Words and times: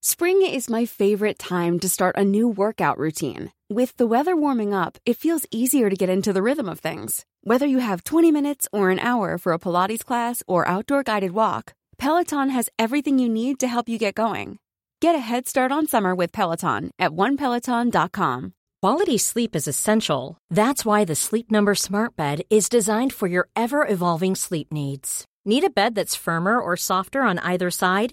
Spring 0.00 0.42
is 0.42 0.70
my 0.70 0.86
favorite 0.86 1.40
time 1.40 1.80
to 1.80 1.88
start 1.88 2.16
a 2.16 2.24
new 2.24 2.46
workout 2.46 2.98
routine. 2.98 3.50
With 3.68 3.96
the 3.96 4.06
weather 4.06 4.36
warming 4.36 4.72
up, 4.72 4.96
it 5.04 5.16
feels 5.16 5.44
easier 5.50 5.90
to 5.90 5.96
get 5.96 6.08
into 6.08 6.32
the 6.32 6.40
rhythm 6.40 6.68
of 6.68 6.78
things. 6.78 7.24
Whether 7.42 7.66
you 7.66 7.80
have 7.80 8.04
20 8.04 8.30
minutes 8.30 8.68
or 8.72 8.90
an 8.90 9.00
hour 9.00 9.38
for 9.38 9.52
a 9.52 9.58
Pilates 9.58 10.04
class 10.04 10.40
or 10.46 10.68
outdoor 10.68 11.02
guided 11.02 11.32
walk, 11.32 11.72
Peloton 11.98 12.50
has 12.50 12.70
everything 12.78 13.18
you 13.18 13.28
need 13.28 13.58
to 13.58 13.66
help 13.66 13.88
you 13.88 13.98
get 13.98 14.14
going. 14.14 14.60
Get 15.00 15.16
a 15.16 15.18
head 15.18 15.48
start 15.48 15.72
on 15.72 15.88
summer 15.88 16.14
with 16.14 16.30
Peloton 16.30 16.92
at 17.00 17.10
onepeloton.com. 17.10 18.52
Quality 18.80 19.18
sleep 19.18 19.56
is 19.56 19.66
essential. 19.66 20.38
That's 20.48 20.84
why 20.84 21.04
the 21.04 21.16
Sleep 21.16 21.50
Number 21.50 21.74
Smart 21.74 22.14
Bed 22.14 22.42
is 22.50 22.68
designed 22.68 23.12
for 23.12 23.26
your 23.26 23.48
ever 23.56 23.84
evolving 23.84 24.36
sleep 24.36 24.72
needs. 24.72 25.24
Need 25.44 25.64
a 25.64 25.70
bed 25.70 25.96
that's 25.96 26.14
firmer 26.14 26.60
or 26.60 26.76
softer 26.76 27.22
on 27.22 27.40
either 27.40 27.72
side? 27.72 28.12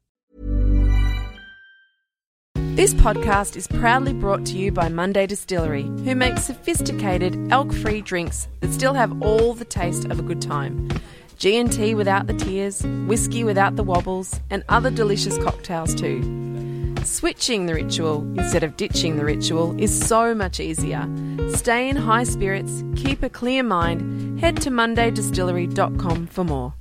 This 2.81 2.95
podcast 2.95 3.57
is 3.57 3.67
proudly 3.67 4.11
brought 4.11 4.43
to 4.47 4.57
you 4.57 4.71
by 4.71 4.89
Monday 4.89 5.27
Distillery, 5.27 5.83
who 5.83 6.15
makes 6.15 6.45
sophisticated, 6.45 7.51
elk-free 7.51 8.01
drinks 8.01 8.47
that 8.59 8.73
still 8.73 8.95
have 8.95 9.21
all 9.21 9.53
the 9.53 9.65
taste 9.65 10.05
of 10.05 10.17
a 10.17 10.23
good 10.23 10.41
time. 10.41 10.89
G&T 11.37 11.93
without 11.93 12.25
the 12.25 12.33
tears, 12.33 12.81
whiskey 13.05 13.43
without 13.43 13.75
the 13.75 13.83
wobbles, 13.83 14.39
and 14.49 14.63
other 14.67 14.89
delicious 14.89 15.37
cocktails 15.37 15.93
too. 15.93 16.95
Switching 17.03 17.67
the 17.67 17.75
ritual 17.75 18.23
instead 18.39 18.63
of 18.63 18.77
ditching 18.77 19.15
the 19.15 19.25
ritual 19.25 19.79
is 19.79 20.07
so 20.07 20.33
much 20.33 20.59
easier. 20.59 21.07
Stay 21.51 21.87
in 21.87 21.95
high 21.95 22.23
spirits, 22.23 22.83
keep 22.95 23.21
a 23.21 23.29
clear 23.29 23.61
mind, 23.61 24.39
head 24.39 24.59
to 24.59 24.71
mondaydistillery.com 24.71 26.25
for 26.25 26.43
more. 26.43 26.73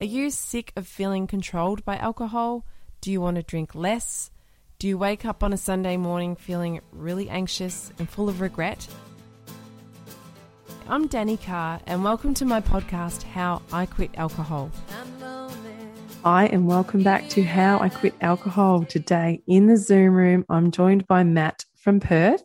Are 0.00 0.04
you 0.04 0.30
sick 0.30 0.72
of 0.74 0.88
feeling 0.88 1.28
controlled 1.28 1.84
by 1.84 1.96
alcohol? 1.96 2.64
Do 3.06 3.12
you 3.12 3.20
want 3.20 3.36
to 3.36 3.42
drink 3.44 3.76
less? 3.76 4.32
Do 4.80 4.88
you 4.88 4.98
wake 4.98 5.24
up 5.24 5.44
on 5.44 5.52
a 5.52 5.56
Sunday 5.56 5.96
morning 5.96 6.34
feeling 6.34 6.80
really 6.90 7.28
anxious 7.28 7.92
and 8.00 8.10
full 8.10 8.28
of 8.28 8.40
regret? 8.40 8.88
I'm 10.88 11.08
Danni 11.08 11.40
Carr, 11.40 11.80
and 11.86 12.02
welcome 12.02 12.34
to 12.34 12.44
my 12.44 12.60
podcast, 12.60 13.22
How 13.22 13.62
I 13.72 13.86
Quit 13.86 14.10
Alcohol. 14.16 14.72
Hi, 16.24 16.46
and 16.46 16.66
welcome 16.66 17.04
back 17.04 17.28
to 17.28 17.44
How 17.44 17.78
I 17.78 17.90
Quit 17.90 18.14
Alcohol. 18.22 18.84
Today 18.84 19.40
in 19.46 19.68
the 19.68 19.76
Zoom 19.76 20.12
room, 20.12 20.44
I'm 20.48 20.72
joined 20.72 21.06
by 21.06 21.22
Matt 21.22 21.64
from 21.76 22.00
Perth. 22.00 22.42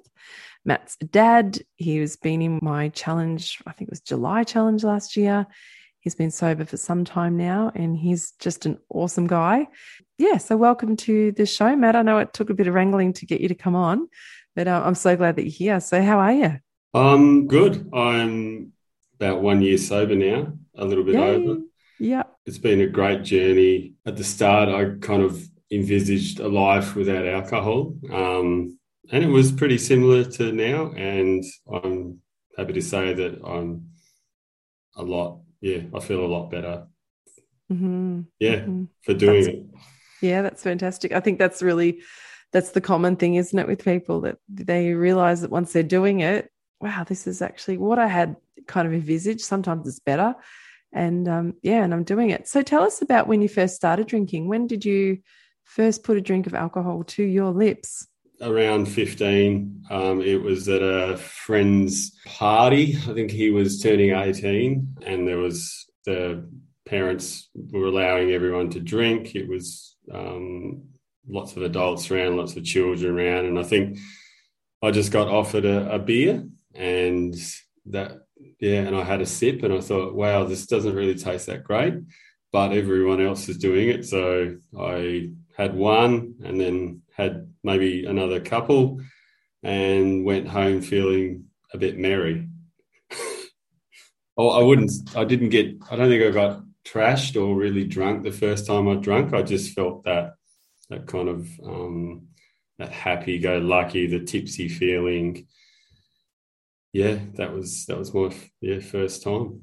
Matt's 0.64 0.96
dad. 0.98 1.58
He 1.78 1.98
has 1.98 2.18
been 2.18 2.44
in 2.44 2.60
my 2.62 2.90
challenge, 2.90 3.58
I 3.66 3.72
think 3.72 3.88
it 3.88 3.94
was 3.94 4.02
July 4.02 4.44
challenge 4.44 4.84
last 4.84 5.18
year. 5.18 5.48
He's 6.02 6.16
been 6.16 6.32
sober 6.32 6.66
for 6.66 6.78
some 6.78 7.06
time 7.06 7.38
now, 7.38 7.72
and 7.76 7.96
he's 7.96 8.34
just 8.40 8.66
an 8.66 8.80
awesome 8.90 9.28
guy. 9.28 9.68
Yeah, 10.22 10.38
so 10.38 10.56
welcome 10.56 10.96
to 10.98 11.32
the 11.32 11.48
show, 11.48 11.76
Matt. 11.76 11.96
I 11.96 12.04
know 12.04 12.20
it 12.20 12.32
took 12.32 12.52
a 12.52 12.54
bit 12.54 12.68
of 12.68 12.76
wrangling 12.76 13.12
to 13.14 13.26
get 13.26 13.42
you 13.42 13.48
to 13.48 13.56
come 13.56 13.76
on, 13.76 14.08
but 14.56 14.68
uh, 14.68 14.80
I'm 14.86 14.94
so 14.94 15.18
glad 15.18 15.36
that 15.38 15.46
you're 15.46 15.52
here. 15.52 15.80
So, 15.80 16.00
how 16.00 16.20
are 16.20 16.32
you? 16.32 16.60
I'm 16.94 17.48
good. 17.48 17.90
I'm 17.92 18.72
about 19.16 19.42
one 19.42 19.64
year 19.64 19.80
sober 19.80 20.14
now, 20.14 20.54
a 20.78 20.86
little 20.86 21.04
bit 21.04 21.16
Yay. 21.16 21.22
over. 21.22 21.62
Yeah. 22.00 22.24
It's 22.46 22.60
been 22.60 22.82
a 22.82 22.86
great 22.88 23.24
journey. 23.24 23.94
At 24.06 24.16
the 24.16 24.24
start, 24.24 24.70
I 24.70 24.96
kind 25.00 25.24
of 25.24 25.44
envisaged 25.72 26.40
a 26.40 26.48
life 26.48 26.96
without 26.96 27.26
alcohol, 27.26 27.96
um, 28.12 28.78
and 29.12 29.24
it 29.24 29.28
was 29.30 29.52
pretty 29.52 29.80
similar 29.80 30.24
to 30.24 30.52
now. 30.52 30.92
And 30.96 31.44
I'm 31.74 32.20
happy 32.56 32.74
to 32.74 32.82
say 32.84 33.16
that 33.16 33.42
I'm 33.44 33.88
a 34.96 35.02
lot. 35.02 35.40
Yeah, 35.62 35.80
I 35.96 36.00
feel 36.00 36.24
a 36.24 36.28
lot 36.36 36.52
better. 36.52 36.86
Mm-hmm. 37.74 38.22
Yeah, 38.40 38.60
Mhm. 38.60 38.88
for 39.02 39.16
doing 39.16 39.46
That's- 39.46 39.56
it. 39.56 39.66
Yeah, 40.22 40.42
that's 40.42 40.64
fantastic. 40.64 41.12
I 41.12 41.20
think 41.20 41.40
that's 41.40 41.62
really 41.62 42.02
that's 42.52 42.72
the 42.72 42.82
common 42.82 43.16
thing, 43.16 43.36
isn't 43.36 43.58
it, 43.58 43.68
with 43.68 43.84
people 43.84 44.22
that 44.22 44.38
they 44.50 44.94
realize 44.94 45.42
that 45.42 45.52
once 45.52 45.72
they're 45.74 45.84
doing 45.84 46.20
it, 46.20 46.52
wow, 46.82 47.04
this 47.04 47.28
is 47.28 47.42
actually 47.42 47.78
what 47.78 48.00
I 48.00 48.08
had 48.08 48.36
kind 48.68 48.88
of 48.88 48.94
envisaged. 48.94 49.42
Sometimes 49.42 49.88
it's 49.88 50.00
better. 50.00 50.36
And 50.94 51.28
um, 51.28 51.54
yeah, 51.62 51.84
and 51.84 51.94
I'm 51.94 52.04
doing 52.04 52.32
it. 52.32 52.48
So 52.48 52.62
tell 52.62 52.84
us 52.84 53.02
about 53.02 53.28
when 53.28 53.42
you 53.42 53.48
first 53.48 53.76
started 53.76 54.08
drinking. 54.08 54.48
When 54.48 54.68
did 54.68 54.84
you 54.84 55.20
first 55.64 56.04
put 56.04 56.18
a 56.18 56.22
drink 56.22 56.48
of 56.48 56.54
alcohol 56.54 57.04
to 57.06 57.24
your 57.24 57.52
lips? 57.52 58.08
around 58.42 58.88
15 58.88 59.84
um, 59.90 60.22
it 60.22 60.42
was 60.42 60.68
at 60.68 60.82
a 60.82 61.16
friend's 61.18 62.12
party 62.26 62.98
i 63.08 63.14
think 63.14 63.30
he 63.30 63.52
was 63.52 63.80
turning 63.80 64.16
18 64.16 64.98
and 65.06 65.28
there 65.28 65.38
was 65.38 65.86
the 66.06 66.50
parents 66.86 67.50
were 67.54 67.86
allowing 67.86 68.32
everyone 68.32 68.70
to 68.70 68.80
drink 68.80 69.36
it 69.36 69.48
was 69.48 69.96
um, 70.14 70.84
lots 71.28 71.56
of 71.56 71.64
adults 71.64 72.10
around 72.10 72.38
lots 72.38 72.56
of 72.56 72.64
children 72.64 73.18
around 73.18 73.46
and 73.46 73.60
i 73.60 73.64
think 73.64 73.98
i 74.82 74.92
just 74.92 75.12
got 75.12 75.28
offered 75.28 75.66
a, 75.66 75.94
a 75.94 76.00
beer 76.00 76.44
and 76.74 77.36
that 77.86 78.26
yeah 78.60 78.82
and 78.82 78.96
i 78.96 79.04
had 79.04 79.22
a 79.22 79.26
sip 79.26 79.64
and 79.64 79.74
i 79.74 79.80
thought 79.80 80.16
wow 80.16 80.44
this 80.44 80.66
doesn't 80.66 80.96
really 80.96 81.16
taste 81.16 81.46
that 81.46 81.64
great 81.64 81.94
but 82.52 82.74
everyone 82.74 83.22
else 83.22 83.48
is 83.50 83.58
doing 83.58 83.90
it 83.90 84.06
so 84.06 84.56
i 84.80 85.30
had 85.56 85.76
one 85.76 86.36
and 86.44 86.60
then 86.60 87.02
had 87.16 87.48
maybe 87.64 88.06
another 88.06 88.40
couple 88.40 89.00
and 89.64 90.26
went 90.26 90.48
home 90.48 90.82
feeling 90.82 91.46
a 91.74 91.78
bit 91.78 91.98
merry. 91.98 92.48
oh, 94.38 94.50
I 94.50 94.64
wouldn't, 94.64 94.92
I 95.16 95.24
didn't 95.24 95.50
get, 95.50 95.76
I 95.90 95.96
don't 95.96 96.10
think 96.10 96.24
I 96.24 96.32
got 96.32 96.64
trashed 96.86 97.42
or 97.42 97.56
really 97.56 97.84
drunk 97.86 98.24
the 98.24 98.32
first 98.32 98.68
time 98.68 98.88
I 98.88 98.96
drank. 98.96 99.34
I 99.34 99.42
just 99.42 99.74
felt 99.74 100.04
that, 100.06 100.34
that 100.90 101.08
kind 101.08 101.30
of, 101.30 101.48
um, 101.64 102.28
that 102.80 102.92
happy 102.92 103.40
go 103.40 103.58
lucky, 103.60 104.08
the 104.08 104.20
tipsy 104.20 104.68
feeling. 104.68 105.48
Yeah, 106.94 107.20
that 107.36 107.54
was, 107.54 107.86
that 107.86 107.98
was 107.98 108.14
my, 108.14 108.34
yeah, 108.60 108.80
first 108.80 109.24
time. 109.24 109.62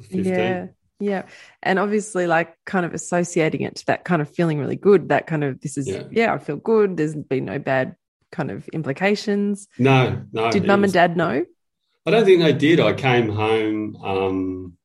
15. 0.00 0.24
Yeah. 0.24 0.66
Yeah. 1.00 1.22
And 1.62 1.78
obviously, 1.78 2.26
like 2.26 2.54
kind 2.66 2.84
of 2.84 2.92
associating 2.92 3.62
it 3.62 3.76
to 3.76 3.86
that 3.86 4.04
kind 4.04 4.20
of 4.20 4.28
feeling 4.28 4.58
really 4.58 4.76
good, 4.76 5.08
that 5.08 5.26
kind 5.26 5.42
of 5.42 5.60
this 5.60 5.78
is, 5.78 5.88
yeah, 5.88 6.02
Yeah. 6.10 6.34
I 6.34 6.38
feel 6.38 6.56
good. 6.56 6.96
There's 6.96 7.16
been 7.16 7.46
no 7.46 7.58
bad 7.58 7.96
kind 8.30 8.50
of 8.50 8.68
implications. 8.68 9.66
No, 9.78 10.22
no. 10.30 10.50
Did 10.50 10.66
mum 10.66 10.84
and 10.84 10.92
dad 10.92 11.16
know? 11.16 11.44
I 12.06 12.10
don't 12.10 12.24
think 12.24 12.42
they 12.42 12.52
did. 12.52 12.80
I 12.80 12.92
came 12.92 13.28
home. 13.28 13.96
Um, 13.96 14.76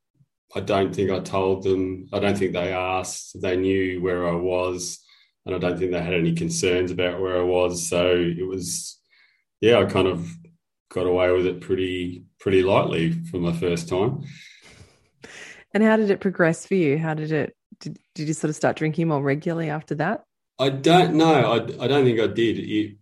I 0.56 0.62
don't 0.62 0.96
think 0.96 1.12
I 1.12 1.20
told 1.20 1.64
them. 1.64 2.08
I 2.14 2.20
don't 2.20 2.38
think 2.38 2.54
they 2.54 2.72
asked. 2.72 3.42
They 3.42 3.58
knew 3.58 4.02
where 4.02 4.28
I 4.28 4.36
was, 4.36 5.00
and 5.46 5.54
I 5.54 5.60
don't 5.60 5.78
think 5.78 5.92
they 5.92 6.02
had 6.02 6.14
any 6.14 6.34
concerns 6.34 6.92
about 6.92 7.20
where 7.20 7.38
I 7.38 7.44
was. 7.44 7.88
So 7.88 8.16
it 8.16 8.48
was, 8.48 8.98
yeah, 9.60 9.80
I 9.80 9.86
kind 9.86 10.08
of 10.08 10.32
got 10.90 11.06
away 11.06 11.32
with 11.32 11.46
it 11.46 11.60
pretty 11.60 12.24
pretty 12.40 12.64
lightly 12.64 13.12
for 13.12 13.38
my 13.38 13.52
first 13.52 13.90
time. 13.90 14.24
And 15.74 15.84
how 15.84 15.98
did 15.98 16.10
it 16.10 16.22
progress 16.22 16.66
for 16.66 16.76
you? 16.76 16.98
How 16.98 17.14
did 17.14 17.34
it, 17.34 17.54
did, 17.82 18.00
did 18.14 18.30
you 18.30 18.34
sort 18.34 18.50
of 18.50 18.56
start 18.56 18.78
drinking 18.78 19.10
more 19.10 19.22
regularly 19.22 19.70
after 19.70 19.96
that? 19.96 20.24
I 20.58 20.70
don't 20.70 21.16
know. 21.16 21.52
I, 21.52 21.84
I 21.84 21.88
don't 21.88 22.06
think 22.06 22.22
I 22.22 22.28
did. 22.28 22.60
It, 22.60 22.96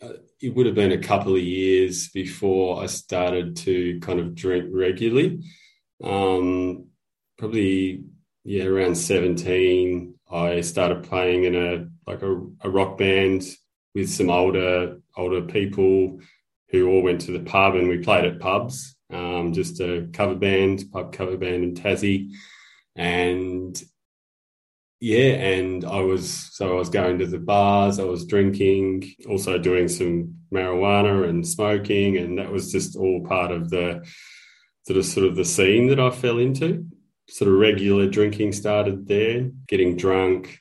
uh, 0.00 0.12
it 0.40 0.54
would 0.54 0.66
have 0.66 0.76
been 0.76 0.92
a 0.92 0.98
couple 0.98 1.34
of 1.34 1.42
years 1.42 2.10
before 2.10 2.80
I 2.80 2.86
started 2.86 3.56
to 3.56 3.98
kind 4.00 4.20
of 4.20 4.36
drink 4.36 4.66
regularly. 4.72 5.42
Um, 6.04 6.88
probably, 7.38 8.04
yeah, 8.44 8.64
around 8.64 8.96
17, 8.96 10.14
I 10.30 10.60
started 10.62 11.04
playing 11.04 11.44
in 11.44 11.54
a 11.54 11.88
like 12.10 12.22
a, 12.22 12.40
a 12.62 12.70
rock 12.70 12.98
band 12.98 13.44
with 13.94 14.10
some 14.10 14.30
older 14.30 14.98
older 15.16 15.42
people 15.42 16.20
who 16.70 16.88
all 16.88 17.02
went 17.02 17.20
to 17.22 17.32
the 17.32 17.44
pub 17.44 17.74
and 17.74 17.88
we 17.88 17.98
played 17.98 18.24
at 18.24 18.40
pubs, 18.40 18.96
um, 19.12 19.52
just 19.52 19.78
a 19.80 20.08
cover 20.12 20.34
band, 20.34 20.84
pub 20.90 21.12
cover 21.12 21.36
band 21.36 21.62
in 21.62 21.74
Tassie. 21.74 22.30
And 22.96 23.80
yeah, 25.00 25.34
and 25.34 25.84
I 25.84 26.00
was 26.00 26.30
so 26.52 26.72
I 26.72 26.74
was 26.76 26.88
going 26.88 27.18
to 27.18 27.26
the 27.26 27.38
bars, 27.38 27.98
I 27.98 28.04
was 28.04 28.24
drinking, 28.24 29.12
also 29.28 29.58
doing 29.58 29.88
some 29.88 30.36
marijuana 30.52 31.28
and 31.28 31.46
smoking, 31.46 32.16
and 32.16 32.38
that 32.38 32.50
was 32.50 32.72
just 32.72 32.96
all 32.96 33.26
part 33.26 33.50
of 33.50 33.68
the 33.68 34.06
sort 34.86 34.98
of 34.98 35.04
sort 35.04 35.26
of 35.26 35.36
the 35.36 35.44
scene 35.44 35.88
that 35.88 36.00
I 36.00 36.10
fell 36.10 36.38
into. 36.38 36.86
Sort 37.32 37.50
of 37.50 37.58
regular 37.58 38.08
drinking 38.08 38.52
started 38.52 39.08
there, 39.08 39.50
getting 39.66 39.96
drunk. 39.96 40.58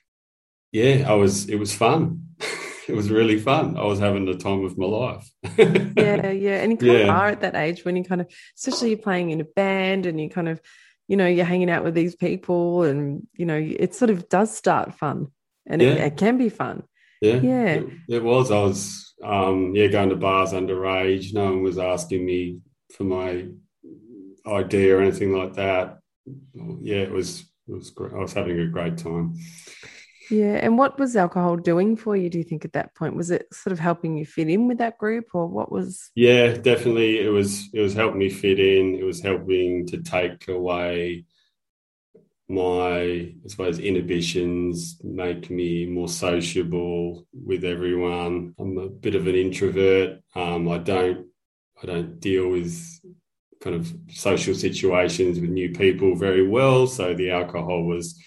Yeah, 0.72 1.06
I 1.06 1.16
was 1.16 1.50
it 1.50 1.58
was 1.58 1.76
fun. 1.76 2.30
it 2.88 2.96
was 2.96 3.10
really 3.10 3.40
fun. 3.40 3.78
I 3.78 3.84
was 3.84 4.00
having 4.00 4.26
the 4.26 4.36
time 4.36 4.64
of 4.64 4.78
my 4.78 4.86
life. 4.86 5.30
yeah, 5.58 6.32
yeah. 6.32 6.62
And 6.62 6.72
you 6.72 6.78
kind 6.78 6.92
yeah. 6.92 7.04
of 7.04 7.10
are 7.10 7.28
at 7.28 7.42
that 7.42 7.56
age 7.56 7.84
when 7.84 7.96
you 7.96 8.04
kind 8.04 8.22
of, 8.22 8.32
especially 8.58 8.90
you're 8.90 8.98
playing 8.98 9.32
in 9.32 9.42
a 9.42 9.46
band 9.46 10.06
and 10.06 10.20
you 10.20 10.30
kind 10.30 10.50
of, 10.50 10.62
you 11.08 11.18
know, 11.18 11.28
you're 11.28 11.46
hanging 11.46 11.70
out 11.70 11.84
with 11.84 11.94
these 11.94 12.16
people 12.16 12.84
and, 12.84 13.28
you 13.34 13.46
know, 13.46 13.58
it 13.58 13.94
sort 13.94 14.10
of 14.10 14.30
does 14.30 14.56
start 14.56 14.94
fun 14.96 15.28
and 15.66 15.82
yeah. 15.82 15.90
it, 15.90 15.98
it, 16.00 16.18
can 16.18 16.38
be 16.38 16.50
fun. 16.50 16.84
Yeah. 17.22 17.36
Yeah. 17.36 17.66
It, 17.66 17.90
it, 18.08 18.24
was. 18.24 18.50
I 18.50 18.62
was, 18.62 19.14
um, 19.24 19.76
yeah, 19.76 19.88
going 19.88 20.10
to 20.10 20.16
bars 20.16 20.54
underage. 20.54 21.34
No 21.34 21.46
one 21.46 21.64
was 21.64 21.78
asking 21.78 22.26
me 22.26 22.60
for 22.96 23.04
my 23.04 23.48
ID 24.46 24.92
or 24.92 25.02
anything 25.02 25.34
like 25.34 25.54
that. 25.54 26.00
Yeah, 26.54 26.98
it 26.98 27.12
was, 27.12 27.42
it 27.68 27.74
was 27.74 27.90
great. 27.90 28.14
I 28.14 28.18
was 28.18 28.34
having 28.34 28.60
a 28.60 28.68
great 28.68 28.98
time. 28.98 29.36
Yeah. 30.32 30.60
And 30.62 30.78
what 30.78 30.98
was 30.98 31.18
alcohol 31.18 31.58
doing 31.58 31.98
for 31.98 32.16
you, 32.16 32.30
do 32.30 32.38
you 32.38 32.44
think, 32.46 32.64
at 32.64 32.72
that 32.74 32.96
point? 32.96 33.18
Was 33.18 33.32
it 33.32 33.48
sort 33.54 33.74
of 33.74 33.80
helping 33.80 34.18
you 34.18 34.26
fit 34.26 34.48
in 34.50 34.68
with 34.68 34.78
that 34.78 34.98
group 34.98 35.26
or 35.34 35.46
what 35.46 35.72
was 35.72 36.10
Yeah, 36.16 36.54
definitely. 36.54 37.20
It 37.20 37.30
was 37.30 37.68
it 37.74 37.82
was 37.82 37.94
helping 37.94 38.20
me 38.20 38.30
fit 38.30 38.60
in. 38.60 38.96
It 38.96 39.04
was 39.04 39.22
helping 39.22 39.86
to 39.88 40.02
take 40.02 40.48
away 40.48 41.26
my 42.48 43.02
I 43.02 43.48
suppose 43.48 43.80
inhibitions, 43.80 45.00
make 45.04 45.50
me 45.50 45.86
more 45.86 46.08
sociable 46.10 47.28
with 47.34 47.66
everyone. 47.66 48.56
I'm 48.58 48.78
a 48.78 48.88
bit 48.88 49.16
of 49.16 49.28
an 49.28 49.36
introvert. 49.36 50.22
Um, 50.34 50.70
I 50.70 50.78
don't 50.78 51.28
I 51.84 51.86
don't 51.86 52.20
deal 52.22 52.50
with 52.50 52.74
kind 53.62 53.75
of 53.75 53.94
social 54.10 54.56
situations 54.56 55.40
with 55.40 55.50
new 55.50 55.72
people 55.72 56.16
very 56.16 56.48
well. 56.48 56.88
So 56.88 57.13
the 57.13 57.31
alcohol 57.31 57.84
was 57.84 58.19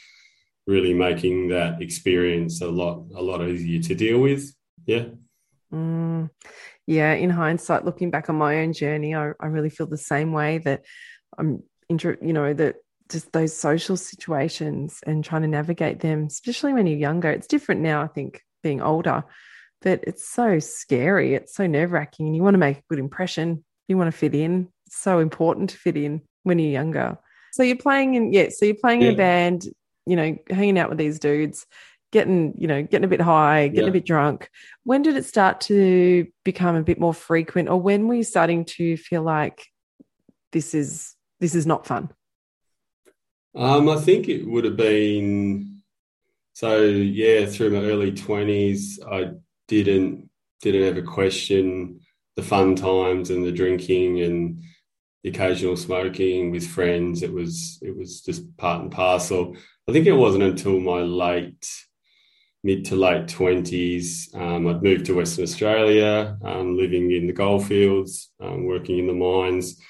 really 0.66 0.94
making 0.94 1.48
that 1.48 1.82
experience 1.82 2.62
a 2.62 2.68
lot 2.68 3.04
a 3.14 3.22
lot 3.22 3.46
easier 3.46 3.82
to 3.82 3.94
deal 3.94 4.20
with. 4.20 4.54
Yeah. 4.86 5.06
Mm, 5.72 6.30
yeah. 6.86 7.12
In 7.12 7.30
hindsight, 7.30 7.84
looking 7.84 8.10
back 8.10 8.30
on 8.30 8.36
my 8.36 8.60
own 8.60 8.72
journey, 8.72 9.14
I, 9.14 9.32
I 9.40 9.46
really 9.46 9.70
feel 9.70 9.86
the 9.86 9.98
same 9.98 10.32
way 10.32 10.58
that 10.58 10.84
I'm 11.36 11.62
inter- 11.88 12.18
you 12.22 12.32
know, 12.32 12.54
that 12.54 12.76
just 13.10 13.32
those 13.32 13.56
social 13.56 13.96
situations 13.96 15.00
and 15.06 15.24
trying 15.24 15.42
to 15.42 15.48
navigate 15.48 16.00
them, 16.00 16.26
especially 16.26 16.72
when 16.72 16.86
you're 16.86 16.98
younger. 16.98 17.30
It's 17.30 17.46
different 17.46 17.80
now, 17.80 18.02
I 18.02 18.06
think, 18.06 18.40
being 18.62 18.80
older, 18.80 19.24
but 19.82 20.04
it's 20.04 20.26
so 20.28 20.58
scary. 20.58 21.34
It's 21.34 21.54
so 21.54 21.66
nerve 21.66 21.92
wracking. 21.92 22.26
And 22.26 22.36
you 22.36 22.42
want 22.42 22.54
to 22.54 22.58
make 22.58 22.78
a 22.78 22.84
good 22.88 22.98
impression. 22.98 23.64
You 23.88 23.98
want 23.98 24.10
to 24.10 24.16
fit 24.16 24.34
in. 24.34 24.68
So 24.94 25.18
important 25.18 25.70
to 25.70 25.76
fit 25.76 25.96
in 25.96 26.22
when 26.42 26.58
you're 26.58 26.70
younger. 26.70 27.18
So 27.52 27.62
you're 27.62 27.76
playing 27.76 28.14
in, 28.14 28.32
yeah, 28.32 28.48
so 28.50 28.64
you're 28.64 28.74
playing 28.74 29.02
yeah. 29.02 29.08
in 29.08 29.14
a 29.14 29.16
band 29.16 29.66
you 30.06 30.16
know, 30.16 30.36
hanging 30.50 30.78
out 30.78 30.88
with 30.88 30.98
these 30.98 31.18
dudes, 31.18 31.66
getting, 32.12 32.54
you 32.58 32.66
know, 32.66 32.82
getting 32.82 33.04
a 33.04 33.08
bit 33.08 33.20
high, 33.20 33.68
getting 33.68 33.84
yeah. 33.84 33.90
a 33.90 33.92
bit 33.92 34.06
drunk. 34.06 34.50
When 34.84 35.02
did 35.02 35.16
it 35.16 35.24
start 35.24 35.60
to 35.62 36.26
become 36.44 36.76
a 36.76 36.82
bit 36.82 37.00
more 37.00 37.14
frequent 37.14 37.68
or 37.68 37.80
when 37.80 38.06
were 38.06 38.14
you 38.14 38.24
starting 38.24 38.64
to 38.66 38.96
feel 38.96 39.22
like 39.22 39.66
this 40.52 40.74
is 40.74 41.14
this 41.40 41.54
is 41.54 41.66
not 41.66 41.86
fun? 41.86 42.10
Um, 43.56 43.88
I 43.88 43.96
think 43.96 44.28
it 44.28 44.46
would 44.46 44.64
have 44.64 44.76
been 44.76 45.82
so 46.52 46.82
yeah, 46.82 47.46
through 47.46 47.70
my 47.70 47.84
early 47.86 48.12
twenties 48.12 49.00
I 49.10 49.30
didn't 49.68 50.28
didn't 50.60 50.84
ever 50.84 51.02
question 51.02 52.00
the 52.36 52.42
fun 52.42 52.74
times 52.74 53.30
and 53.30 53.44
the 53.44 53.52
drinking 53.52 54.20
and 54.20 54.62
the 55.24 55.30
occasional 55.30 55.76
smoking 55.76 56.50
with 56.50 56.66
friends. 56.66 57.22
It 57.22 57.32
was 57.32 57.78
it 57.82 57.96
was 57.96 58.20
just 58.20 58.56
part 58.58 58.82
and 58.82 58.92
parcel. 58.92 59.56
I 59.88 59.92
think 59.92 60.06
it 60.06 60.12
wasn't 60.12 60.44
until 60.44 60.78
my 60.78 61.00
late 61.00 61.66
mid 62.62 62.84
to 62.86 62.96
late 62.96 63.26
twenties. 63.26 64.28
Um, 64.34 64.68
I'd 64.68 64.82
moved 64.82 65.06
to 65.06 65.14
Western 65.14 65.44
Australia, 65.44 66.36
um, 66.44 66.76
living 66.76 67.10
in 67.10 67.26
the 67.26 67.32
goldfields, 67.32 68.30
um, 68.40 68.66
working 68.66 68.98
in 68.98 69.06
the 69.06 69.14
mines. 69.14 69.80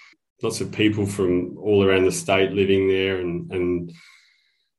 Lots 0.41 0.61
of 0.61 0.71
people 0.71 1.05
from 1.05 1.59
all 1.59 1.85
around 1.85 2.05
the 2.05 2.13
state 2.13 2.53
living 2.53 2.89
there, 2.89 3.19
and 3.19 3.51
and 3.51 3.93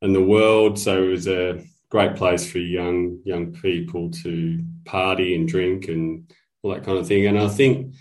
and 0.02 0.16
the 0.16 0.24
world. 0.24 0.80
So 0.80 1.04
it 1.04 1.10
was 1.10 1.28
a 1.28 1.66
great 1.90 2.16
place 2.16 2.50
for 2.50 2.60
young 2.60 3.20
young 3.26 3.52
people 3.52 4.10
to 4.24 4.60
party 4.86 5.36
and 5.36 5.50
drink 5.50 5.90
and 5.90 6.32
all 6.64 6.72
that 6.72 6.86
kind 6.86 6.98
of 6.98 7.08
thing. 7.08 7.26
And 7.26 7.38
I 7.38 7.50
think 7.50 7.94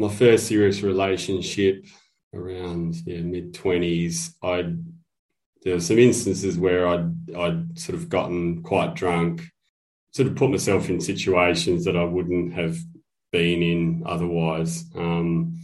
my 0.00 0.08
first 0.08 0.46
serious 0.46 0.82
relationship 0.82 1.84
around 2.34 2.96
yeah, 3.06 3.20
mid 3.20 3.54
twenties, 3.54 4.34
I 4.42 4.74
there 5.62 5.74
were 5.74 5.80
some 5.80 5.98
instances 5.98 6.56
where 6.58 6.88
I'd 6.88 7.36
I'd 7.36 7.78
sort 7.78 7.98
of 7.98 8.08
gotten 8.08 8.62
quite 8.62 8.94
drunk, 8.94 9.42
sort 10.12 10.28
of 10.28 10.36
put 10.36 10.50
myself 10.50 10.88
in 10.88 11.00
situations 11.00 11.84
that 11.84 11.96
I 11.96 12.04
wouldn't 12.04 12.54
have 12.54 12.78
been 13.30 13.62
in 13.62 14.02
otherwise. 14.06 14.84
Um, 14.96 15.58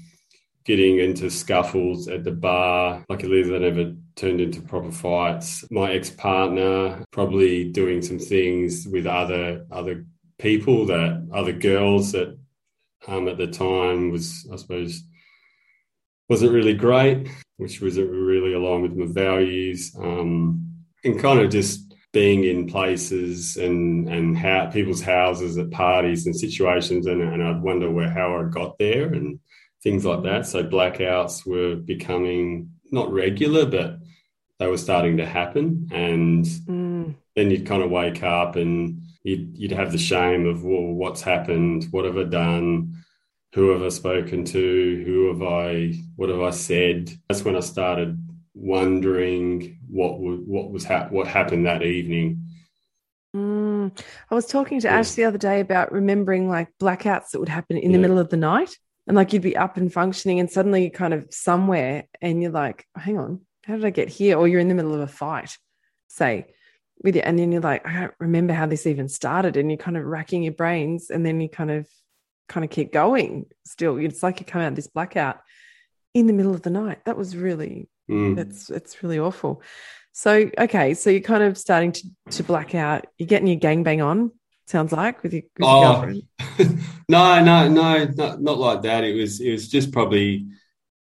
getting 0.64 0.98
into 0.98 1.30
scuffles 1.30 2.08
at 2.08 2.24
the 2.24 2.32
bar, 2.32 3.04
luckily 3.08 3.42
that 3.42 3.60
never 3.60 3.94
turned 4.16 4.40
into 4.40 4.60
proper 4.60 4.90
fights. 4.90 5.64
My 5.70 5.92
ex 5.92 6.10
partner 6.10 7.04
probably 7.10 7.70
doing 7.70 8.02
some 8.02 8.18
things 8.18 8.86
with 8.86 9.06
other 9.06 9.64
other 9.70 10.04
people 10.38 10.84
that 10.86 11.26
other 11.32 11.52
girls 11.52 12.12
that 12.12 12.36
um, 13.06 13.28
at 13.28 13.38
the 13.38 13.46
time 13.46 14.10
was, 14.10 14.48
I 14.52 14.56
suppose, 14.56 15.02
wasn't 16.28 16.52
really 16.52 16.74
great, 16.74 17.28
which 17.56 17.80
wasn't 17.80 18.10
really 18.10 18.52
aligned 18.52 18.82
with 18.82 18.96
my 18.96 19.06
values. 19.06 19.94
Um, 19.98 20.72
and 21.04 21.20
kind 21.20 21.40
of 21.40 21.50
just 21.50 21.94
being 22.12 22.44
in 22.44 22.66
places 22.66 23.56
and 23.58 24.08
and 24.08 24.38
how 24.38 24.66
people's 24.66 25.02
houses 25.02 25.58
at 25.58 25.70
parties 25.70 26.26
and 26.26 26.34
situations, 26.34 27.06
and, 27.06 27.20
and 27.20 27.42
I'd 27.42 27.62
wonder 27.62 27.90
where 27.90 28.10
how 28.10 28.38
I 28.38 28.44
got 28.44 28.78
there 28.78 29.12
and 29.12 29.38
things 29.82 30.04
like 30.04 30.22
that. 30.22 30.46
So 30.46 30.64
blackouts 30.64 31.46
were 31.46 31.76
becoming 31.76 32.70
not 32.90 33.12
regular, 33.12 33.66
but 33.66 33.98
they 34.58 34.66
were 34.66 34.78
starting 34.78 35.18
to 35.18 35.26
happen, 35.26 35.88
and 35.92 36.44
mm. 36.44 37.14
then 37.34 37.50
you'd 37.50 37.66
kind 37.66 37.82
of 37.82 37.90
wake 37.90 38.22
up 38.22 38.56
and 38.56 39.02
you'd, 39.26 39.58
you'd 39.58 39.72
have 39.72 39.92
the 39.92 39.98
shame 39.98 40.46
of, 40.46 40.64
well, 40.64 40.82
what's 40.82 41.20
happened? 41.20 41.88
What 41.90 42.04
have 42.04 42.16
I 42.16 42.24
done? 42.24 42.94
Who 43.54 43.70
have 43.70 43.82
I 43.82 43.88
spoken 43.88 44.44
to? 44.44 45.02
Who 45.04 45.28
have 45.28 45.42
I, 45.42 45.94
what 46.14 46.28
have 46.28 46.40
I 46.40 46.50
said? 46.50 47.10
That's 47.28 47.44
when 47.44 47.56
I 47.56 47.60
started 47.60 48.22
wondering 48.54 49.78
what 49.88 50.20
would, 50.20 50.46
what 50.46 50.70
was, 50.70 50.84
ha- 50.84 51.08
what 51.10 51.26
happened 51.26 51.66
that 51.66 51.82
evening. 51.82 52.42
Mm. 53.34 53.98
I 54.30 54.34
was 54.34 54.46
talking 54.46 54.80
to 54.80 54.86
yeah. 54.86 54.98
Ash 54.98 55.12
the 55.12 55.24
other 55.24 55.38
day 55.38 55.60
about 55.60 55.92
remembering 55.92 56.48
like 56.48 56.68
blackouts 56.80 57.30
that 57.30 57.40
would 57.40 57.48
happen 57.48 57.76
in 57.76 57.90
yeah. 57.90 57.96
the 57.96 58.02
middle 58.02 58.18
of 58.18 58.30
the 58.30 58.36
night. 58.36 58.76
And 59.08 59.16
like 59.16 59.32
you'd 59.32 59.42
be 59.42 59.56
up 59.56 59.76
and 59.76 59.92
functioning, 59.92 60.40
and 60.40 60.50
suddenly 60.50 60.82
you're 60.82 60.90
kind 60.90 61.14
of 61.14 61.28
somewhere, 61.30 62.06
and 62.20 62.42
you're 62.42 62.50
like, 62.50 62.84
hang 62.96 63.18
on, 63.18 63.40
how 63.64 63.76
did 63.76 63.84
I 63.84 63.90
get 63.90 64.08
here? 64.08 64.36
Or 64.36 64.48
you're 64.48 64.58
in 64.58 64.66
the 64.66 64.74
middle 64.74 64.94
of 64.94 65.00
a 65.00 65.06
fight, 65.06 65.56
say, 66.08 66.46
with 67.02 67.14
you 67.14 67.22
and 67.22 67.38
then 67.38 67.52
you're 67.52 67.60
like 67.60 67.86
i 67.86 68.00
don't 68.00 68.14
remember 68.18 68.54
how 68.54 68.66
this 68.66 68.86
even 68.86 69.08
started 69.08 69.56
and 69.56 69.70
you're 69.70 69.76
kind 69.76 69.96
of 69.96 70.04
racking 70.04 70.42
your 70.42 70.52
brains 70.52 71.10
and 71.10 71.24
then 71.24 71.40
you 71.40 71.48
kind 71.48 71.70
of 71.70 71.86
kind 72.48 72.64
of 72.64 72.70
keep 72.70 72.92
going 72.92 73.46
still. 73.64 73.96
It's 73.96 74.22
like 74.22 74.40
you 74.40 74.46
come 74.46 74.62
out 74.62 74.68
of 74.68 74.76
this 74.76 74.86
blackout 74.86 75.40
in 76.14 76.26
the 76.26 76.32
middle 76.32 76.54
of 76.54 76.62
the 76.62 76.70
night. 76.70 77.04
That 77.04 77.16
was 77.16 77.36
really 77.36 77.88
mm. 78.10 78.36
that's 78.36 78.70
it's 78.70 79.02
really 79.02 79.18
awful. 79.18 79.62
So 80.12 80.50
okay 80.58 80.94
so 80.94 81.10
you're 81.10 81.20
kind 81.20 81.42
of 81.42 81.58
starting 81.58 81.92
to 81.92 82.02
to 82.30 82.44
black 82.44 82.74
out. 82.74 83.06
You're 83.18 83.26
getting 83.28 83.48
your 83.48 83.56
gang 83.56 83.82
bang 83.82 84.00
on 84.00 84.32
sounds 84.66 84.90
like 84.90 85.22
with 85.22 85.32
your, 85.32 85.42
with 85.58 85.68
oh, 85.68 85.80
your 85.80 85.92
girlfriend. 85.92 86.22
No 87.08 87.40
no 87.40 87.68
no 87.68 88.04
not, 88.16 88.42
not 88.42 88.58
like 88.58 88.82
that. 88.82 89.04
It 89.04 89.14
was 89.14 89.40
it 89.40 89.52
was 89.52 89.68
just 89.68 89.92
probably 89.92 90.46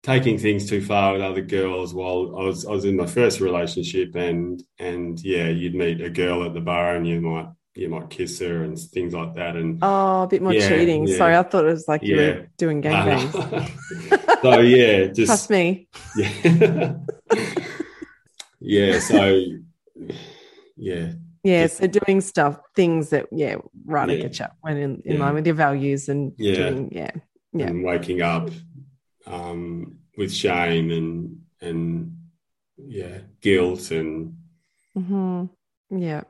taking 0.03 0.37
things 0.37 0.69
too 0.69 0.83
far 0.83 1.13
with 1.13 1.21
other 1.21 1.41
girls 1.41 1.93
while 1.93 2.35
I 2.37 2.43
was 2.43 2.65
I 2.65 2.71
was 2.71 2.85
in 2.85 2.97
my 2.97 3.05
first 3.05 3.39
relationship 3.39 4.15
and 4.15 4.61
and 4.77 5.19
yeah 5.21 5.47
you'd 5.47 5.75
meet 5.75 6.01
a 6.01 6.09
girl 6.09 6.43
at 6.43 6.53
the 6.53 6.61
bar 6.61 6.95
and 6.95 7.07
you 7.07 7.21
might 7.21 7.47
you 7.75 7.89
might 7.89 8.09
kiss 8.09 8.39
her 8.39 8.63
and 8.63 8.77
things 8.77 9.13
like 9.13 9.33
that 9.35 9.55
and 9.55 9.79
oh 9.81 10.23
a 10.23 10.27
bit 10.27 10.41
more 10.41 10.53
yeah, 10.53 10.67
cheating 10.67 11.07
yeah. 11.07 11.17
sorry 11.17 11.35
I 11.35 11.43
thought 11.43 11.65
it 11.65 11.69
was 11.69 11.87
like 11.87 12.03
you 12.03 12.17
were 12.17 12.47
doing 12.57 12.81
gangbangs 12.83 13.33
uh-huh. 13.33 14.37
so 14.41 14.59
yeah 14.59 15.05
just 15.07 15.27
trust 15.27 15.49
me 15.49 15.87
yeah 16.17 16.95
yeah 18.59 18.99
so 18.99 19.41
yeah 20.77 21.13
Yeah, 21.43 21.67
so 21.67 21.87
doing 21.87 22.21
stuff, 22.21 22.57
things 22.75 23.09
that 23.09 23.27
yeah, 23.31 23.55
right 23.85 24.09
Yeah. 24.09 24.15
yeah. 24.15 24.21
get 24.21 24.39
you 24.39 24.45
when 24.61 24.77
in, 24.77 25.01
in 25.05 25.13
Yeah. 25.13 25.19
line 25.19 25.33
with 25.35 25.45
your 25.45 25.55
values 25.55 26.09
and 26.09 26.33
Yeah. 26.37 26.55
doing 26.55 26.89
yeah. 26.91 27.11
Yeah. 27.53 27.67
and 27.67 27.83
waking 27.83 28.21
up 28.21 28.49
um, 29.25 29.99
with 30.17 30.33
shame 30.33 30.91
and 30.91 31.41
and 31.61 32.17
yeah, 32.77 33.19
guilt 33.41 33.91
and 33.91 34.35
hmm 34.95 35.45
Yeah. 35.89 36.23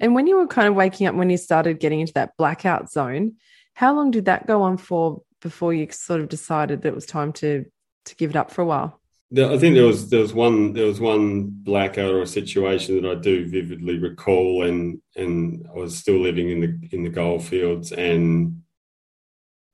And 0.00 0.14
when 0.14 0.26
you 0.26 0.36
were 0.36 0.46
kind 0.46 0.68
of 0.68 0.74
waking 0.74 1.06
up, 1.06 1.14
when 1.14 1.30
you 1.30 1.36
started 1.36 1.80
getting 1.80 2.00
into 2.00 2.14
that 2.14 2.36
blackout 2.36 2.90
zone, 2.90 3.36
how 3.74 3.94
long 3.94 4.10
did 4.10 4.26
that 4.26 4.46
go 4.46 4.62
on 4.62 4.76
for 4.76 5.22
before 5.40 5.74
you 5.74 5.88
sort 5.90 6.20
of 6.20 6.28
decided 6.28 6.82
that 6.82 6.88
it 6.88 6.94
was 6.94 7.06
time 7.06 7.32
to 7.34 7.64
to 8.04 8.16
give 8.16 8.30
it 8.30 8.36
up 8.36 8.50
for 8.50 8.62
a 8.62 8.66
while? 8.66 9.00
I 9.34 9.56
think 9.56 9.76
there 9.76 9.86
was 9.86 10.10
there 10.10 10.20
was 10.20 10.34
one 10.34 10.74
there 10.74 10.86
was 10.86 11.00
one 11.00 11.48
blackout 11.48 12.12
or 12.12 12.20
a 12.20 12.26
situation 12.26 13.00
that 13.00 13.10
I 13.10 13.14
do 13.14 13.48
vividly 13.48 13.98
recall, 13.98 14.64
and 14.64 15.00
and 15.16 15.66
I 15.70 15.78
was 15.78 15.96
still 15.96 16.18
living 16.18 16.50
in 16.50 16.60
the 16.60 16.96
in 16.96 17.02
the 17.02 17.08
goldfields, 17.08 17.92
and 17.92 18.62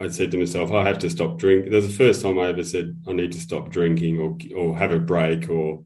I 0.00 0.08
said 0.08 0.30
to 0.30 0.38
myself, 0.38 0.70
I 0.72 0.86
have 0.86 0.98
to 1.00 1.10
stop 1.10 1.38
drinking. 1.38 1.70
That 1.72 1.76
was 1.78 1.88
the 1.88 2.04
first 2.04 2.22
time 2.22 2.38
I 2.38 2.48
ever 2.48 2.62
said 2.62 3.02
I 3.08 3.12
need 3.12 3.32
to 3.32 3.40
stop 3.40 3.70
drinking 3.70 4.18
or 4.20 4.38
or 4.56 4.76
have 4.76 4.92
a 4.92 4.98
break, 5.00 5.50
or 5.50 5.84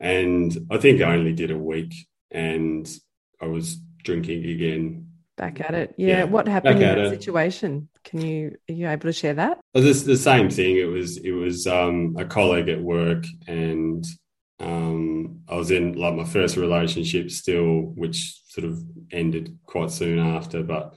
and 0.00 0.56
I 0.70 0.78
think 0.78 1.02
I 1.02 1.14
only 1.14 1.34
did 1.34 1.50
a 1.50 1.58
week, 1.58 1.94
and 2.30 2.88
I 3.40 3.46
was 3.46 3.76
drinking 4.02 4.46
again. 4.46 5.08
Back 5.36 5.60
at 5.60 5.74
it. 5.74 5.94
Yeah. 5.98 6.18
Yeah, 6.18 6.24
What 6.24 6.46
happened 6.48 6.82
in 6.82 6.96
that 6.96 6.98
it. 6.98 7.10
situation? 7.10 7.88
Can 8.04 8.20
you 8.20 8.56
are 8.68 8.72
you 8.72 8.88
able 8.88 9.08
to 9.08 9.12
share 9.12 9.34
that? 9.34 9.60
It 9.74 9.84
was 9.84 10.04
the 10.04 10.16
same 10.16 10.48
thing. 10.48 10.76
It 10.76 10.84
was 10.88 11.18
it 11.18 11.32
was 11.32 11.66
um, 11.66 12.16
a 12.18 12.24
colleague 12.24 12.70
at 12.70 12.80
work, 12.80 13.26
and 13.46 14.04
um, 14.58 15.40
I 15.48 15.56
was 15.56 15.70
in 15.70 15.94
like 15.94 16.14
my 16.14 16.24
first 16.24 16.56
relationship 16.56 17.30
still, 17.30 17.92
which 17.94 18.40
sort 18.46 18.66
of 18.66 18.82
ended 19.10 19.58
quite 19.66 19.90
soon 19.90 20.18
after. 20.18 20.62
But 20.62 20.94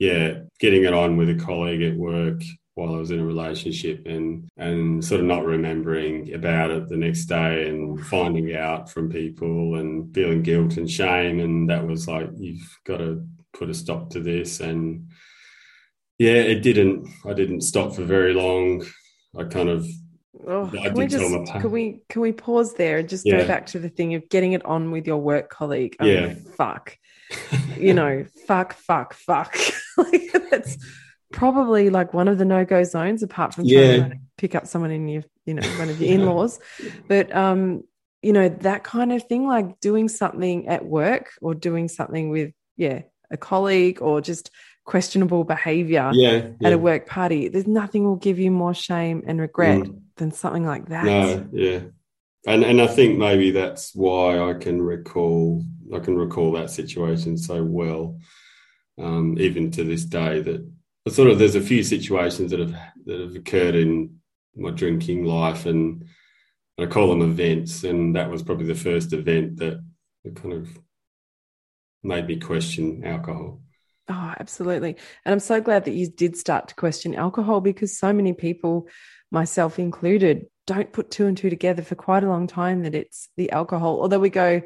yeah, 0.00 0.40
getting 0.58 0.82
it 0.84 0.92
on 0.94 1.16
with 1.16 1.28
a 1.30 1.34
colleague 1.36 1.82
at 1.82 1.94
work 1.96 2.42
while 2.74 2.94
I 2.94 2.98
was 2.98 3.10
in 3.10 3.20
a 3.20 3.24
relationship, 3.24 4.06
and 4.06 4.48
and 4.56 5.04
sort 5.04 5.20
of 5.20 5.26
not 5.26 5.44
remembering 5.44 6.32
about 6.34 6.70
it 6.70 6.88
the 6.88 6.96
next 6.96 7.26
day, 7.26 7.68
and 7.68 8.00
finding 8.06 8.56
out 8.56 8.90
from 8.90 9.10
people, 9.10 9.76
and 9.76 10.12
feeling 10.14 10.42
guilt 10.42 10.76
and 10.78 10.90
shame, 10.90 11.38
and 11.38 11.68
that 11.70 11.86
was 11.86 12.08
like 12.08 12.30
you've 12.38 12.78
got 12.84 12.96
to 12.98 13.24
put 13.52 13.70
a 13.70 13.74
stop 13.74 14.10
to 14.10 14.20
this, 14.20 14.60
and 14.60 15.08
yeah, 16.18 16.32
it 16.32 16.62
didn't. 16.62 17.06
I 17.26 17.34
didn't 17.34 17.60
stop 17.60 17.94
for 17.94 18.02
very 18.02 18.34
long. 18.34 18.84
I 19.38 19.44
kind 19.44 19.68
of 19.68 19.86
Oh, 20.46 20.66
I 20.80 20.88
can 20.88 20.94
we 20.94 21.06
just 21.06 21.30
my 21.30 21.60
can 21.60 21.70
we 21.70 22.00
can 22.08 22.22
we 22.22 22.32
pause 22.32 22.72
there 22.74 22.98
and 22.98 23.08
just 23.08 23.26
Yeah. 23.26 23.42
go 23.42 23.46
back 23.46 23.66
to 23.66 23.78
the 23.78 23.90
thing 23.90 24.14
of 24.14 24.26
getting 24.30 24.52
it 24.54 24.64
on 24.64 24.90
with 24.90 25.06
your 25.06 25.18
work 25.18 25.50
colleague? 25.50 25.96
I 26.00 26.06
Yeah. 26.06 26.26
mean, 26.28 26.36
fuck. 26.56 26.96
you 27.76 27.92
know, 27.92 28.24
fuck, 28.46 28.72
fuck, 28.72 29.12
fuck. 29.14 29.54
like 29.96 30.32
that's 30.50 30.76
probably 31.32 31.90
like 31.90 32.12
one 32.12 32.28
of 32.28 32.38
the 32.38 32.44
no-go 32.44 32.82
zones, 32.84 33.22
apart 33.22 33.54
from 33.54 33.64
Yeah. 33.64 33.96
trying 33.98 34.10
to 34.10 34.16
pick 34.36 34.54
up 34.54 34.66
someone 34.66 34.90
in 34.90 35.08
your, 35.08 35.22
you 35.46 35.54
know, 35.54 35.70
one 35.76 35.88
of 35.90 36.00
your 36.00 36.10
in-laws. 36.14 36.58
But 37.08 37.34
um, 37.34 37.84
you 38.22 38.32
know, 38.32 38.48
that 38.48 38.84
kind 38.84 39.12
of 39.12 39.22
thing, 39.24 39.46
like 39.46 39.80
doing 39.80 40.08
something 40.08 40.68
at 40.68 40.84
work 40.84 41.30
or 41.40 41.54
doing 41.54 41.88
something 41.88 42.28
with, 42.28 42.52
yeah, 42.76 43.02
a 43.30 43.36
colleague 43.36 44.02
or 44.02 44.20
just 44.20 44.50
questionable 44.84 45.44
behavior 45.44 46.10
yeah, 46.12 46.48
at 46.64 46.72
a 46.72 46.78
work 46.78 47.06
party. 47.06 47.48
There's 47.48 47.66
nothing 47.66 48.04
will 48.04 48.16
give 48.16 48.38
you 48.38 48.50
more 48.50 48.74
shame 48.74 49.22
and 49.26 49.40
regret 49.40 49.78
Mm. 49.82 50.00
than 50.16 50.32
something 50.32 50.66
like 50.66 50.88
that. 50.88 51.04
No, 51.04 51.46
yeah, 51.52 51.80
and 52.46 52.64
and 52.64 52.80
I 52.80 52.88
think 52.88 53.16
maybe 53.18 53.52
that's 53.52 53.94
why 53.94 54.38
I 54.50 54.54
can 54.54 54.82
recall 54.82 55.62
I 55.94 56.00
can 56.00 56.16
recall 56.16 56.52
that 56.52 56.70
situation 56.70 57.38
so 57.38 57.62
well, 57.62 58.18
um, 59.00 59.36
even 59.38 59.70
to 59.72 59.84
this 59.84 60.04
day. 60.04 60.40
That 60.40 60.70
sort 61.08 61.30
of 61.30 61.38
there's 61.38 61.54
a 61.54 61.60
few 61.60 61.82
situations 61.82 62.50
that 62.50 62.60
have 62.60 62.76
that 63.06 63.20
have 63.20 63.34
occurred 63.34 63.74
in 63.74 64.20
my 64.54 64.70
drinking 64.70 65.24
life, 65.24 65.66
and 65.66 66.04
I 66.78 66.86
call 66.86 67.08
them 67.08 67.22
events, 67.22 67.84
and 67.84 68.16
that 68.16 68.30
was 68.30 68.42
probably 68.42 68.66
the 68.66 68.74
first 68.74 69.12
event 69.12 69.58
that, 69.58 69.82
kind 70.34 70.52
of 70.52 70.68
made 72.02 72.26
me 72.26 72.36
question 72.36 73.04
alcohol. 73.04 73.60
Oh, 74.08 74.34
absolutely. 74.40 74.96
And 75.24 75.32
I'm 75.32 75.40
so 75.40 75.60
glad 75.60 75.84
that 75.84 75.92
you 75.92 76.08
did 76.08 76.36
start 76.36 76.68
to 76.68 76.74
question 76.74 77.14
alcohol 77.14 77.60
because 77.60 77.96
so 77.96 78.12
many 78.12 78.32
people, 78.32 78.88
myself 79.30 79.78
included, 79.78 80.46
don't 80.66 80.92
put 80.92 81.10
two 81.10 81.26
and 81.26 81.36
two 81.36 81.48
together 81.48 81.82
for 81.82 81.94
quite 81.94 82.24
a 82.24 82.28
long 82.28 82.46
time 82.46 82.82
that 82.82 82.94
it's 82.94 83.28
the 83.36 83.50
alcohol. 83.52 84.00
Although 84.00 84.18
we 84.18 84.30
go, 84.30 84.62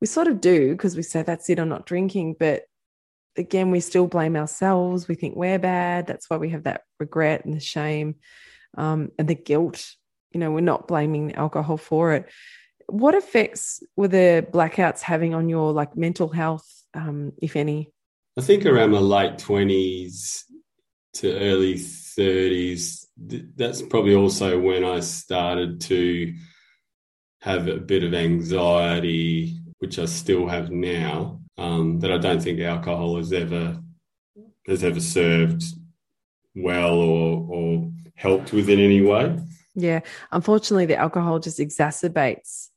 we 0.00 0.06
sort 0.06 0.28
of 0.28 0.40
do 0.40 0.72
because 0.72 0.96
we 0.96 1.02
say 1.02 1.22
that's 1.22 1.48
it, 1.48 1.58
I'm 1.58 1.68
not 1.68 1.86
drinking. 1.86 2.36
But 2.38 2.64
again, 3.36 3.70
we 3.70 3.80
still 3.80 4.06
blame 4.06 4.36
ourselves. 4.36 5.08
We 5.08 5.14
think 5.14 5.36
we're 5.36 5.58
bad. 5.58 6.06
That's 6.06 6.28
why 6.28 6.36
we 6.36 6.50
have 6.50 6.64
that 6.64 6.82
regret 6.98 7.44
and 7.44 7.54
the 7.54 7.60
shame 7.60 8.16
um, 8.76 9.10
and 9.18 9.28
the 9.28 9.34
guilt. 9.34 9.94
You 10.32 10.40
know, 10.40 10.50
we're 10.50 10.60
not 10.60 10.88
blaming 10.88 11.34
alcohol 11.34 11.76
for 11.76 12.14
it. 12.14 12.30
What 12.86 13.14
effects 13.14 13.82
were 13.96 14.08
the 14.08 14.46
blackouts 14.50 15.00
having 15.00 15.34
on 15.34 15.48
your 15.48 15.72
like 15.72 15.96
mental 15.96 16.28
health, 16.28 16.68
um, 16.92 17.32
if 17.40 17.56
any? 17.56 17.92
I 18.36 18.42
think 18.42 18.66
around 18.66 18.90
my 18.90 18.98
late 18.98 19.38
twenties 19.38 20.44
to 21.14 21.38
early 21.38 21.78
thirties, 21.78 23.08
th- 23.28 23.44
that's 23.54 23.80
probably 23.80 24.14
also 24.14 24.58
when 24.58 24.84
I 24.84 25.00
started 25.00 25.80
to 25.82 26.34
have 27.40 27.68
a 27.68 27.76
bit 27.76 28.02
of 28.02 28.12
anxiety, 28.12 29.60
which 29.78 29.98
I 29.98 30.06
still 30.06 30.48
have 30.48 30.70
now. 30.70 31.40
Um, 31.56 32.00
that 32.00 32.10
I 32.10 32.18
don't 32.18 32.42
think 32.42 32.58
alcohol 32.60 33.16
has 33.16 33.32
ever 33.32 33.80
has 34.66 34.82
ever 34.82 35.00
served 35.00 35.62
well 36.56 36.94
or 36.94 37.46
or 37.48 37.92
helped 38.16 38.52
with 38.52 38.68
in 38.68 38.80
any 38.80 39.00
way. 39.00 39.38
Yeah. 39.74 40.00
Unfortunately, 40.32 40.86
the 40.86 40.96
alcohol 40.96 41.38
just 41.38 41.58
exacerbates 41.58 42.68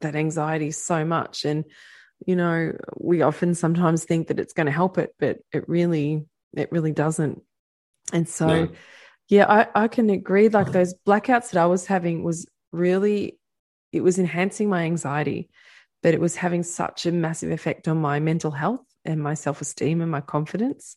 that 0.00 0.14
anxiety 0.14 0.70
so 0.70 1.04
much. 1.04 1.44
And, 1.44 1.64
you 2.26 2.36
know, 2.36 2.72
we 2.96 3.22
often 3.22 3.54
sometimes 3.54 4.04
think 4.04 4.28
that 4.28 4.40
it's 4.40 4.54
going 4.54 4.66
to 4.66 4.72
help 4.72 4.98
it, 4.98 5.14
but 5.18 5.38
it 5.52 5.68
really, 5.68 6.24
it 6.54 6.72
really 6.72 6.92
doesn't. 6.92 7.42
And 8.12 8.28
so, 8.28 8.46
No. 8.46 8.68
yeah, 9.28 9.46
I, 9.48 9.84
I 9.84 9.88
can 9.88 10.08
agree. 10.10 10.48
Like 10.48 10.72
those 10.72 10.94
blackouts 11.06 11.50
that 11.50 11.62
I 11.62 11.66
was 11.66 11.86
having 11.86 12.24
was 12.24 12.46
really, 12.72 13.38
it 13.92 14.02
was 14.02 14.18
enhancing 14.18 14.68
my 14.70 14.84
anxiety, 14.84 15.50
but 16.02 16.14
it 16.14 16.20
was 16.20 16.36
having 16.36 16.62
such 16.62 17.06
a 17.06 17.12
massive 17.12 17.50
effect 17.50 17.88
on 17.88 17.98
my 17.98 18.20
mental 18.20 18.50
health 18.50 18.84
and 19.04 19.22
my 19.22 19.34
self 19.34 19.60
esteem 19.60 20.00
and 20.00 20.10
my 20.10 20.20
confidence. 20.20 20.96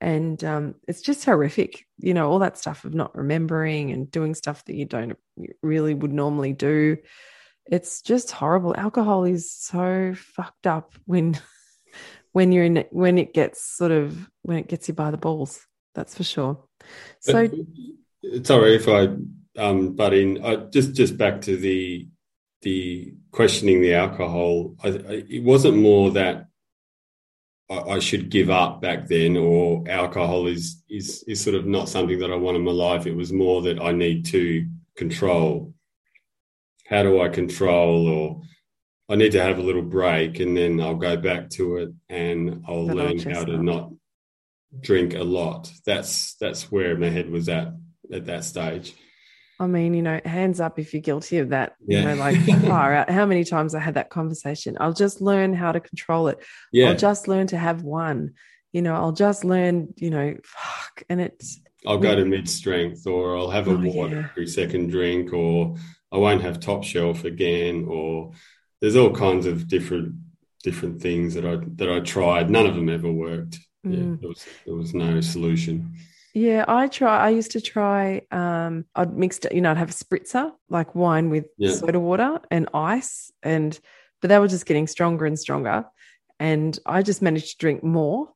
And 0.00 0.42
um, 0.44 0.74
it's 0.88 1.02
just 1.02 1.24
horrific 1.24 1.86
you 1.98 2.14
know 2.14 2.30
all 2.30 2.40
that 2.40 2.58
stuff 2.58 2.84
of 2.84 2.94
not 2.94 3.16
remembering 3.16 3.90
and 3.92 4.10
doing 4.10 4.34
stuff 4.34 4.64
that 4.64 4.74
you 4.74 4.84
don't 4.84 5.16
really 5.62 5.94
would 5.94 6.12
normally 6.12 6.52
do. 6.52 6.98
It's 7.66 8.02
just 8.02 8.30
horrible. 8.30 8.74
Alcohol 8.76 9.24
is 9.24 9.50
so 9.50 10.14
fucked 10.14 10.66
up 10.66 10.94
when 11.06 11.38
when 12.32 12.52
you're 12.52 12.64
in 12.64 12.78
it 12.78 12.88
when 12.90 13.18
it 13.18 13.32
gets 13.32 13.64
sort 13.64 13.92
of 13.92 14.28
when 14.42 14.58
it 14.58 14.68
gets 14.68 14.88
you 14.88 14.94
by 14.94 15.10
the 15.10 15.16
balls 15.16 15.66
that's 15.94 16.14
for 16.14 16.24
sure. 16.24 16.58
So 17.20 17.48
But- 17.48 18.46
sorry 18.46 18.74
if 18.74 18.88
I 18.88 19.08
um, 19.56 19.94
butt 19.94 20.14
in. 20.14 20.44
I, 20.44 20.56
just 20.56 20.94
just 20.94 21.16
back 21.16 21.40
to 21.42 21.56
the 21.56 22.08
the 22.64 23.14
questioning 23.30 23.80
the 23.80 23.94
alcohol. 23.94 24.74
I, 24.82 24.88
I, 24.88 25.24
it 25.28 25.44
wasn't 25.44 25.76
more 25.76 26.10
that 26.12 26.48
I, 27.70 27.78
I 27.78 27.98
should 28.00 28.30
give 28.30 28.50
up 28.50 28.80
back 28.80 29.06
then, 29.06 29.36
or 29.36 29.84
alcohol 29.88 30.46
is 30.48 30.82
is 30.90 31.22
is 31.28 31.40
sort 31.40 31.54
of 31.54 31.66
not 31.66 31.88
something 31.88 32.18
that 32.18 32.32
I 32.32 32.36
want 32.36 32.56
in 32.56 32.64
my 32.64 32.72
life. 32.72 33.06
It 33.06 33.14
was 33.14 33.32
more 33.32 33.62
that 33.62 33.80
I 33.80 33.92
need 33.92 34.26
to 34.26 34.66
control. 34.96 35.74
How 36.88 37.02
do 37.02 37.20
I 37.22 37.28
control, 37.28 38.08
or 38.08 38.42
I 39.08 39.16
need 39.16 39.32
to 39.32 39.42
have 39.42 39.58
a 39.58 39.62
little 39.62 39.82
break, 39.82 40.40
and 40.40 40.56
then 40.56 40.80
I'll 40.80 40.96
go 40.96 41.16
back 41.16 41.50
to 41.50 41.76
it, 41.76 41.90
and 42.08 42.64
I'll 42.66 42.74
old 42.74 42.94
learn 42.94 43.18
how 43.18 43.44
to 43.44 43.62
not 43.62 43.90
drink 44.80 45.14
a 45.14 45.22
lot. 45.22 45.70
That's 45.86 46.34
that's 46.36 46.72
where 46.72 46.96
my 46.96 47.10
head 47.10 47.30
was 47.30 47.48
at 47.48 47.68
at 48.12 48.26
that 48.26 48.44
stage. 48.44 48.94
I 49.60 49.66
mean, 49.66 49.94
you 49.94 50.02
know, 50.02 50.20
hands 50.24 50.60
up 50.60 50.78
if 50.78 50.92
you're 50.92 51.02
guilty 51.02 51.38
of 51.38 51.50
that. 51.50 51.74
You 51.86 51.98
Yeah. 51.98 52.04
know, 52.04 52.14
like 52.16 52.36
far 52.62 52.92
out. 52.94 53.10
How 53.10 53.24
many 53.26 53.44
times 53.44 53.74
I 53.74 53.80
had 53.80 53.94
that 53.94 54.10
conversation? 54.10 54.76
I'll 54.80 54.92
just 54.92 55.20
learn 55.20 55.54
how 55.54 55.72
to 55.72 55.80
control 55.80 56.28
it. 56.28 56.42
Yeah, 56.72 56.88
I'll 56.88 56.96
just 56.96 57.28
learn 57.28 57.46
to 57.48 57.56
have 57.58 57.82
one. 57.82 58.32
You 58.72 58.82
know, 58.82 58.94
I'll 58.94 59.12
just 59.12 59.44
learn, 59.44 59.94
you 59.96 60.10
know, 60.10 60.36
fuck. 60.44 61.04
And 61.08 61.20
it's 61.20 61.60
I'll 61.86 61.98
go 61.98 62.16
to 62.16 62.24
mid 62.24 62.48
strength, 62.48 63.06
or 63.06 63.36
I'll 63.36 63.50
have 63.50 63.68
a 63.68 63.72
Oh, 63.72 63.76
water 63.94 64.16
yeah. 64.16 64.28
every 64.30 64.46
second 64.48 64.90
drink, 64.90 65.32
or 65.32 65.76
I 66.10 66.16
won't 66.18 66.42
have 66.42 66.58
top 66.58 66.82
shelf 66.82 67.24
again, 67.24 67.84
or 67.86 68.32
there's 68.80 68.96
all 68.96 69.12
kinds 69.12 69.46
of 69.46 69.68
different 69.68 70.14
different 70.64 71.00
things 71.02 71.34
that 71.34 71.44
I 71.44 71.56
that 71.76 71.90
I 71.90 72.00
tried. 72.00 72.50
None 72.50 72.66
of 72.66 72.74
them 72.74 72.88
ever 72.88 73.12
worked. 73.12 73.58
Yeah, 73.84 73.98
Mm. 73.98 74.20
there 74.20 74.28
was 74.30 74.46
there 74.66 74.74
was 74.74 74.94
no 74.94 75.20
solution. 75.20 75.94
Yeah, 76.34 76.64
I 76.66 76.88
try 76.88 77.16
I 77.26 77.30
used 77.30 77.52
to 77.52 77.60
try 77.60 78.22
um 78.32 78.84
I'd 78.94 79.16
mixed 79.16 79.44
it, 79.44 79.54
you 79.54 79.60
know, 79.60 79.70
I'd 79.70 79.76
have 79.76 79.90
a 79.90 79.92
spritzer, 79.92 80.52
like 80.68 80.94
wine 80.94 81.30
with 81.30 81.46
Yeah. 81.56 81.72
soda 81.72 82.00
water 82.00 82.40
and 82.50 82.68
ice 82.74 83.30
and 83.42 83.78
but 84.20 84.28
they 84.28 84.38
were 84.38 84.48
just 84.48 84.66
getting 84.66 84.86
stronger 84.86 85.26
and 85.26 85.38
stronger. 85.38 85.84
And 86.40 86.76
I 86.86 87.02
just 87.02 87.22
managed 87.22 87.52
to 87.52 87.58
drink 87.58 87.84
more, 87.84 88.30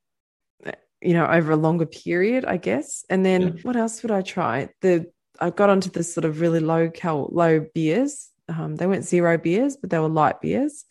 you 1.01 1.15
know, 1.15 1.27
over 1.27 1.53
a 1.53 1.57
longer 1.57 1.87
period, 1.87 2.45
I 2.45 2.57
guess. 2.59 3.05
And 3.11 3.27
then 3.27 3.43
yeah. 3.43 3.63
what 3.63 3.77
else 3.77 4.03
would 4.03 4.13
I 4.13 4.23
try? 4.23 4.69
The 4.81 5.11
I 5.41 5.51
got 5.51 5.71
onto 5.71 5.91
this 5.91 6.13
sort 6.13 6.25
of 6.25 6.41
really 6.41 6.61
low 6.61 6.91
cal 6.91 7.29
low 7.33 7.67
beers. 7.75 8.31
Um, 8.49 8.77
they 8.77 8.87
weren't 8.87 9.05
zero 9.05 9.39
beers, 9.39 9.77
but 9.77 9.91
they 9.91 9.99
were 9.99 10.09
light 10.09 10.41
beers 10.41 10.85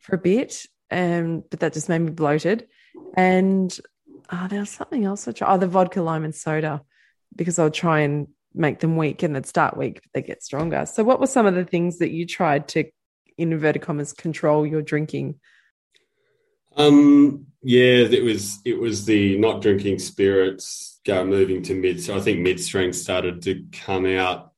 for 0.00 0.14
a 0.16 0.18
bit. 0.18 0.66
And 0.88 1.42
but 1.50 1.60
that 1.60 1.74
just 1.74 1.88
made 1.88 2.00
me 2.00 2.10
bloated. 2.10 2.68
And 3.16 3.76
uh, 4.30 4.48
there 4.48 4.60
was 4.60 4.70
something 4.70 5.04
else 5.04 5.28
I 5.28 5.32
tried. 5.32 5.54
Oh, 5.54 5.58
the 5.58 5.66
vodka, 5.66 6.02
lime, 6.02 6.24
and 6.24 6.34
soda, 6.34 6.82
because 7.34 7.58
I'll 7.58 7.70
try 7.70 8.00
and 8.00 8.28
make 8.54 8.80
them 8.80 8.96
weak 8.96 9.22
and 9.22 9.34
they'd 9.34 9.46
start 9.46 9.76
weak, 9.76 10.00
but 10.02 10.12
they 10.12 10.22
get 10.22 10.42
stronger. 10.42 10.86
So, 10.86 11.04
what 11.04 11.20
were 11.20 11.26
some 11.26 11.46
of 11.46 11.54
the 11.54 11.64
things 11.64 11.98
that 11.98 12.10
you 12.10 12.26
tried 12.26 12.68
to, 12.68 12.84
in 13.36 13.52
inverted 13.52 13.82
commas, 13.82 14.12
control 14.12 14.66
your 14.66 14.82
drinking? 14.82 15.40
Um, 16.76 17.46
yeah, 17.62 18.04
it 18.10 18.22
was 18.22 18.58
it 18.64 18.78
was 18.78 19.04
the 19.04 19.38
not 19.38 19.62
drinking 19.62 19.98
spirits, 19.98 21.00
go 21.04 21.24
moving 21.24 21.62
to 21.62 21.74
mid. 21.74 22.02
So 22.02 22.16
I 22.16 22.20
think 22.20 22.40
mid 22.40 22.60
strength 22.60 22.96
started 22.96 23.42
to 23.42 23.64
come 23.72 24.06
out 24.06 24.52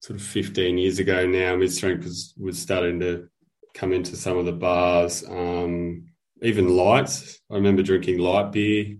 sort 0.00 0.18
of 0.18 0.26
15 0.26 0.78
years 0.78 0.98
ago 0.98 1.26
now. 1.26 1.56
Mid 1.56 1.72
strength 1.72 2.04
was 2.04 2.34
was 2.38 2.58
starting 2.58 3.00
to 3.00 3.28
come 3.74 3.92
into 3.92 4.16
some 4.16 4.38
of 4.38 4.46
the 4.46 4.52
bars. 4.52 5.24
Um, 5.28 6.06
even 6.42 6.76
lights. 6.76 7.40
I 7.50 7.54
remember 7.54 7.82
drinking 7.82 8.18
light 8.18 8.52
beer, 8.52 8.96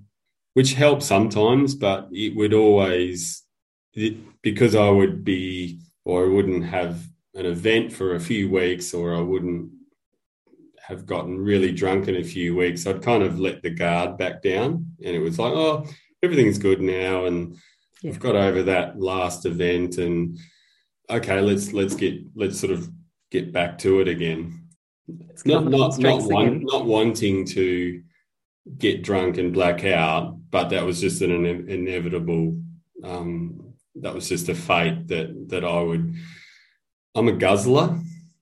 which 0.54 0.74
helped 0.74 1.02
sometimes, 1.02 1.74
but 1.74 2.08
it 2.12 2.36
would 2.36 2.54
always 2.54 3.42
it, 3.94 4.16
because 4.42 4.74
I 4.74 4.88
would 4.88 5.24
be 5.24 5.80
or 6.04 6.24
I 6.24 6.28
wouldn't 6.28 6.64
have 6.64 7.02
an 7.34 7.46
event 7.46 7.92
for 7.92 8.14
a 8.14 8.20
few 8.20 8.50
weeks 8.50 8.92
or 8.94 9.14
I 9.14 9.20
wouldn't 9.20 9.70
have 10.82 11.06
gotten 11.06 11.38
really 11.38 11.72
drunk 11.72 12.08
in 12.08 12.16
a 12.16 12.24
few 12.24 12.56
weeks, 12.56 12.86
I'd 12.86 13.02
kind 13.02 13.22
of 13.22 13.38
let 13.38 13.62
the 13.62 13.70
guard 13.70 14.18
back 14.18 14.42
down. 14.42 14.86
And 15.04 15.14
it 15.14 15.20
was 15.20 15.38
like, 15.38 15.52
oh, 15.52 15.86
everything's 16.22 16.58
good 16.58 16.80
now. 16.80 17.26
And 17.26 17.52
yeah. 18.02 18.10
we've 18.10 18.20
got 18.20 18.36
over 18.36 18.64
that 18.64 19.00
last 19.00 19.46
event 19.46 19.98
and 19.98 20.38
okay, 21.08 21.40
let's 21.40 21.72
let's 21.72 21.94
get 21.94 22.20
let's 22.34 22.58
sort 22.58 22.72
of 22.72 22.90
get 23.30 23.52
back 23.52 23.78
to 23.78 24.00
it 24.00 24.08
again. 24.08 24.61
Not 25.44 25.64
not 25.66 25.98
not, 25.98 26.62
not 26.62 26.86
wanting 26.86 27.44
to 27.46 28.02
get 28.78 29.02
drunk 29.02 29.38
and 29.38 29.52
black 29.52 29.84
out, 29.84 30.38
but 30.50 30.68
that 30.68 30.84
was 30.84 31.00
just 31.00 31.22
an 31.22 31.46
inevitable 31.68 32.56
um, 33.02 33.74
that 33.96 34.14
was 34.14 34.28
just 34.28 34.48
a 34.48 34.54
fate 34.54 35.08
that 35.08 35.48
that 35.48 35.64
I 35.64 35.80
would. 35.80 36.14
I'm 37.14 37.28
a 37.28 37.32
guzzler, 37.32 37.98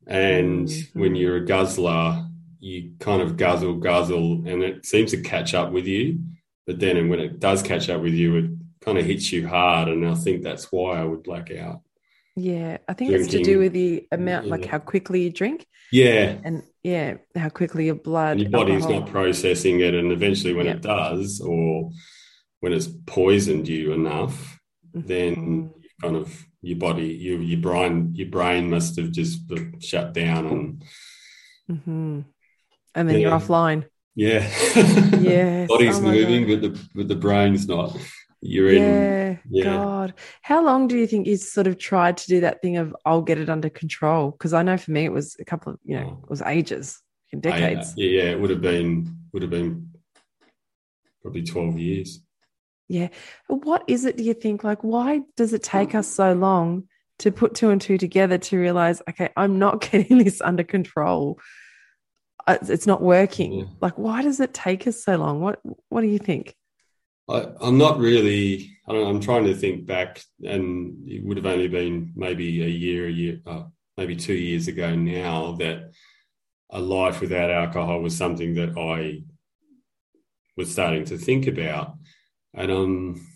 and 0.06 0.68
mm-hmm. 0.68 1.00
when 1.00 1.16
you're 1.16 1.38
a 1.38 1.44
guzzler, 1.44 2.26
you 2.60 2.92
kind 3.00 3.22
of 3.22 3.36
guzzle, 3.36 3.74
guzzle, 3.74 4.46
and 4.46 4.62
it 4.62 4.86
seems 4.86 5.10
to 5.10 5.22
catch 5.22 5.54
up 5.54 5.72
with 5.72 5.86
you. 5.86 6.20
But 6.66 6.78
then, 6.78 6.96
and 6.96 7.10
when 7.10 7.20
it 7.20 7.40
does 7.40 7.62
catch 7.62 7.88
up 7.88 8.00
with 8.00 8.14
you, 8.14 8.36
it 8.36 8.50
kind 8.80 8.98
of 8.98 9.06
hits 9.06 9.32
you 9.32 9.48
hard, 9.48 9.88
and 9.88 10.06
I 10.06 10.14
think 10.14 10.42
that's 10.42 10.70
why 10.70 11.00
I 11.00 11.04
would 11.04 11.22
black 11.22 11.50
out. 11.50 11.80
Yeah, 12.40 12.78
I 12.88 12.94
think 12.94 13.10
Drinking, 13.10 13.26
it's 13.26 13.34
to 13.34 13.42
do 13.42 13.58
with 13.58 13.72
the 13.72 14.06
amount, 14.10 14.46
yeah. 14.46 14.50
like 14.50 14.64
how 14.64 14.78
quickly 14.78 15.22
you 15.22 15.30
drink. 15.30 15.66
Yeah, 15.92 16.36
and 16.42 16.62
yeah, 16.82 17.18
how 17.36 17.50
quickly 17.50 17.86
your 17.86 17.96
blood, 17.96 18.32
and 18.32 18.40
your 18.40 18.50
body's 18.50 18.82
alcohol. 18.82 19.00
not 19.00 19.10
processing 19.10 19.80
it, 19.80 19.94
and 19.94 20.10
eventually, 20.10 20.54
when 20.54 20.66
yeah. 20.66 20.72
it 20.72 20.80
does, 20.80 21.40
or 21.40 21.90
when 22.60 22.72
it's 22.72 22.88
poisoned 23.06 23.68
you 23.68 23.92
enough, 23.92 24.58
then 24.94 25.36
mm-hmm. 25.36 25.66
kind 26.02 26.16
of 26.16 26.46
your 26.62 26.78
body, 26.78 27.08
your 27.08 27.42
your 27.42 27.60
brain, 27.60 28.14
your 28.14 28.28
brain 28.28 28.70
must 28.70 28.96
have 28.96 29.10
just 29.10 29.40
shut 29.80 30.14
down 30.14 30.46
and. 30.46 30.84
Mm-hmm. 31.70 32.20
And 32.92 33.08
then 33.08 33.20
yeah. 33.20 33.28
you're 33.28 33.38
offline. 33.38 33.86
Yeah. 34.16 34.50
yeah. 35.20 35.66
Body's 35.66 35.98
oh 35.98 36.02
moving, 36.02 36.48
God. 36.48 36.60
but 36.60 36.72
the 36.72 36.88
but 36.94 37.08
the 37.08 37.14
brain's 37.16 37.68
not. 37.68 37.96
You're 38.42 38.72
yeah, 38.72 38.80
in. 38.80 39.40
Yeah. 39.50 39.64
God. 39.64 40.14
How 40.42 40.64
long 40.64 40.88
do 40.88 40.96
you 40.96 41.06
think 41.06 41.26
you 41.26 41.36
sort 41.36 41.66
of 41.66 41.78
tried 41.78 42.16
to 42.18 42.26
do 42.26 42.40
that 42.40 42.62
thing 42.62 42.78
of 42.78 42.96
I'll 43.04 43.22
get 43.22 43.38
it 43.38 43.50
under 43.50 43.68
control? 43.68 44.30
Because 44.30 44.54
I 44.54 44.62
know 44.62 44.78
for 44.78 44.90
me 44.92 45.04
it 45.04 45.12
was 45.12 45.36
a 45.38 45.44
couple 45.44 45.74
of 45.74 45.78
you 45.84 45.98
know 45.98 46.18
oh. 46.18 46.24
it 46.24 46.30
was 46.30 46.42
ages, 46.42 47.02
decades. 47.38 47.90
I, 47.90 47.94
yeah, 47.96 48.22
yeah, 48.22 48.30
it 48.30 48.40
would 48.40 48.50
have 48.50 48.62
been 48.62 49.14
would 49.32 49.42
have 49.42 49.50
been 49.50 49.90
probably 51.22 51.42
twelve 51.42 51.78
years. 51.78 52.20
Yeah. 52.90 53.08
What 53.46 53.84
is 53.86 54.04
it, 54.04 54.16
do 54.16 54.24
you 54.24 54.34
think? 54.34 54.64
Like, 54.64 54.82
why 54.82 55.20
does 55.36 55.52
it 55.52 55.62
take 55.62 55.94
us 55.94 56.08
so 56.08 56.32
long 56.32 56.88
to 57.20 57.30
put 57.30 57.54
two 57.54 57.70
and 57.70 57.80
two 57.80 57.98
together 57.98 58.36
to 58.36 58.58
realize, 58.58 59.00
okay, 59.08 59.30
I'm 59.36 59.60
not 59.60 59.80
getting 59.92 60.18
this 60.18 60.40
under 60.40 60.64
control? 60.64 61.38
Uh, 62.48 62.58
it's 62.62 62.88
not 62.88 63.00
working. 63.00 63.52
Yeah. 63.52 63.64
Like, 63.80 63.96
why 63.96 64.22
does 64.22 64.40
it 64.40 64.52
take 64.52 64.88
us 64.88 65.04
so 65.04 65.16
long? 65.16 65.40
What 65.40 65.60
What 65.88 66.00
do 66.00 66.08
you 66.08 66.18
think? 66.18 66.56
I, 67.30 67.68
am 67.68 67.78
not 67.78 67.98
really. 67.98 68.76
I 68.88 68.94
am 68.94 69.20
trying 69.20 69.44
to 69.44 69.54
think 69.54 69.86
back, 69.86 70.20
and 70.44 71.08
it 71.08 71.24
would 71.24 71.36
have 71.36 71.46
only 71.46 71.68
been 71.68 72.12
maybe 72.16 72.62
a 72.62 72.68
year, 72.68 73.06
a 73.06 73.10
year, 73.10 73.40
uh, 73.46 73.64
maybe 73.96 74.16
two 74.16 74.34
years 74.34 74.68
ago 74.68 74.94
now 74.94 75.52
that 75.52 75.92
a 76.70 76.80
life 76.80 77.20
without 77.20 77.50
alcohol 77.50 78.00
was 78.00 78.16
something 78.16 78.54
that 78.54 78.76
I 78.76 79.22
was 80.56 80.72
starting 80.72 81.04
to 81.06 81.18
think 81.18 81.46
about. 81.46 81.94
And 82.54 82.70
um, 82.70 83.26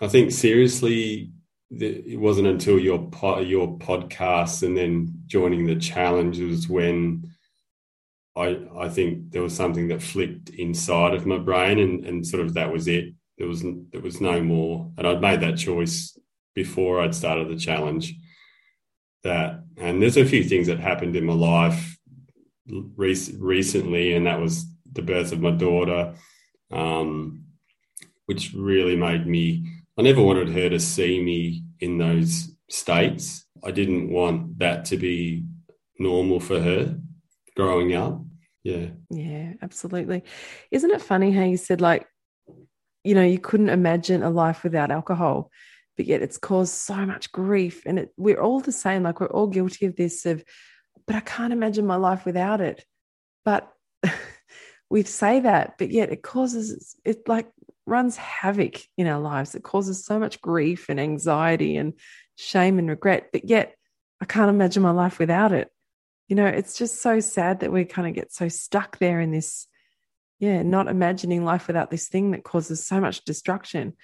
I 0.00 0.08
think 0.08 0.30
seriously, 0.30 1.32
it 1.70 2.18
wasn't 2.18 2.48
until 2.48 2.78
your 2.78 3.08
your 3.42 3.78
podcast 3.78 4.62
and 4.62 4.76
then 4.76 5.22
joining 5.26 5.66
the 5.66 5.76
challenges 5.76 6.68
when 6.68 7.31
I 8.36 8.58
I 8.78 8.88
think 8.88 9.30
there 9.30 9.42
was 9.42 9.54
something 9.54 9.88
that 9.88 10.02
flicked 10.02 10.50
inside 10.50 11.14
of 11.14 11.26
my 11.26 11.38
brain 11.38 11.78
and 11.78 12.04
and 12.04 12.26
sort 12.26 12.44
of 12.44 12.54
that 12.54 12.72
was 12.72 12.88
it. 12.88 13.14
There 13.38 13.48
was 13.48 13.62
there 13.62 14.00
was 14.00 14.20
no 14.20 14.42
more, 14.42 14.90
and 14.96 15.06
I'd 15.06 15.20
made 15.20 15.40
that 15.40 15.58
choice 15.58 16.16
before 16.54 17.00
I'd 17.00 17.14
started 17.14 17.48
the 17.48 17.56
challenge. 17.56 18.14
That 19.22 19.64
and 19.76 20.02
there's 20.02 20.16
a 20.16 20.24
few 20.24 20.44
things 20.44 20.66
that 20.66 20.80
happened 20.80 21.16
in 21.16 21.24
my 21.24 21.34
life 21.34 21.98
rec- 22.96 23.34
recently, 23.38 24.14
and 24.14 24.26
that 24.26 24.40
was 24.40 24.66
the 24.92 25.02
birth 25.02 25.32
of 25.32 25.40
my 25.40 25.50
daughter, 25.50 26.14
um, 26.70 27.44
which 28.26 28.52
really 28.54 28.96
made 28.96 29.26
me. 29.26 29.66
I 29.98 30.02
never 30.02 30.22
wanted 30.22 30.48
her 30.48 30.70
to 30.70 30.80
see 30.80 31.22
me 31.22 31.64
in 31.80 31.98
those 31.98 32.50
states. 32.70 33.44
I 33.62 33.70
didn't 33.70 34.10
want 34.10 34.58
that 34.58 34.86
to 34.86 34.96
be 34.96 35.44
normal 35.98 36.40
for 36.40 36.58
her 36.58 36.98
growing 37.56 37.94
up. 37.94 38.22
Yeah. 38.62 38.88
Yeah, 39.10 39.54
absolutely. 39.62 40.22
Isn't 40.70 40.90
it 40.90 41.02
funny 41.02 41.32
how 41.32 41.44
you 41.44 41.56
said, 41.56 41.80
like, 41.80 42.06
you 43.04 43.14
know, 43.14 43.24
you 43.24 43.38
couldn't 43.38 43.70
imagine 43.70 44.22
a 44.22 44.30
life 44.30 44.62
without 44.62 44.90
alcohol, 44.90 45.50
but 45.96 46.06
yet 46.06 46.22
it's 46.22 46.38
caused 46.38 46.74
so 46.74 46.94
much 46.94 47.32
grief. 47.32 47.82
And 47.84 47.98
it, 47.98 48.10
we're 48.16 48.40
all 48.40 48.60
the 48.60 48.72
same. 48.72 49.02
Like, 49.02 49.20
we're 49.20 49.26
all 49.26 49.48
guilty 49.48 49.86
of 49.86 49.96
this, 49.96 50.24
of, 50.26 50.44
but 51.06 51.16
I 51.16 51.20
can't 51.20 51.52
imagine 51.52 51.86
my 51.86 51.96
life 51.96 52.24
without 52.24 52.60
it. 52.60 52.84
But 53.44 53.68
we 54.90 55.02
say 55.02 55.40
that, 55.40 55.74
but 55.78 55.90
yet 55.90 56.12
it 56.12 56.22
causes 56.22 56.96
it 57.04 57.26
like 57.26 57.50
runs 57.86 58.16
havoc 58.16 58.80
in 58.96 59.06
our 59.06 59.20
lives. 59.20 59.54
It 59.54 59.62
causes 59.62 60.04
so 60.04 60.18
much 60.18 60.40
grief 60.40 60.86
and 60.88 61.00
anxiety 61.00 61.76
and 61.76 61.94
shame 62.36 62.78
and 62.78 62.88
regret. 62.88 63.30
But 63.32 63.48
yet 63.48 63.74
I 64.20 64.24
can't 64.24 64.50
imagine 64.50 64.82
my 64.82 64.92
life 64.92 65.18
without 65.18 65.52
it. 65.52 65.68
You 66.28 66.36
know, 66.36 66.46
it's 66.46 66.78
just 66.78 67.02
so 67.02 67.20
sad 67.20 67.60
that 67.60 67.72
we 67.72 67.84
kind 67.84 68.08
of 68.08 68.14
get 68.14 68.32
so 68.32 68.48
stuck 68.48 68.98
there 68.98 69.20
in 69.20 69.32
this, 69.32 69.66
yeah, 70.38 70.62
not 70.62 70.88
imagining 70.88 71.44
life 71.44 71.66
without 71.66 71.90
this 71.90 72.08
thing 72.08 72.30
that 72.30 72.44
causes 72.44 72.86
so 72.86 73.00
much 73.00 73.24
destruction. 73.24 73.94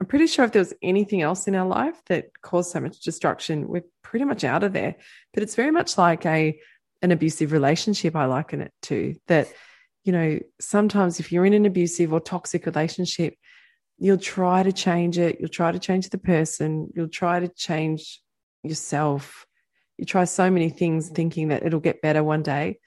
I'm 0.00 0.06
pretty 0.06 0.26
sure 0.26 0.44
if 0.44 0.52
there 0.52 0.60
was 0.60 0.74
anything 0.82 1.22
else 1.22 1.48
in 1.48 1.54
our 1.54 1.66
life 1.66 2.00
that 2.06 2.26
caused 2.42 2.70
so 2.70 2.80
much 2.80 3.00
destruction, 3.00 3.68
we're 3.68 3.84
pretty 4.02 4.24
much 4.24 4.44
out 4.44 4.62
of 4.62 4.72
there. 4.72 4.96
But 5.32 5.42
it's 5.42 5.54
very 5.54 5.70
much 5.70 5.98
like 5.98 6.26
a 6.26 6.58
an 7.00 7.12
abusive 7.12 7.52
relationship, 7.52 8.16
I 8.16 8.24
liken 8.24 8.60
it 8.60 8.72
to 8.82 9.14
that 9.28 9.48
you 10.08 10.12
know, 10.12 10.38
sometimes 10.58 11.20
if 11.20 11.30
you're 11.30 11.44
in 11.44 11.52
an 11.52 11.66
abusive 11.66 12.14
or 12.14 12.20
toxic 12.20 12.64
relationship, 12.64 13.34
you'll 13.98 14.16
try 14.16 14.62
to 14.62 14.72
change 14.72 15.18
it. 15.18 15.36
You'll 15.38 15.50
try 15.50 15.70
to 15.70 15.78
change 15.78 16.08
the 16.08 16.16
person. 16.16 16.90
You'll 16.94 17.08
try 17.10 17.40
to 17.40 17.48
change 17.48 18.22
yourself. 18.62 19.46
You 19.98 20.04
try 20.04 20.24
so 20.24 20.50
many 20.50 20.70
things 20.70 21.08
thinking 21.08 21.48
that 21.48 21.64
it'll 21.64 21.80
get 21.80 22.02
better 22.02 22.24
one 22.24 22.42
day 22.42 22.78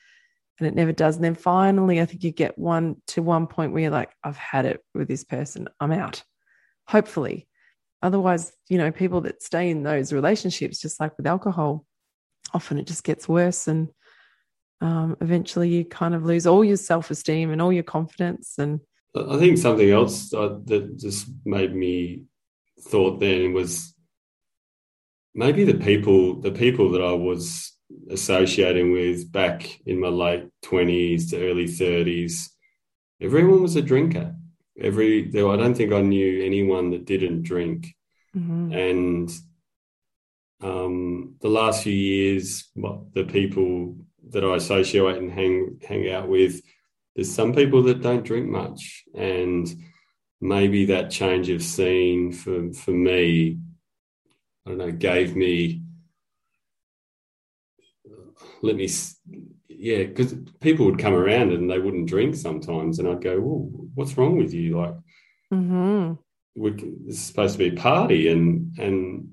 and 0.60 0.68
it 0.68 0.76
never 0.76 0.92
does. 0.92 1.16
And 1.16 1.24
then 1.24 1.36
finally, 1.36 2.02
I 2.02 2.06
think 2.06 2.24
you 2.24 2.32
get 2.32 2.58
one 2.58 2.96
to 3.08 3.22
one 3.22 3.48
point 3.48 3.74
where 3.74 3.84
you're 3.84 3.92
like, 3.92 4.12
I've 4.24 4.38
had 4.38 4.66
it 4.66 4.84
with 4.94 5.08
this 5.08 5.24
person. 5.24 5.68
I'm 5.80 5.92
out. 5.92 6.24
Hopefully. 6.88 7.48
Otherwise, 8.02 8.52
you 8.70 8.78
know, 8.78 8.92
people 8.92 9.22
that 9.22 9.44
stay 9.44 9.70
in 9.70 9.84
those 9.84 10.14
relationships, 10.14 10.80
just 10.80 11.00
like 11.00 11.16
with 11.18 11.28
alcohol, 11.28 11.86
often 12.54 12.78
it 12.78 12.88
just 12.88 13.04
gets 13.04 13.28
worse 13.28 13.68
and 13.68 13.90
um, 14.82 15.16
eventually 15.22 15.70
you 15.70 15.86
kind 15.86 16.16
of 16.16 16.26
lose 16.26 16.48
all 16.48 16.64
your 16.64 16.78
self 16.78 17.12
esteem 17.12 17.52
and 17.52 17.62
all 17.62 17.72
your 17.72 17.84
confidence. 17.84 18.56
And 18.58 18.80
I 19.16 19.38
think 19.38 19.58
something 19.58 19.90
else 19.90 20.30
that 20.30 20.94
just 20.98 21.28
made 21.46 21.76
me 21.76 22.24
thought 22.80 23.20
then 23.20 23.54
was 23.54 23.94
maybe 25.34 25.64
the 25.64 25.76
people 25.76 26.42
the 26.42 26.52
people 26.52 26.92
that 26.92 27.02
I 27.02 27.14
was 27.14 27.76
associating 28.10 28.92
with 28.92 29.32
back 29.32 29.80
in 29.86 30.00
my 30.00 30.08
late 30.08 30.48
20s 30.64 31.30
to 31.30 31.50
early 31.50 31.66
30s, 31.66 32.50
everyone 33.20 33.62
was 33.62 33.76
a 33.76 33.82
drinker. 33.82 34.36
Every 34.80 35.30
there, 35.30 35.50
I 35.50 35.58
don't 35.58 35.76
think 35.76 35.94
I 35.94 36.02
knew 36.02 36.44
anyone 36.44 36.92
that 36.92 37.06
didn't 37.06 37.44
drink. 37.44 37.94
Mm-hmm. 38.36 38.72
And 38.72 39.32
um, 40.62 41.36
the 41.42 41.50
last 41.50 41.84
few 41.84 41.94
years, 41.94 42.70
the 42.76 43.26
people 43.28 43.98
that 44.30 44.44
I 44.44 44.56
associate 44.56 45.18
and 45.18 45.32
hang 45.32 45.80
hang 45.88 46.10
out 46.12 46.30
with, 46.30 46.62
there's 47.16 47.32
some 47.32 47.54
people 47.54 47.84
that 47.84 48.02
don't 48.02 48.24
drink 48.24 48.48
much, 48.48 49.04
and 49.14 49.68
maybe 50.40 50.86
that 50.86 51.12
change 51.12 51.50
of 51.50 51.62
scene 51.62 52.32
for 52.32 52.72
for 52.74 52.92
me, 52.92 53.60
I 54.66 54.70
don't 54.70 54.78
know, 54.78 54.92
gave 54.92 55.36
me 55.36 55.84
let 58.62 58.76
me 58.76 58.90
yeah 59.68 60.04
because 60.04 60.36
people 60.60 60.86
would 60.86 61.00
come 61.00 61.14
around 61.14 61.52
and 61.52 61.70
they 61.70 61.80
wouldn't 61.80 62.10
drink 62.10 62.36
sometimes 62.36 63.00
and 63.00 63.08
i'd 63.08 63.22
go 63.22 63.40
well 63.40 63.82
what's 63.96 64.18
wrong 64.18 64.38
with 64.38 64.54
you? 64.54 64.78
Like 64.80 64.96
mm-hmm. 65.54 66.14
we, 66.56 66.72
this 66.72 67.16
is 67.16 67.22
supposed 67.22 67.54
to 67.54 67.70
be 67.70 67.76
a 67.76 67.80
party 67.80 68.30
and 68.30 68.78
and 68.78 69.30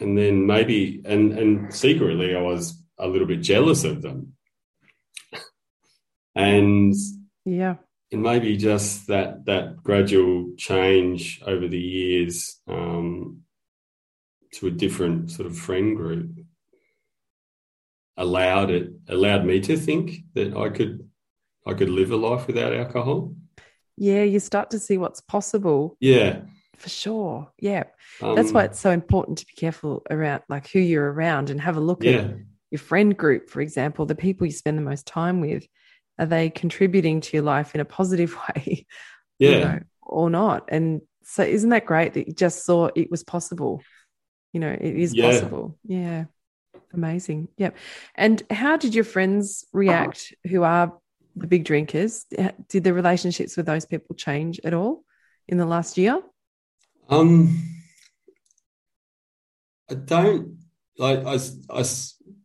and 0.00 0.18
then 0.18 0.46
maybe 0.46 1.00
and 1.04 1.32
and 1.32 1.74
secretly 1.74 2.34
i 2.34 2.40
was 2.40 2.82
a 2.98 3.06
little 3.08 3.26
bit 3.26 3.40
jealous 3.40 3.84
of 3.84 4.02
them. 4.02 4.34
And 6.36 6.94
yeah. 7.44 7.76
and 8.10 8.22
maybe 8.22 8.56
just 8.56 9.06
that 9.06 9.44
that 9.46 9.76
gradual 9.82 10.52
change 10.56 11.40
over 11.46 11.68
the 11.68 11.78
years 11.78 12.60
um, 12.68 13.43
to 14.58 14.66
a 14.66 14.70
different 14.70 15.30
sort 15.30 15.46
of 15.46 15.56
friend 15.56 15.96
group 15.96 16.30
allowed 18.16 18.70
it 18.70 18.92
allowed 19.08 19.44
me 19.44 19.60
to 19.60 19.76
think 19.76 20.20
that 20.34 20.56
I 20.56 20.68
could 20.68 21.08
I 21.66 21.74
could 21.74 21.90
live 21.90 22.10
a 22.10 22.16
life 22.16 22.46
without 22.46 22.74
alcohol. 22.74 23.34
Yeah, 23.96 24.22
you 24.22 24.40
start 24.40 24.70
to 24.70 24.78
see 24.78 24.98
what's 24.98 25.20
possible. 25.20 25.96
Yeah. 26.00 26.42
For 26.76 26.88
sure. 26.88 27.52
Yeah. 27.58 27.84
Um, 28.20 28.34
That's 28.34 28.52
why 28.52 28.64
it's 28.64 28.80
so 28.80 28.90
important 28.90 29.38
to 29.38 29.46
be 29.46 29.54
careful 29.54 30.02
around 30.10 30.42
like 30.48 30.68
who 30.68 30.80
you're 30.80 31.12
around 31.12 31.50
and 31.50 31.60
have 31.60 31.76
a 31.76 31.80
look 31.80 32.02
yeah. 32.02 32.12
at 32.12 32.34
your 32.70 32.80
friend 32.80 33.16
group, 33.16 33.48
for 33.48 33.60
example, 33.60 34.04
the 34.04 34.14
people 34.14 34.46
you 34.46 34.52
spend 34.52 34.76
the 34.76 34.82
most 34.82 35.06
time 35.06 35.40
with. 35.40 35.66
Are 36.18 36.26
they 36.26 36.50
contributing 36.50 37.20
to 37.22 37.36
your 37.36 37.44
life 37.44 37.74
in 37.74 37.80
a 37.80 37.84
positive 37.84 38.36
way? 38.56 38.86
Yeah. 39.38 39.50
You 39.50 39.58
know, 39.60 39.80
or 40.02 40.30
not? 40.30 40.68
And 40.68 41.00
so 41.22 41.42
isn't 41.42 41.70
that 41.70 41.86
great 41.86 42.14
that 42.14 42.26
you 42.26 42.34
just 42.34 42.64
saw 42.64 42.90
it 42.94 43.10
was 43.10 43.24
possible? 43.24 43.82
You 44.54 44.60
know, 44.60 44.70
it 44.70 44.96
is 44.96 45.12
yeah. 45.12 45.30
possible. 45.30 45.76
Yeah. 45.84 46.24
Amazing. 46.92 47.48
Yep. 47.58 47.76
And 48.14 48.42
how 48.50 48.76
did 48.76 48.94
your 48.94 49.02
friends 49.02 49.66
react 49.72 50.32
who 50.46 50.62
are 50.62 50.96
the 51.34 51.48
big 51.48 51.64
drinkers? 51.64 52.24
Did 52.68 52.84
the 52.84 52.94
relationships 52.94 53.56
with 53.56 53.66
those 53.66 53.84
people 53.84 54.14
change 54.14 54.60
at 54.62 54.72
all 54.72 55.02
in 55.48 55.58
the 55.58 55.66
last 55.66 55.98
year? 55.98 56.22
Um, 57.08 57.62
I 59.90 59.94
don't 59.94 60.58
like 60.98 61.26
I, 61.26 61.38
I 61.68 61.84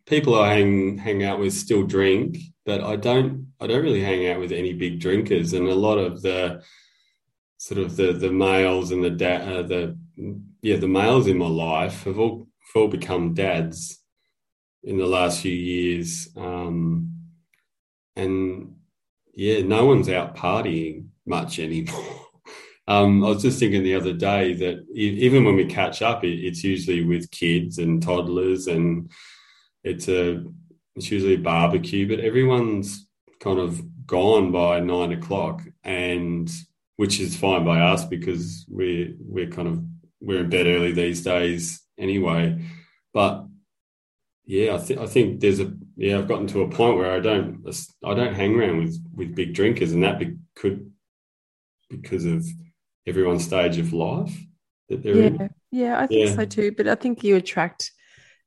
people 0.07 0.41
I 0.41 0.55
hang 0.55 0.97
hang 0.97 1.23
out 1.23 1.39
with 1.39 1.53
still 1.53 1.83
drink, 1.83 2.39
but 2.65 2.83
I 2.83 2.95
don't 2.95 3.53
I 3.59 3.67
don't 3.67 3.83
really 3.83 4.03
hang 4.03 4.27
out 4.27 4.39
with 4.39 4.51
any 4.51 4.73
big 4.73 4.99
drinkers, 4.99 5.53
and 5.53 5.67
a 5.67 5.75
lot 5.75 5.99
of 5.99 6.23
the 6.23 6.63
sort 7.57 7.79
of 7.79 7.95
the 7.95 8.13
the 8.13 8.31
males 8.31 8.89
and 8.91 9.03
the 9.03 9.11
da- 9.11 9.59
uh, 9.59 9.61
the 9.61 9.95
yeah 10.61 10.77
the 10.77 10.87
males 10.87 11.27
in 11.27 11.37
my 11.37 11.47
life 11.47 12.03
have 12.03 12.19
all 12.19 12.47
have 12.73 12.81
all 12.81 12.87
become 12.87 13.33
dads 13.33 13.99
in 14.83 14.97
the 14.97 15.05
last 15.05 15.41
few 15.41 15.51
years. 15.51 16.29
Um, 16.35 17.13
and 18.15 18.75
yeah, 19.33 19.61
no 19.61 19.85
one's 19.85 20.09
out 20.09 20.35
partying 20.35 21.07
much 21.25 21.59
anymore. 21.59 22.25
um, 22.87 23.23
I 23.23 23.29
was 23.29 23.41
just 23.41 23.59
thinking 23.59 23.83
the 23.83 23.95
other 23.95 24.13
day 24.13 24.53
that 24.53 24.85
even 24.93 25.43
when 25.43 25.55
we 25.55 25.65
catch 25.65 26.01
up, 26.01 26.23
it's 26.23 26.63
usually 26.63 27.03
with 27.03 27.31
kids 27.31 27.77
and 27.77 28.01
toddlers, 28.01 28.67
and 28.67 29.11
it's 29.83 30.07
a 30.07 30.43
it's 30.95 31.11
usually 31.11 31.35
a 31.35 31.39
barbecue, 31.39 32.07
but 32.07 32.19
everyone's 32.19 33.07
kind 33.39 33.59
of 33.59 33.81
gone 34.05 34.51
by 34.51 34.79
nine 34.79 35.13
o'clock, 35.13 35.61
and 35.83 36.51
which 36.97 37.19
is 37.21 37.37
fine 37.37 37.63
by 37.63 37.79
us 37.79 38.03
because 38.03 38.65
we're 38.67 39.13
we're 39.19 39.47
kind 39.47 39.67
of 39.67 39.83
we're 40.21 40.41
in 40.41 40.49
bed 40.49 40.67
early 40.67 40.91
these 40.91 41.23
days 41.23 41.81
anyway. 41.97 42.63
But 43.13 43.45
yeah, 44.45 44.75
I 44.75 44.77
think 44.79 44.99
I 44.99 45.05
think 45.05 45.39
there's 45.39 45.59
a 45.59 45.71
yeah. 45.95 46.17
I've 46.17 46.27
gotten 46.27 46.47
to 46.47 46.61
a 46.61 46.69
point 46.69 46.97
where 46.97 47.11
I 47.11 47.19
don't 47.19 47.63
I 48.03 48.13
don't 48.13 48.33
hang 48.33 48.55
around 48.55 48.79
with 48.79 48.99
with 49.15 49.35
big 49.35 49.53
drinkers, 49.53 49.91
and 49.91 50.03
that 50.03 50.19
be, 50.19 50.37
could 50.55 50.91
because 51.89 52.25
of 52.25 52.45
everyone's 53.05 53.45
stage 53.45 53.77
of 53.77 53.93
life 53.93 54.35
that 54.89 55.03
they're 55.03 55.15
yeah. 55.15 55.25
in. 55.25 55.49
Yeah, 55.71 55.99
I 55.99 56.07
think 56.07 56.29
yeah. 56.29 56.35
so 56.35 56.45
too. 56.45 56.71
But 56.75 56.87
I 56.87 56.95
think 56.95 57.23
you 57.23 57.35
attract 57.35 57.91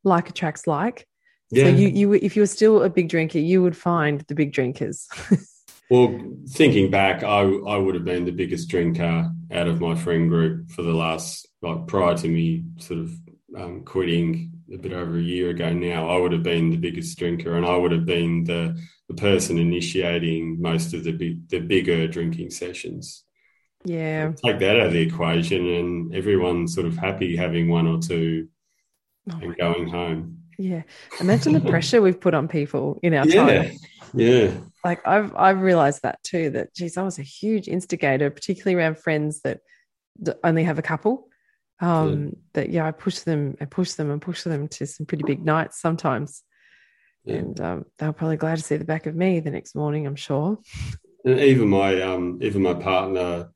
like 0.05 0.29
attracts 0.29 0.67
like. 0.67 1.07
Yeah. 1.53 1.65
So 1.65 1.71
you 1.71 1.89
you 1.89 2.13
if 2.15 2.35
you 2.35 2.43
were 2.43 2.47
still 2.47 2.83
a 2.83 2.91
big 2.91 3.09
drinker, 3.09 3.39
you 3.39 3.63
would 3.63 3.77
find 3.77 4.23
the 4.23 4.35
big 4.35 4.53
drinkers. 4.53 5.07
well, 5.91 6.19
thinking 6.49 6.91
back, 6.91 7.23
I 7.23 7.43
I 7.43 7.77
would 7.77 7.95
have 7.95 8.05
been 8.05 8.25
the 8.25 8.33
biggest 8.33 8.69
drinker 8.69 9.31
out 9.51 9.69
of 9.69 9.81
my 9.81 9.95
friend 9.95 10.29
group 10.29 10.71
for 10.71 10.83
the 10.83 10.95
last 10.95 11.47
like 11.63 11.87
prior 11.87 12.17
to 12.17 12.29
me 12.29 12.65
sort 12.79 13.01
of 13.01 13.13
um, 13.57 13.85
quitting 13.85 14.53
a 14.73 14.79
bit 14.79 14.93
over 14.93 15.17
a 15.17 15.23
year 15.23 15.51
ago 15.51 15.73
now, 15.73 16.09
I 16.09 16.17
would 16.17 16.33
have 16.33 16.43
been 16.43 16.71
the 16.71 16.77
biggest 16.77 17.19
drinker, 17.19 17.57
and 17.57 17.65
I 17.67 17.77
would 17.77 17.93
have 17.93 18.07
been 18.07 18.45
the 18.45 18.81
the 19.09 19.15
person 19.15 19.59
initiating 19.59 20.61
most 20.61 20.95
of 20.95 21.05
the 21.05 21.13
big, 21.13 21.49
the 21.49 21.61
bigger 21.61 22.07
drinking 22.09 22.51
sessions. 22.51 23.25
Yeah, 23.85 24.33
take 24.45 24.59
that 24.61 24.81
out 24.81 24.87
of 24.87 24.93
the 24.93 25.01
equation, 25.01 25.67
and 25.67 26.15
everyone's 26.15 26.75
sort 26.75 26.87
of 26.87 26.97
happy 26.97 27.37
having 27.37 27.69
one 27.69 27.87
or 27.87 27.99
two 27.99 28.49
oh 29.31 29.39
and 29.41 29.57
going 29.57 29.87
God. 29.87 29.95
home. 29.95 30.39
Yeah, 30.59 30.83
imagine 31.21 31.53
the 31.53 31.61
pressure 31.71 32.01
we've 32.01 32.21
put 32.21 32.35
on 32.35 32.49
people 32.49 32.99
in 33.03 33.15
our 33.15 33.27
yeah. 33.27 33.63
time. 33.63 33.73
Yeah, 34.15 34.53
like 34.85 35.07
I've 35.07 35.35
I've 35.37 35.61
realized 35.61 36.03
that 36.03 36.23
too. 36.23 36.51
That 36.51 36.75
geez, 36.75 36.97
I 36.97 37.03
was 37.03 37.19
a 37.19 37.23
huge 37.23 37.69
instigator, 37.69 38.31
particularly 38.31 38.77
around 38.77 38.99
friends 38.99 39.41
that 39.43 39.61
only 40.45 40.65
have 40.65 40.79
a 40.79 40.83
couple 40.83 41.29
um, 41.83 42.25
yeah. 42.25 42.31
that 42.55 42.71
yeah, 42.71 42.87
I 42.87 42.93
push 42.93 43.19
them, 43.21 43.57
I 43.61 43.65
push 43.67 43.93
them, 43.93 44.11
and 44.11 44.23
push 44.23 44.45
them 44.45 44.69
to 44.69 44.87
some 44.87 45.05
pretty 45.05 45.25
big 45.25 45.45
nights 45.45 45.81
sometimes, 45.81 46.43
yeah. 47.25 47.37
and 47.37 47.61
um, 47.61 47.85
they're 47.99 48.13
probably 48.13 48.37
glad 48.37 48.57
to 48.59 48.63
see 48.63 48.77
the 48.77 48.85
back 48.85 49.07
of 49.07 49.17
me 49.17 49.41
the 49.41 49.51
next 49.51 49.75
morning. 49.75 50.07
I'm 50.07 50.17
sure. 50.17 50.59
And 51.25 51.41
even 51.41 51.69
my 51.69 52.01
um, 52.01 52.39
even 52.41 52.63
my 52.63 52.75
partner 52.75 53.51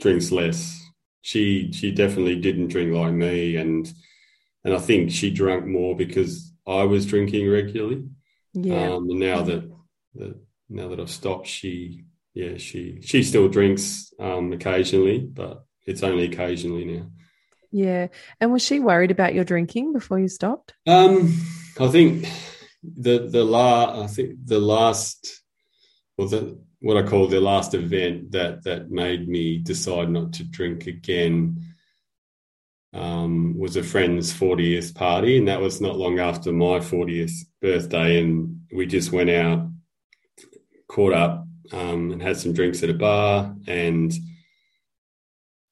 drinks 0.00 0.32
less. 0.32 0.82
She 1.20 1.70
she 1.72 1.92
definitely 1.92 2.36
didn't 2.36 2.68
drink 2.68 2.94
like 2.94 3.12
me, 3.12 3.56
and 3.56 3.92
and 4.64 4.74
I 4.74 4.78
think 4.78 5.10
she 5.10 5.30
drank 5.30 5.66
more 5.66 5.94
because 5.94 6.52
I 6.66 6.84
was 6.84 7.06
drinking 7.06 7.50
regularly. 7.50 8.04
Yeah. 8.54 8.92
Um, 8.92 9.10
and 9.10 9.20
now 9.20 9.42
that, 9.42 9.70
that 10.14 10.36
now 10.70 10.88
that 10.88 11.00
I've 11.00 11.10
stopped, 11.10 11.46
she 11.46 12.04
yeah 12.32 12.56
she 12.56 13.00
she 13.02 13.22
still 13.22 13.48
drinks 13.48 14.12
um, 14.18 14.54
occasionally, 14.54 15.18
but 15.18 15.64
it's 15.86 16.02
only 16.02 16.24
occasionally 16.24 16.86
now. 16.86 17.10
Yeah. 17.70 18.08
And 18.40 18.52
was 18.52 18.62
she 18.62 18.80
worried 18.80 19.10
about 19.10 19.34
your 19.34 19.44
drinking 19.44 19.92
before 19.92 20.18
you 20.18 20.28
stopped? 20.28 20.74
Um, 20.86 21.34
I 21.78 21.88
think 21.88 22.28
the 22.82 23.28
the 23.28 23.44
la 23.44 24.04
I 24.04 24.06
think 24.06 24.36
the 24.44 24.58
last 24.58 25.42
well 26.16 26.28
the 26.28 26.58
what 26.80 26.96
I 26.96 27.06
call 27.08 27.26
the 27.26 27.40
last 27.40 27.74
event 27.74 28.32
that 28.32 28.64
that 28.64 28.90
made 28.90 29.28
me 29.28 29.58
decide 29.58 30.10
not 30.10 30.32
to 30.34 30.44
drink 30.44 30.86
again 30.86 31.60
um, 32.94 33.58
was 33.58 33.76
a 33.76 33.82
friend's 33.82 34.32
40th 34.32 34.94
party, 34.94 35.36
and 35.36 35.48
that 35.48 35.60
was 35.60 35.80
not 35.80 35.98
long 35.98 36.18
after 36.18 36.52
my 36.52 36.78
40th 36.78 37.32
birthday, 37.60 38.20
and 38.20 38.62
we 38.72 38.86
just 38.86 39.12
went 39.12 39.28
out, 39.28 39.68
caught 40.88 41.12
up, 41.12 41.46
um, 41.72 42.12
and 42.12 42.22
had 42.22 42.38
some 42.38 42.54
drinks 42.54 42.82
at 42.82 42.90
a 42.90 42.94
bar, 42.94 43.54
and 43.66 44.12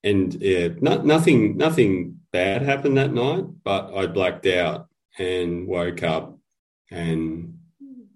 and 0.06 0.34
yeah, 0.40 0.68
no, 0.80 1.02
nothing 1.02 1.56
nothing 1.56 2.20
bad 2.32 2.62
happened 2.62 2.96
that 2.96 3.12
night, 3.12 3.44
but 3.64 3.92
I 3.92 4.06
blacked 4.06 4.46
out 4.46 4.86
and 5.18 5.66
woke 5.66 6.02
up 6.04 6.38
and 6.92 7.58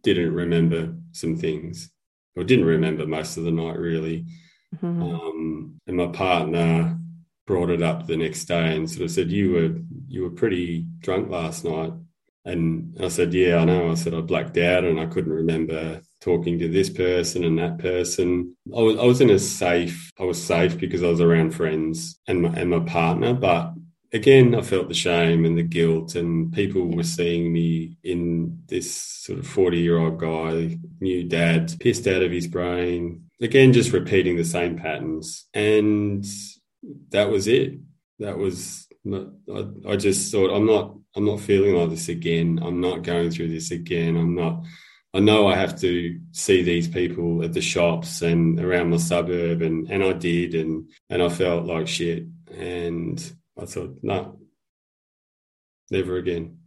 didn't 0.02 0.32
remember 0.32 0.94
some 1.10 1.36
things, 1.36 1.90
or 2.36 2.44
didn't 2.44 2.66
remember 2.66 3.06
most 3.06 3.36
of 3.36 3.44
the 3.44 3.50
night 3.50 3.76
really. 3.76 4.24
Mm-hmm. 4.76 5.02
Um, 5.02 5.80
and 5.88 5.96
my 5.96 6.06
partner 6.06 6.96
brought 7.46 7.70
it 7.70 7.82
up 7.82 8.06
the 8.06 8.16
next 8.16 8.44
day 8.44 8.76
and 8.76 8.88
sort 8.88 9.06
of 9.06 9.10
said, 9.10 9.32
"You 9.32 9.52
were 9.52 9.80
you 10.06 10.22
were 10.22 10.30
pretty 10.30 10.86
drunk 11.00 11.28
last 11.28 11.64
night." 11.64 11.92
And 12.44 12.96
I 13.00 13.08
said, 13.08 13.34
"Yeah, 13.34 13.56
I 13.56 13.64
know." 13.64 13.90
I 13.90 13.94
said 13.94 14.14
I 14.14 14.20
blacked 14.20 14.58
out 14.58 14.84
and 14.84 15.00
I 15.00 15.06
couldn't 15.06 15.32
remember 15.32 16.02
talking 16.20 16.58
to 16.58 16.68
this 16.68 16.90
person 16.90 17.44
and 17.44 17.58
that 17.58 17.78
person. 17.78 18.54
I 18.76 18.80
was, 18.80 18.98
I 18.98 19.04
was 19.04 19.20
in 19.20 19.30
a 19.30 19.38
safe, 19.38 20.10
I 20.18 20.24
was 20.24 20.42
safe 20.42 20.78
because 20.78 21.02
I 21.02 21.08
was 21.08 21.20
around 21.20 21.54
friends 21.54 22.18
and 22.26 22.42
my, 22.42 22.50
and 22.50 22.70
my 22.70 22.80
partner, 22.80 23.34
but 23.34 23.72
again, 24.12 24.54
I 24.54 24.62
felt 24.62 24.88
the 24.88 24.94
shame 24.94 25.44
and 25.44 25.56
the 25.56 25.62
guilt, 25.62 26.14
and 26.14 26.52
people 26.52 26.86
were 26.86 27.02
seeing 27.02 27.52
me 27.52 27.96
in 28.02 28.62
this 28.66 28.92
sort 28.92 29.38
of 29.38 29.46
40 29.46 29.78
year 29.78 29.98
old 29.98 30.18
guy, 30.18 30.78
new 31.00 31.24
dad, 31.24 31.74
pissed 31.80 32.06
out 32.06 32.22
of 32.22 32.32
his 32.32 32.46
brain. 32.46 33.24
Again, 33.40 33.72
just 33.72 33.92
repeating 33.92 34.36
the 34.36 34.44
same 34.44 34.76
patterns. 34.76 35.46
And 35.54 36.26
that 37.10 37.30
was 37.30 37.46
it. 37.46 37.78
That 38.18 38.36
was, 38.36 38.86
not, 39.04 39.28
I, 39.52 39.92
I 39.92 39.96
just 39.96 40.30
thought, 40.30 40.54
I'm 40.54 40.66
not, 40.66 40.96
I'm 41.16 41.24
not 41.24 41.40
feeling 41.40 41.74
like 41.74 41.90
this 41.90 42.08
again. 42.08 42.60
I'm 42.62 42.80
not 42.80 43.02
going 43.02 43.30
through 43.30 43.48
this 43.48 43.70
again. 43.70 44.16
I'm 44.16 44.34
not, 44.34 44.64
I 45.12 45.18
know 45.20 45.48
I 45.48 45.56
have 45.56 45.78
to 45.80 46.20
see 46.32 46.62
these 46.62 46.86
people 46.86 47.42
at 47.42 47.52
the 47.52 47.60
shops 47.60 48.22
and 48.22 48.60
around 48.60 48.90
my 48.90 48.96
suburb, 48.98 49.60
and, 49.62 49.90
and 49.90 50.04
I 50.04 50.12
did, 50.12 50.54
and, 50.54 50.88
and 51.08 51.20
I 51.22 51.28
felt 51.28 51.66
like 51.66 51.88
shit. 51.88 52.26
And 52.52 53.20
I 53.60 53.64
thought, 53.66 53.96
no, 54.02 54.38
never 55.90 56.16
again. 56.16 56.58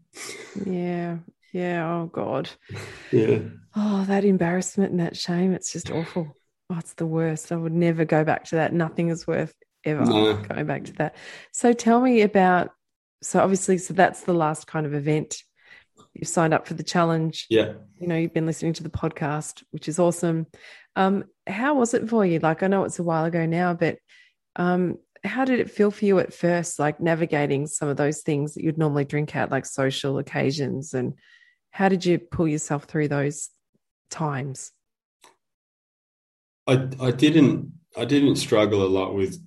Yeah. 0.66 1.18
Yeah. 1.54 1.88
Oh, 1.90 2.08
God. 2.08 2.50
Yeah. 3.12 3.40
Oh, 3.76 4.04
that 4.06 4.26
embarrassment 4.26 4.92
and 4.92 5.00
that 5.00 5.16
shame. 5.18 5.54
It's 5.54 5.72
just 5.72 5.90
awful. 5.92 6.36
Oh, 6.70 6.78
it's 6.80 6.94
the 6.96 7.06
worst. 7.06 7.52
I 7.52 7.56
would 7.56 7.74
never 7.74 8.06
go 8.06 8.24
back 8.24 8.46
to 8.46 8.56
that. 8.56 8.74
Nothing 8.74 9.10
is 9.10 9.26
worth 9.28 9.54
ever 9.86 10.04
No. 10.06 10.34
going 10.36 10.66
back 10.66 10.86
to 10.86 10.94
that. 10.94 11.16
So 11.52 11.74
tell 11.74 12.02
me 12.02 12.22
about, 12.22 12.72
so 13.22 13.40
obviously, 13.40 13.78
so 13.78 13.94
that's 13.94 14.22
the 14.22 14.34
last 14.34 14.66
kind 14.68 14.86
of 14.88 14.94
event. 14.94 15.38
You've 16.14 16.28
signed 16.28 16.54
up 16.54 16.68
for 16.68 16.76
the 16.76 16.84
challenge. 16.84 17.48
Yeah. 17.50 17.74
You 18.00 18.08
know, 18.08 18.16
you've 18.16 18.34
been 18.34 18.46
listening 18.46 18.74
to 18.74 18.84
the 18.84 18.90
podcast, 18.90 19.64
which 19.72 19.88
is 19.88 20.00
awesome. 20.00 20.48
Um, 20.96 21.26
how 21.48 21.76
was 21.76 21.94
it 21.94 22.08
for 22.10 22.26
you? 22.26 22.40
Like, 22.40 22.62
I 22.62 22.68
know 22.68 22.84
it's 22.84 23.00
a 23.00 23.04
while 23.04 23.26
ago 23.26 23.46
now, 23.46 23.74
but 23.74 23.98
um, 24.56 25.00
how 25.24 25.46
did 25.46 25.60
it 25.60 25.72
feel 25.72 25.90
for 25.90 26.06
you 26.06 26.20
at 26.20 26.34
first, 26.34 26.78
like 26.78 27.00
navigating 27.00 27.66
some 27.66 27.88
of 27.88 27.98
those 27.98 28.22
things 28.22 28.54
that 28.54 28.64
you'd 28.64 28.78
normally 28.78 29.06
drink 29.06 29.36
at, 29.36 29.52
like 29.52 29.66
social 29.66 30.20
occasions? 30.20 30.94
And 30.94 31.14
how 31.72 31.90
did 31.90 32.06
you 32.06 32.20
pull 32.20 32.48
yourself 32.48 32.84
through 32.84 33.08
those 33.08 33.50
times? 34.10 34.72
I 36.68 36.88
I 37.00 37.12
didn't 37.12 37.74
I 37.98 38.06
didn't 38.06 38.38
struggle 38.38 38.84
a 38.84 38.88
lot 38.88 39.16
with 39.16 39.42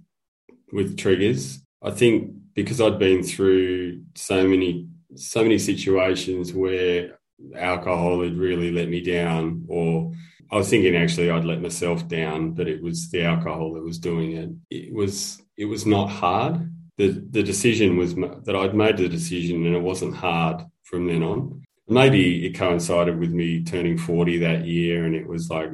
with 0.73 0.99
triggers. 0.99 1.61
I 1.83 1.91
think 1.91 2.33
because 2.55 2.81
I'd 2.81 2.99
been 2.99 3.23
through 3.23 4.03
so 4.15 4.47
many 4.47 4.89
so 5.15 5.43
many 5.43 5.59
situations 5.59 6.53
where 6.53 7.19
alcohol 7.57 8.23
had 8.23 8.37
really 8.37 8.71
let 8.71 8.89
me 8.89 9.01
down 9.01 9.65
or 9.69 10.13
I 10.51 10.57
was 10.57 10.71
thinking 10.71 10.97
actually 10.97 11.31
I'd 11.31 11.45
let 11.45 11.61
myself 11.61 12.07
down 12.09 12.53
but 12.53 12.69
it 12.69 12.83
was 12.83 13.11
the 13.11 13.25
alcohol 13.25 13.75
that 13.75 13.85
was 13.85 13.99
doing 13.99 14.33
it. 14.33 14.51
It 14.71 14.95
was 14.95 15.43
it 15.57 15.67
was 15.67 15.87
not 15.87 16.09
hard. 16.09 16.71
The 16.99 17.25
the 17.31 17.43
decision 17.43 17.97
was 17.97 18.15
that 18.15 18.57
I'd 18.57 18.75
made 18.75 18.97
the 18.97 19.09
decision 19.09 19.67
and 19.67 19.77
it 19.77 19.83
wasn't 19.83 20.17
hard 20.17 20.63
from 20.85 21.07
then 21.07 21.23
on. 21.23 21.63
Maybe 21.89 22.47
it 22.47 22.57
coincided 22.57 23.19
with 23.19 23.31
me 23.31 23.63
turning 23.63 23.99
40 23.99 24.39
that 24.39 24.65
year 24.65 25.05
and 25.05 25.15
it 25.15 25.27
was 25.27 25.51
like 25.51 25.71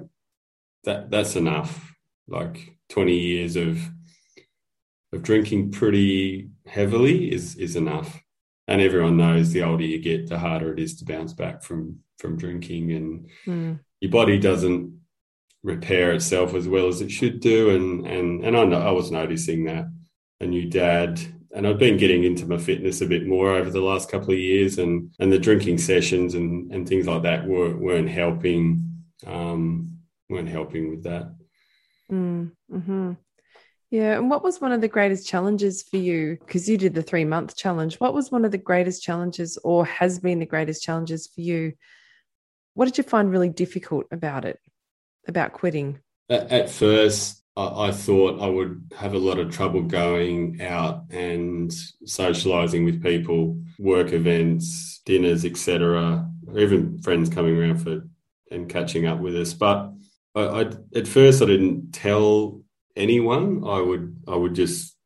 that 0.85 1.11
that's 1.11 1.37
enough. 1.37 1.95
Like 2.29 2.77
20 2.91 3.17
years 3.17 3.57
of 3.57 3.79
of 5.13 5.23
drinking 5.23 5.71
pretty 5.73 6.49
heavily 6.67 7.31
is 7.33 7.57
is 7.57 7.77
enough 7.77 8.22
and 8.73 8.81
everyone 8.81 9.17
knows 9.19 9.53
the 9.53 9.63
older 9.63 9.85
you 9.85 9.99
get 9.99 10.29
the 10.29 10.39
harder 10.39 10.73
it 10.73 10.81
is 10.81 10.97
to 10.97 11.05
bounce 11.05 11.35
back 11.35 11.63
from 11.63 11.81
from 12.19 12.37
drinking 12.43 12.85
and 12.93 13.29
Mm. 13.47 13.79
your 14.01 14.11
body 14.11 14.39
doesn't 14.39 14.83
repair 15.63 16.13
itself 16.13 16.55
as 16.55 16.67
well 16.67 16.89
as 16.89 17.01
it 17.03 17.11
should 17.11 17.37
do 17.41 17.59
and 17.77 18.07
and 18.15 18.29
and 18.45 18.57
I 18.57 18.65
know 18.65 18.81
I 18.81 18.91
was 19.01 19.11
noticing 19.11 19.65
that. 19.65 19.87
A 20.41 20.47
new 20.47 20.67
dad 20.69 21.21
and 21.55 21.67
I've 21.69 21.79
been 21.79 21.99
getting 21.99 22.25
into 22.25 22.47
my 22.47 22.59
fitness 22.59 23.01
a 23.01 23.07
bit 23.15 23.25
more 23.35 23.51
over 23.59 23.71
the 23.71 23.81
last 23.91 24.11
couple 24.11 24.33
of 24.33 24.39
years 24.51 24.79
and 24.83 24.95
and 25.21 25.31
the 25.33 25.39
drinking 25.47 25.79
sessions 25.79 26.35
and 26.35 26.73
and 26.73 26.83
things 26.89 27.07
like 27.07 27.23
that 27.23 27.47
were 27.47 27.77
weren't 27.77 28.09
helping 28.23 28.63
um 29.35 29.63
weren't 30.31 30.49
helping 30.59 30.85
with 30.91 31.03
that. 31.05 31.27
Mm, 32.11 32.51
hmm 32.87 33.13
Yeah. 33.93 34.17
And 34.17 34.31
what 34.31 34.43
was 34.43 34.59
one 34.59 34.73
of 34.73 34.81
the 34.81 34.89
greatest 34.89 35.29
challenges 35.29 35.83
for 35.83 35.99
you? 35.99 36.39
Because 36.41 36.67
you 36.67 36.79
did 36.79 36.95
the 36.95 37.03
three 37.03 37.27
month 37.27 37.55
challenge. 37.57 38.01
What 38.01 38.15
was 38.15 38.33
one 38.33 38.47
of 38.47 38.51
the 38.51 38.57
greatest 38.57 39.03
challenges 39.03 39.59
or 39.63 39.85
has 39.85 40.19
been 40.19 40.39
the 40.39 40.47
greatest 40.47 40.83
challenges 40.83 41.27
for 41.27 41.43
you? 41.43 41.75
What 42.73 42.87
did 42.87 42.97
you 42.97 43.05
find 43.05 43.31
really 43.31 43.51
difficult 43.51 44.07
about 44.11 44.47
it, 44.47 44.59
about 45.29 45.53
quitting? 45.53 45.99
At, 46.31 46.71
first, 46.71 47.45
I, 47.55 47.89
I 47.89 47.93
thought 47.93 48.41
I 48.41 48.49
would 48.49 48.93
have 48.97 49.13
a 49.13 49.19
lot 49.19 49.39
of 49.39 49.55
trouble 49.55 49.83
going 49.83 50.63
out 50.63 51.05
and 51.11 51.71
socializing 52.07 52.87
with 52.87 53.03
people, 53.03 53.63
work 53.79 54.15
events, 54.15 55.03
dinners, 55.05 55.45
etc., 55.45 56.27
or 56.47 56.59
even 56.59 57.03
friends 57.03 57.29
coming 57.29 57.59
around 57.59 57.77
for 57.77 58.09
and 58.51 58.71
catching 58.71 59.05
up 59.05 59.19
with 59.19 59.37
us. 59.37 59.53
But 59.53 59.93
I, 60.35 60.41
I, 60.41 60.61
at 60.95 61.07
first, 61.07 61.43
I 61.43 61.47
didn't 61.47 61.93
tell 61.93 62.62
anyone. 62.97 63.65
I 63.67 63.81
would 63.81 64.17
I 64.29 64.37
would 64.37 64.55
just 64.55 64.97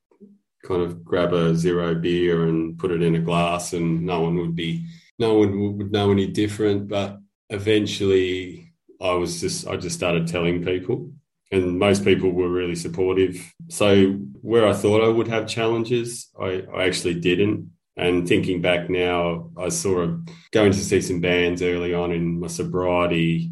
kind 0.64 0.82
of 0.82 1.04
grab 1.04 1.32
a 1.32 1.54
zero 1.54 1.94
beer 1.94 2.44
and 2.44 2.78
put 2.78 2.90
it 2.90 3.02
in 3.02 3.14
a 3.14 3.20
glass, 3.20 3.72
and 3.72 4.02
no 4.04 4.20
one 4.20 4.36
would 4.36 4.56
be 4.56 4.86
no 5.18 5.34
one 5.34 5.78
would 5.78 5.92
know 5.92 6.10
any 6.10 6.26
different. 6.26 6.88
But 6.88 7.18
eventually, 7.50 8.72
I 9.00 9.12
was 9.14 9.40
just 9.40 9.66
I 9.66 9.76
just 9.76 9.96
started 9.96 10.26
telling 10.26 10.64
people, 10.64 11.12
and 11.52 11.78
most 11.78 12.04
people 12.04 12.30
were 12.30 12.48
really 12.48 12.74
supportive. 12.74 13.52
So 13.68 14.12
where 14.42 14.66
I 14.66 14.72
thought 14.72 15.04
I 15.04 15.08
would 15.08 15.28
have 15.28 15.46
challenges, 15.48 16.28
I, 16.40 16.64
I 16.74 16.84
actually 16.84 17.14
didn't. 17.14 17.70
And 17.98 18.28
thinking 18.28 18.60
back 18.60 18.90
now, 18.90 19.50
I 19.56 19.70
saw 19.70 20.18
going 20.50 20.72
to 20.72 20.78
see 20.78 21.00
some 21.00 21.20
bands 21.20 21.62
early 21.62 21.94
on 21.94 22.12
in 22.12 22.40
my 22.40 22.46
sobriety 22.46 23.50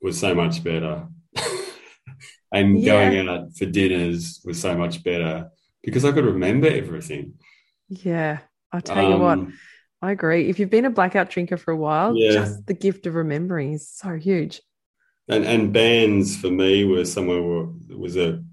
was 0.00 0.18
so 0.18 0.34
much 0.34 0.64
better. 0.64 1.06
and 2.54 2.80
Yeah. 2.80 3.10
going 3.10 3.28
out 3.28 3.56
for 3.56 3.66
dinners 3.66 4.40
was 4.44 4.60
so 4.60 4.76
much 4.76 5.02
better 5.04 5.50
because 5.82 6.04
I 6.04 6.12
could 6.12 6.24
remember 6.24 6.68
everything. 6.68 7.34
Yeah. 7.88 8.38
I 8.72 8.80
tell 8.80 9.10
you 9.10 9.18
what, 9.18 9.38
Um, 9.38 9.52
I 10.02 10.10
agree. 10.12 10.48
If 10.48 10.58
you've 10.58 10.70
been 10.70 10.84
a 10.84 10.90
blackout 10.90 11.30
drinker 11.30 11.56
for 11.56 11.70
a 11.72 11.76
while, 11.76 12.16
Yeah. 12.16 12.32
just 12.32 12.66
the 12.66 12.74
gift 12.74 13.06
of 13.06 13.14
remembering 13.14 13.72
is 13.74 13.88
so 13.88 14.16
huge. 14.16 14.60
and 15.28 15.44
and 15.46 15.72
bands 15.72 16.36
for 16.36 16.50
me 16.50 16.84
were 16.84 17.04
somewhere 17.04 17.42
where 17.42 17.66
was 18.04 18.14
a 18.16 18.44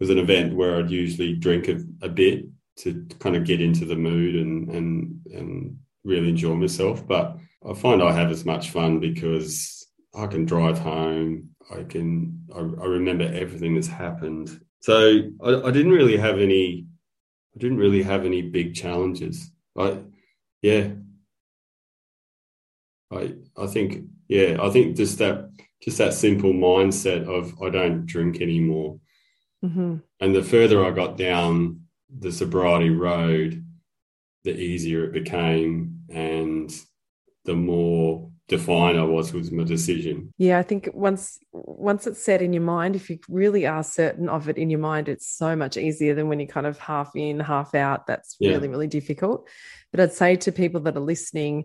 was 0.00 0.08
an 0.10 0.18
event 0.18 0.54
where 0.56 0.76
I'd 0.78 0.90
usually 0.90 1.34
drink 1.34 1.68
a, 1.68 1.76
a 2.00 2.08
bit 2.08 2.46
to 2.82 3.04
kind 3.18 3.36
of 3.36 3.44
get 3.44 3.60
into 3.60 3.84
the 3.84 3.96
mood 4.08 4.34
and 4.36 4.70
and 4.76 5.20
and 5.36 5.48
really 6.04 6.30
enjoy 6.30 6.54
myself. 6.54 7.06
But 7.06 7.36
I 7.68 7.74
find 7.74 8.02
I 8.02 8.12
have 8.20 8.30
as 8.30 8.44
much 8.46 8.70
fun 8.70 9.00
because 9.00 9.86
I 10.14 10.26
can 10.28 10.46
drive 10.46 10.78
home. 10.78 11.50
I 11.70 11.82
can 11.84 12.44
I, 12.54 12.58
I 12.58 12.86
remember 12.86 13.24
everything 13.24 13.74
that's 13.74 13.86
happened. 13.88 14.60
So 14.80 15.20
I, 15.42 15.62
I 15.62 15.70
didn't 15.70 15.92
really 15.92 16.16
have 16.16 16.38
any 16.38 16.86
I 17.54 17.58
didn't 17.58 17.78
really 17.78 18.02
have 18.02 18.24
any 18.24 18.42
big 18.42 18.74
challenges. 18.74 19.50
I 19.76 19.98
yeah. 20.62 20.90
I 23.10 23.34
I 23.56 23.66
think 23.66 24.04
yeah, 24.28 24.58
I 24.60 24.70
think 24.70 24.96
just 24.96 25.18
that 25.18 25.50
just 25.82 25.98
that 25.98 26.14
simple 26.14 26.52
mindset 26.52 27.26
of 27.26 27.60
I 27.62 27.70
don't 27.70 28.06
drink 28.06 28.40
anymore. 28.40 29.00
hmm 29.62 29.96
And 30.20 30.34
the 30.34 30.42
further 30.42 30.84
I 30.84 30.90
got 30.90 31.16
down 31.16 31.82
the 32.18 32.32
sobriety 32.32 32.90
road, 32.90 33.64
the 34.44 34.56
easier 34.56 35.04
it 35.04 35.12
became 35.12 36.04
and 36.08 36.70
the 37.44 37.54
more 37.54 38.27
defined 38.48 38.98
I 38.98 39.04
was 39.04 39.32
with 39.32 39.52
my 39.52 39.64
decision. 39.64 40.32
Yeah, 40.38 40.58
I 40.58 40.62
think 40.62 40.88
once 40.94 41.38
once 41.52 42.06
it's 42.06 42.22
set 42.22 42.42
in 42.42 42.52
your 42.52 42.62
mind, 42.62 42.96
if 42.96 43.10
you 43.10 43.18
really 43.28 43.66
are 43.66 43.82
certain 43.84 44.28
of 44.28 44.48
it 44.48 44.58
in 44.58 44.70
your 44.70 44.80
mind, 44.80 45.08
it's 45.08 45.28
so 45.28 45.54
much 45.54 45.76
easier 45.76 46.14
than 46.14 46.28
when 46.28 46.40
you're 46.40 46.48
kind 46.48 46.66
of 46.66 46.78
half 46.78 47.14
in, 47.14 47.40
half 47.40 47.74
out. 47.74 48.06
That's 48.06 48.36
Yeah. 48.40 48.52
really, 48.52 48.68
really 48.68 48.86
difficult. 48.86 49.48
But 49.92 50.00
I'd 50.00 50.12
say 50.12 50.36
to 50.36 50.52
people 50.52 50.80
that 50.82 50.96
are 50.96 51.00
listening, 51.00 51.64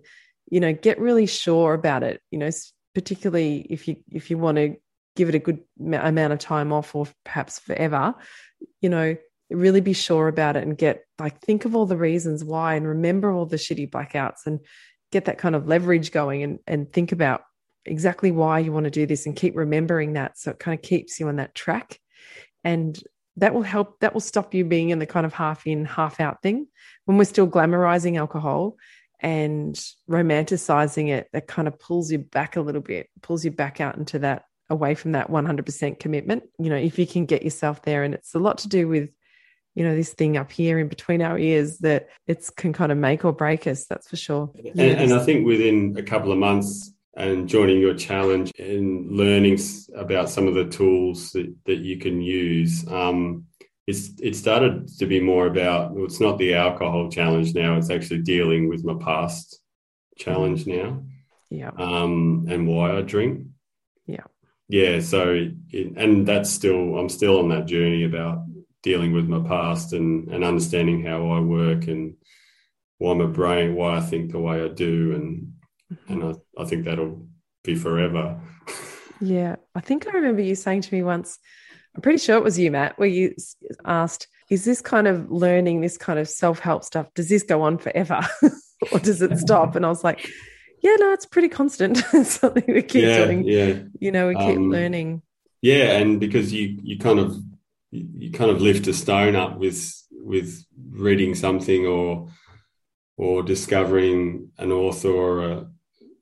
you 0.51 0.59
know, 0.59 0.73
get 0.73 0.99
really 0.99 1.25
sure 1.25 1.73
about 1.73 2.03
it. 2.03 2.21
You 2.31 2.39
know, 2.39 2.49
particularly 2.93 3.65
if 3.69 3.87
you 3.87 3.97
if 4.11 4.29
you 4.29 4.37
want 4.37 4.57
to 4.57 4.75
give 5.15 5.29
it 5.29 5.35
a 5.35 5.39
good 5.39 5.59
amount 5.79 6.33
of 6.33 6.39
time 6.39 6.73
off, 6.73 6.95
or 6.95 7.07
perhaps 7.23 7.59
forever. 7.59 8.15
You 8.81 8.89
know, 8.89 9.15
really 9.49 9.81
be 9.81 9.93
sure 9.93 10.27
about 10.27 10.55
it 10.55 10.63
and 10.63 10.77
get 10.77 11.03
like 11.19 11.39
think 11.41 11.65
of 11.65 11.75
all 11.75 11.85
the 11.85 11.97
reasons 11.97 12.43
why, 12.43 12.75
and 12.75 12.87
remember 12.87 13.31
all 13.31 13.45
the 13.45 13.57
shitty 13.57 13.89
blackouts, 13.89 14.45
and 14.45 14.59
get 15.13 15.26
that 15.26 15.38
kind 15.38 15.56
of 15.56 15.67
leverage 15.67 16.12
going, 16.12 16.43
and 16.43 16.60
and 16.67 16.91
think 16.91 17.12
about 17.12 17.43
exactly 17.86 18.32
why 18.32 18.60
you 18.60 18.71
want 18.71 18.86
to 18.86 18.91
do 18.91 19.06
this 19.06 19.26
and 19.26 19.36
keep 19.36 19.56
remembering 19.56 20.13
that. 20.13 20.38
So 20.38 20.52
it 20.52 20.60
kind 20.60 20.78
of 20.78 20.84
keeps 20.84 21.19
you 21.19 21.28
on 21.28 21.38
that 21.38 21.56
track. 21.56 21.99
And 22.63 22.97
that 23.38 23.54
will 23.54 23.63
help 23.63 23.99
that 23.99 24.13
will 24.13 24.21
stop 24.21 24.54
you 24.54 24.63
being 24.63 24.89
in 24.89 24.99
the 24.99 25.06
kind 25.06 25.26
of 25.26 25.34
half 25.34 25.65
in 25.65 25.86
half 25.86 26.19
out 26.19 26.41
thing 26.41 26.67
when 27.06 27.17
we're 27.17 27.23
still 27.26 27.47
glamorizing 27.47 28.17
alcohol 28.17 28.76
and 29.19 29.76
romanticizing 30.10 31.10
it. 31.10 31.30
That 31.34 31.47
kind 31.47 31.67
of 31.67 31.80
pulls 31.80 32.12
you 32.12 32.19
back 32.19 32.56
a 32.56 32.62
little 32.62 32.82
bit 32.82 33.10
pulls 33.21 33.43
you 33.43 33.52
back 33.52 33.82
out 33.82 33.97
into 33.97 34.19
that 34.19 34.43
away 34.69 34.95
from 34.95 35.12
that 35.13 35.30
100% 35.30 35.99
commitment. 35.99 36.43
You 36.60 36.69
know 36.69 36.76
if 36.76 36.99
you 36.99 37.08
can 37.08 37.26
get 37.26 37.43
yourself 37.43 37.82
there 37.82 38.04
and 38.04 38.13
it's 38.13 38.36
a 38.36 38.39
lot 38.39 38.60
to 38.60 38.67
do 38.67 38.88
with 38.88 39.10
you 39.75 39.83
know, 39.83 39.95
this 39.95 40.13
thing 40.13 40.38
up 40.38 40.51
here 40.51 40.79
in 40.79 40.88
between 40.88 41.21
our 41.21 41.38
ears 41.38 41.79
that 41.79 42.09
it 42.27 42.49
can 42.55 42.73
kind 42.73 42.91
of 42.91 42.97
make 42.97 43.25
or 43.25 43.33
break 43.33 43.67
us. 43.67 43.86
That's 43.86 44.09
for 44.09 44.15
sure. 44.15 44.51
And, 44.55 44.79
and 44.79 45.13
I 45.13 45.23
think 45.23 45.45
within 45.45 45.95
a 45.97 46.03
couple 46.03 46.31
of 46.31 46.38
months 46.38 46.91
and 47.15 47.47
joining 47.47 47.79
your 47.79 47.95
challenge 47.95 48.51
and 48.59 49.12
learning 49.12 49.59
about 49.95 50.29
some 50.29 50.47
of 50.47 50.53
the 50.53 50.65
tools 50.65 51.31
that, 51.31 51.53
that 51.65 51.79
you 51.79 51.97
can 51.97 52.21
use, 52.21 52.88
um, 52.88 53.45
it's 53.88 54.12
it 54.21 54.36
started 54.36 54.88
to 54.88 55.05
be 55.05 55.19
more 55.19 55.47
about 55.47 55.93
well, 55.93 56.05
it's 56.05 56.19
not 56.19 56.38
the 56.38 56.53
alcohol 56.53 57.09
challenge 57.09 57.53
now 57.53 57.75
it's 57.75 57.89
actually 57.89 58.21
dealing 58.21 58.69
with 58.69 58.83
my 58.86 58.95
past 58.99 59.59
challenge 60.17 60.65
now 60.65 61.03
yeah 61.49 61.71
um 61.77 62.45
and 62.49 62.67
why 62.67 62.97
i 62.97 63.01
drink 63.01 63.45
yeah 64.07 64.23
yeah 64.69 64.99
so 64.99 65.49
it, 65.69 65.97
and 65.97 66.25
that's 66.25 66.49
still 66.49 66.97
i'm 66.97 67.09
still 67.09 67.39
on 67.39 67.49
that 67.49 67.65
journey 67.65 68.05
about 68.05 68.43
dealing 68.83 69.13
with 69.13 69.27
my 69.27 69.39
past 69.47 69.93
and 69.93 70.27
and 70.29 70.43
understanding 70.43 71.03
how 71.03 71.29
i 71.31 71.39
work 71.39 71.87
and 71.87 72.15
why 72.99 73.13
my 73.13 73.25
brain 73.25 73.75
why 73.75 73.97
i 73.97 74.01
think 74.01 74.31
the 74.31 74.39
way 74.39 74.63
i 74.63 74.67
do 74.67 75.13
and 75.15 75.53
and 76.07 76.23
I, 76.23 76.61
I 76.61 76.65
think 76.65 76.85
that'll 76.85 77.27
be 77.63 77.75
forever 77.75 78.39
yeah 79.19 79.55
i 79.73 79.79
think 79.79 80.07
i 80.07 80.11
remember 80.11 80.41
you 80.41 80.55
saying 80.55 80.81
to 80.81 80.93
me 80.93 81.01
once 81.03 81.39
I'm 81.95 82.01
pretty 82.01 82.17
sure 82.17 82.37
it 82.37 82.43
was 82.43 82.57
you, 82.57 82.71
Matt, 82.71 82.97
where 82.97 83.07
you 83.07 83.35
asked, 83.85 84.27
is 84.49 84.65
this 84.65 84.81
kind 84.81 85.07
of 85.07 85.31
learning, 85.31 85.81
this 85.81 85.97
kind 85.97 86.19
of 86.19 86.27
self 86.27 86.59
help 86.59 86.83
stuff, 86.83 87.13
does 87.13 87.29
this 87.29 87.43
go 87.43 87.61
on 87.61 87.77
forever 87.77 88.21
or 88.91 88.99
does 88.99 89.21
it 89.21 89.37
stop? 89.37 89.75
And 89.75 89.85
I 89.85 89.89
was 89.89 90.03
like, 90.03 90.27
yeah, 90.81 90.95
no, 90.99 91.13
it's 91.13 91.25
pretty 91.25 91.49
constant. 91.49 92.01
it's 92.13 92.39
something 92.39 92.63
we 92.67 92.81
keep 92.81 93.03
yeah, 93.03 93.25
doing. 93.25 93.43
Yeah. 93.43 93.79
You 93.99 94.11
know, 94.11 94.27
we 94.27 94.35
keep 94.35 94.57
um, 94.57 94.71
learning. 94.71 95.21
Yeah. 95.61 95.97
And 95.97 96.19
because 96.19 96.51
you, 96.51 96.79
you 96.81 96.97
kind 96.97 97.19
of, 97.19 97.37
you 97.93 98.32
kind 98.32 98.51
of 98.51 98.62
lift 98.62 98.88
a 98.88 98.93
stone 98.93 99.36
up 99.36 99.58
with, 99.58 99.93
with 100.12 100.65
reading 100.89 101.36
something 101.36 101.86
or, 101.86 102.29
or 103.17 103.43
discovering 103.43 104.51
an 104.58 104.71
author 104.71 105.10
or 105.10 105.45
a, 105.45 105.67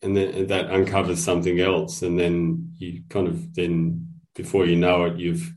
and 0.01 0.17
then 0.17 0.29
and 0.29 0.49
that 0.49 0.71
uncovers 0.71 1.23
something 1.23 1.59
else. 1.59 2.01
And 2.01 2.19
then 2.19 2.73
you 2.77 3.03
kind 3.09 3.27
of 3.27 3.53
then 3.53 4.07
before 4.35 4.65
you 4.65 4.75
know 4.75 5.05
it, 5.05 5.17
you've 5.17 5.51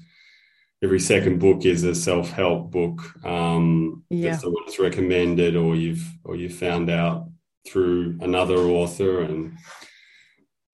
every 0.83 1.00
second 1.00 1.38
book 1.38 1.64
is 1.64 1.83
a 1.85 1.94
self-help 1.94 2.70
book 2.70 3.00
um, 3.24 4.05
yeah. 4.11 4.33
that 4.33 4.40
someone's 4.40 4.79
recommended 4.79 5.57
or 5.57 5.74
you've 5.74 6.07
or 6.24 6.37
you 6.37 6.50
found 6.50 6.90
out 6.90 7.29
through 7.66 8.18
another 8.20 8.59
author 8.59 9.22
and 9.22 9.57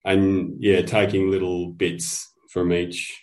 and 0.03 0.55
yeah 0.59 0.81
taking 0.81 1.31
little 1.31 1.71
bits 1.71 2.29
from 2.49 2.73
each 2.73 3.17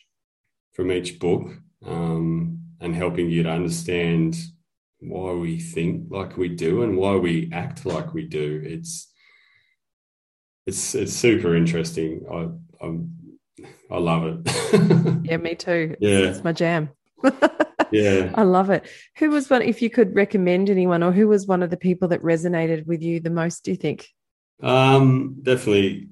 from 0.73 0.91
each 0.91 1.19
book 1.19 1.51
um, 1.87 2.61
and 2.81 2.95
helping 2.95 3.31
you 3.31 3.43
to 3.43 3.51
understand 3.51 4.37
why 5.01 5.33
we 5.33 5.61
think 5.61 6.07
like 6.11 6.37
we 6.37 6.49
do 6.49 6.83
and 6.83 6.97
why 6.97 7.15
we 7.15 7.49
act 7.53 7.87
like 7.87 8.13
we 8.15 8.25
do 8.25 8.61
it's 8.65 9.13
it's 10.67 10.93
it's 10.97 11.13
super 11.13 11.55
interesting 11.55 12.27
I, 12.29 12.49
I'm 12.85 13.19
I 13.91 13.99
love 13.99 14.25
it. 14.25 15.25
yeah, 15.25 15.37
me 15.39 15.55
too. 15.55 15.97
Yeah. 16.01 16.19
It's 16.19 16.45
my 16.45 16.53
jam. 16.53 16.91
yeah. 17.91 18.33
I 18.35 18.43
love 18.43 18.71
it. 18.71 18.89
Who 19.17 19.31
was 19.31 19.49
one, 19.49 19.63
if 19.63 19.83
you 19.83 19.91
could 19.91 20.15
recommend 20.15 20.71
anyone, 20.71 21.03
or 21.03 21.13
who 21.13 21.29
was 21.29 21.47
one 21.47 21.63
of 21.63 21.71
the 21.71 21.77
people 21.77 22.09
that 22.09 22.23
resonated 22.23 22.87
with 22.87 23.03
you 23.03 23.21
the 23.21 23.31
most, 23.31 23.65
do 23.65 23.71
you 23.71 23.77
think? 23.77 24.09
Um, 24.63 25.39
definitely 25.43 26.09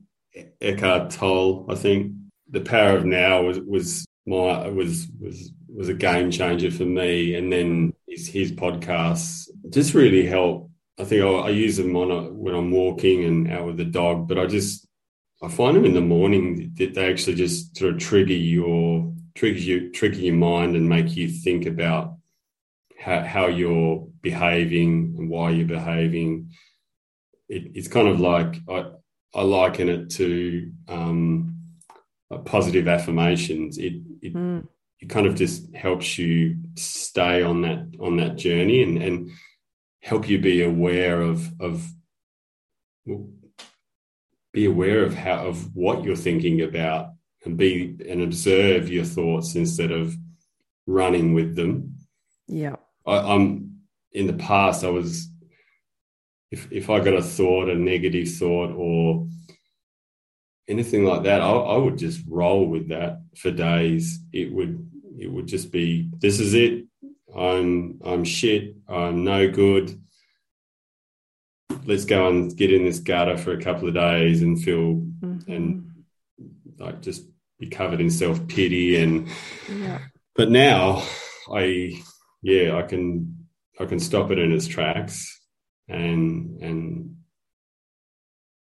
Eckhart 0.61 1.11
Tolle. 1.11 1.67
I 1.69 1.75
think 1.75 2.13
the 2.49 2.61
power 2.61 2.97
of 2.97 3.05
now 3.05 3.43
was, 3.43 3.61
was 3.61 4.06
my, 4.27 4.69
was, 4.69 5.09
was, 5.21 5.53
was 5.75 5.89
a 5.89 5.95
game 5.95 6.31
changer 6.31 6.71
for 6.71 6.85
me. 6.85 7.35
And 7.35 7.53
then 7.53 7.95
his, 8.09 8.29
his 8.29 8.53
podcasts 8.53 9.49
just 9.71 9.95
really 9.95 10.27
help. 10.27 10.71
I 10.99 11.05
think 11.05 11.23
I, 11.23 11.29
I 11.29 11.49
use 11.51 11.77
them 11.77 11.95
on 11.97 12.11
a, 12.11 12.23
when 12.33 12.55
I'm 12.55 12.71
walking 12.71 13.25
and 13.25 13.51
out 13.51 13.67
with 13.67 13.77
the 13.77 13.85
dog, 13.85 14.29
but 14.29 14.39
I 14.39 14.47
just, 14.47 14.87
I 15.43 15.49
find 15.49 15.77
them 15.77 15.85
in 15.85 15.95
the 15.95 16.01
morning 16.01 16.73
that 16.77 16.95
they 16.95 17.11
actually 17.11 17.37
just 17.37 17.77
sort 17.77 17.95
of 17.95 18.01
trigger 18.01 18.33
your 18.33 19.13
trigger 19.35 19.59
you 19.59 19.93
trigger 19.93 20.17
your 20.17 20.35
mind 20.35 20.75
and 20.77 20.89
make 20.89 21.15
you 21.15 21.29
think 21.29 21.67
about 21.67 22.17
how, 22.99 23.23
how 23.23 23.47
you're 23.47 24.09
behaving 24.23 25.15
and 25.19 25.29
why 25.29 25.51
you're 25.51 25.67
behaving. 25.67 26.51
It, 27.49 27.73
it's 27.75 27.89
kind 27.89 28.09
of 28.09 28.19
like 28.19 28.57
I, 28.69 28.87
I 29.35 29.43
liken 29.43 29.91
it 29.91 30.11
to 30.13 30.73
um, 30.89 31.61
positive 32.47 32.89
affirmations. 32.89 33.77
It 33.77 34.01
it, 34.27 34.35
mm. 34.35 34.67
it 35.01 35.09
kind 35.09 35.27
of 35.27 35.35
just 35.35 35.75
helps 35.75 36.19
you 36.19 36.57
stay 36.77 37.43
on 37.43 37.63
that 37.63 37.95
on 38.01 38.17
that 38.19 38.37
journey 38.37 38.83
and 38.83 39.03
and 39.03 39.31
help 40.01 40.29
you 40.29 40.39
be 40.39 40.63
aware 40.63 41.21
of 41.21 41.49
of 41.61 41.87
be 44.53 44.65
aware 44.65 45.05
of 45.05 45.15
how 45.15 45.47
of 45.47 45.75
what 45.75 46.05
you're 46.05 46.17
thinking 46.17 46.63
about 46.63 47.11
and 47.45 47.57
be 47.57 47.97
and 48.09 48.23
observe 48.23 48.89
your 48.89 49.05
thoughts 49.05 49.55
instead 49.55 49.93
of 49.93 50.15
running 50.87 51.35
with 51.35 51.57
them. 51.57 51.97
Yeah. 52.49 52.77
I, 53.07 53.35
am 53.35 53.81
in 54.13 54.27
the 54.27 54.33
past 54.33 54.85
I 54.85 54.89
was 54.89 55.29
if 56.51 56.71
if 56.73 56.91
I 56.91 57.01
got 57.01 57.15
a 57.15 57.23
thought, 57.23 57.69
a 57.69 57.75
negative 57.75 58.29
thought 58.29 58.73
or 58.73 59.29
anything 60.69 61.05
like 61.05 61.25
that, 61.25 61.41
I, 61.41 61.51
I 61.51 61.77
would 61.77 61.99
just 61.99 62.23
roll 62.29 62.67
with 62.67 62.89
that 62.89 63.21
for 63.37 63.51
days. 63.51 64.21
It 64.33 64.53
would 64.53 64.91
it 65.19 65.31
would 65.31 65.47
just 65.47 65.71
be 65.73 66.11
this 66.19 66.41
is 66.41 66.55
it. 66.55 66.85
I'm 67.37 68.01
I'm 68.05 68.25
shit. 68.25 68.77
I'm 68.89 69.25
no 69.25 69.51
good 69.51 69.99
let's 71.87 72.05
go 72.05 72.29
and 72.29 72.57
get 72.57 72.73
in 72.73 72.85
this 72.85 72.99
gutter 72.99 73.37
for 73.37 73.53
a 73.53 73.63
couple 73.63 73.89
of 73.89 73.95
days 73.95 74.43
and 74.43 74.63
feel 74.63 74.97
mm-hmm. 75.21 75.51
and 75.51 75.91
like 76.79 77.01
just 77.01 77.25
be 77.59 77.69
covered 77.69 78.01
in 78.01 78.11
self 78.11 78.47
pity 78.49 79.03
and 79.03 79.29
yeah. 79.71 80.01
but 80.35 80.51
now 80.51 81.03
I 81.53 82.03
yeah 82.43 82.77
I 82.77 82.83
can 82.83 83.47
I 83.81 83.87
can 83.87 84.01
stop 84.01 84.31
it 84.31 84.39
in 84.39 84.53
its 84.53 84.67
tracks 84.67 85.41
and 85.89 86.61
and 86.61 87.16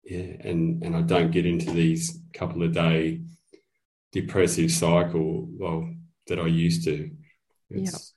yeah 0.05 0.37
and 0.41 0.83
and 0.83 0.97
I 0.97 1.03
don't 1.03 1.31
get 1.31 1.47
into 1.47 1.71
these 1.71 2.19
couple 2.35 2.63
of 2.63 2.73
day 2.73 3.21
depressive 4.13 4.71
cycle 4.71 5.49
well 5.51 5.89
that 6.29 6.39
I 6.39 6.47
used 6.47 6.85
to. 6.85 7.11
It's, 7.71 8.13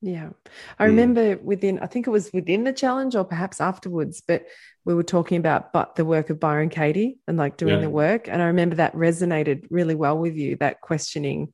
yeah. 0.00 0.30
I 0.78 0.84
mm. 0.84 0.88
remember 0.88 1.36
within, 1.38 1.78
I 1.80 1.86
think 1.86 2.06
it 2.06 2.10
was 2.10 2.30
within 2.32 2.64
the 2.64 2.72
challenge 2.72 3.16
or 3.16 3.24
perhaps 3.24 3.60
afterwards, 3.60 4.22
but 4.26 4.46
we 4.84 4.94
were 4.94 5.02
talking 5.02 5.38
about 5.38 5.72
but 5.72 5.96
the 5.96 6.04
work 6.04 6.30
of 6.30 6.40
Byron 6.40 6.68
Katie 6.68 7.18
and 7.26 7.36
like 7.36 7.56
doing 7.56 7.74
yeah. 7.74 7.80
the 7.80 7.90
work. 7.90 8.28
And 8.28 8.42
I 8.42 8.46
remember 8.46 8.76
that 8.76 8.94
resonated 8.94 9.66
really 9.70 9.94
well 9.94 10.18
with 10.18 10.36
you, 10.36 10.56
that 10.56 10.80
questioning 10.80 11.52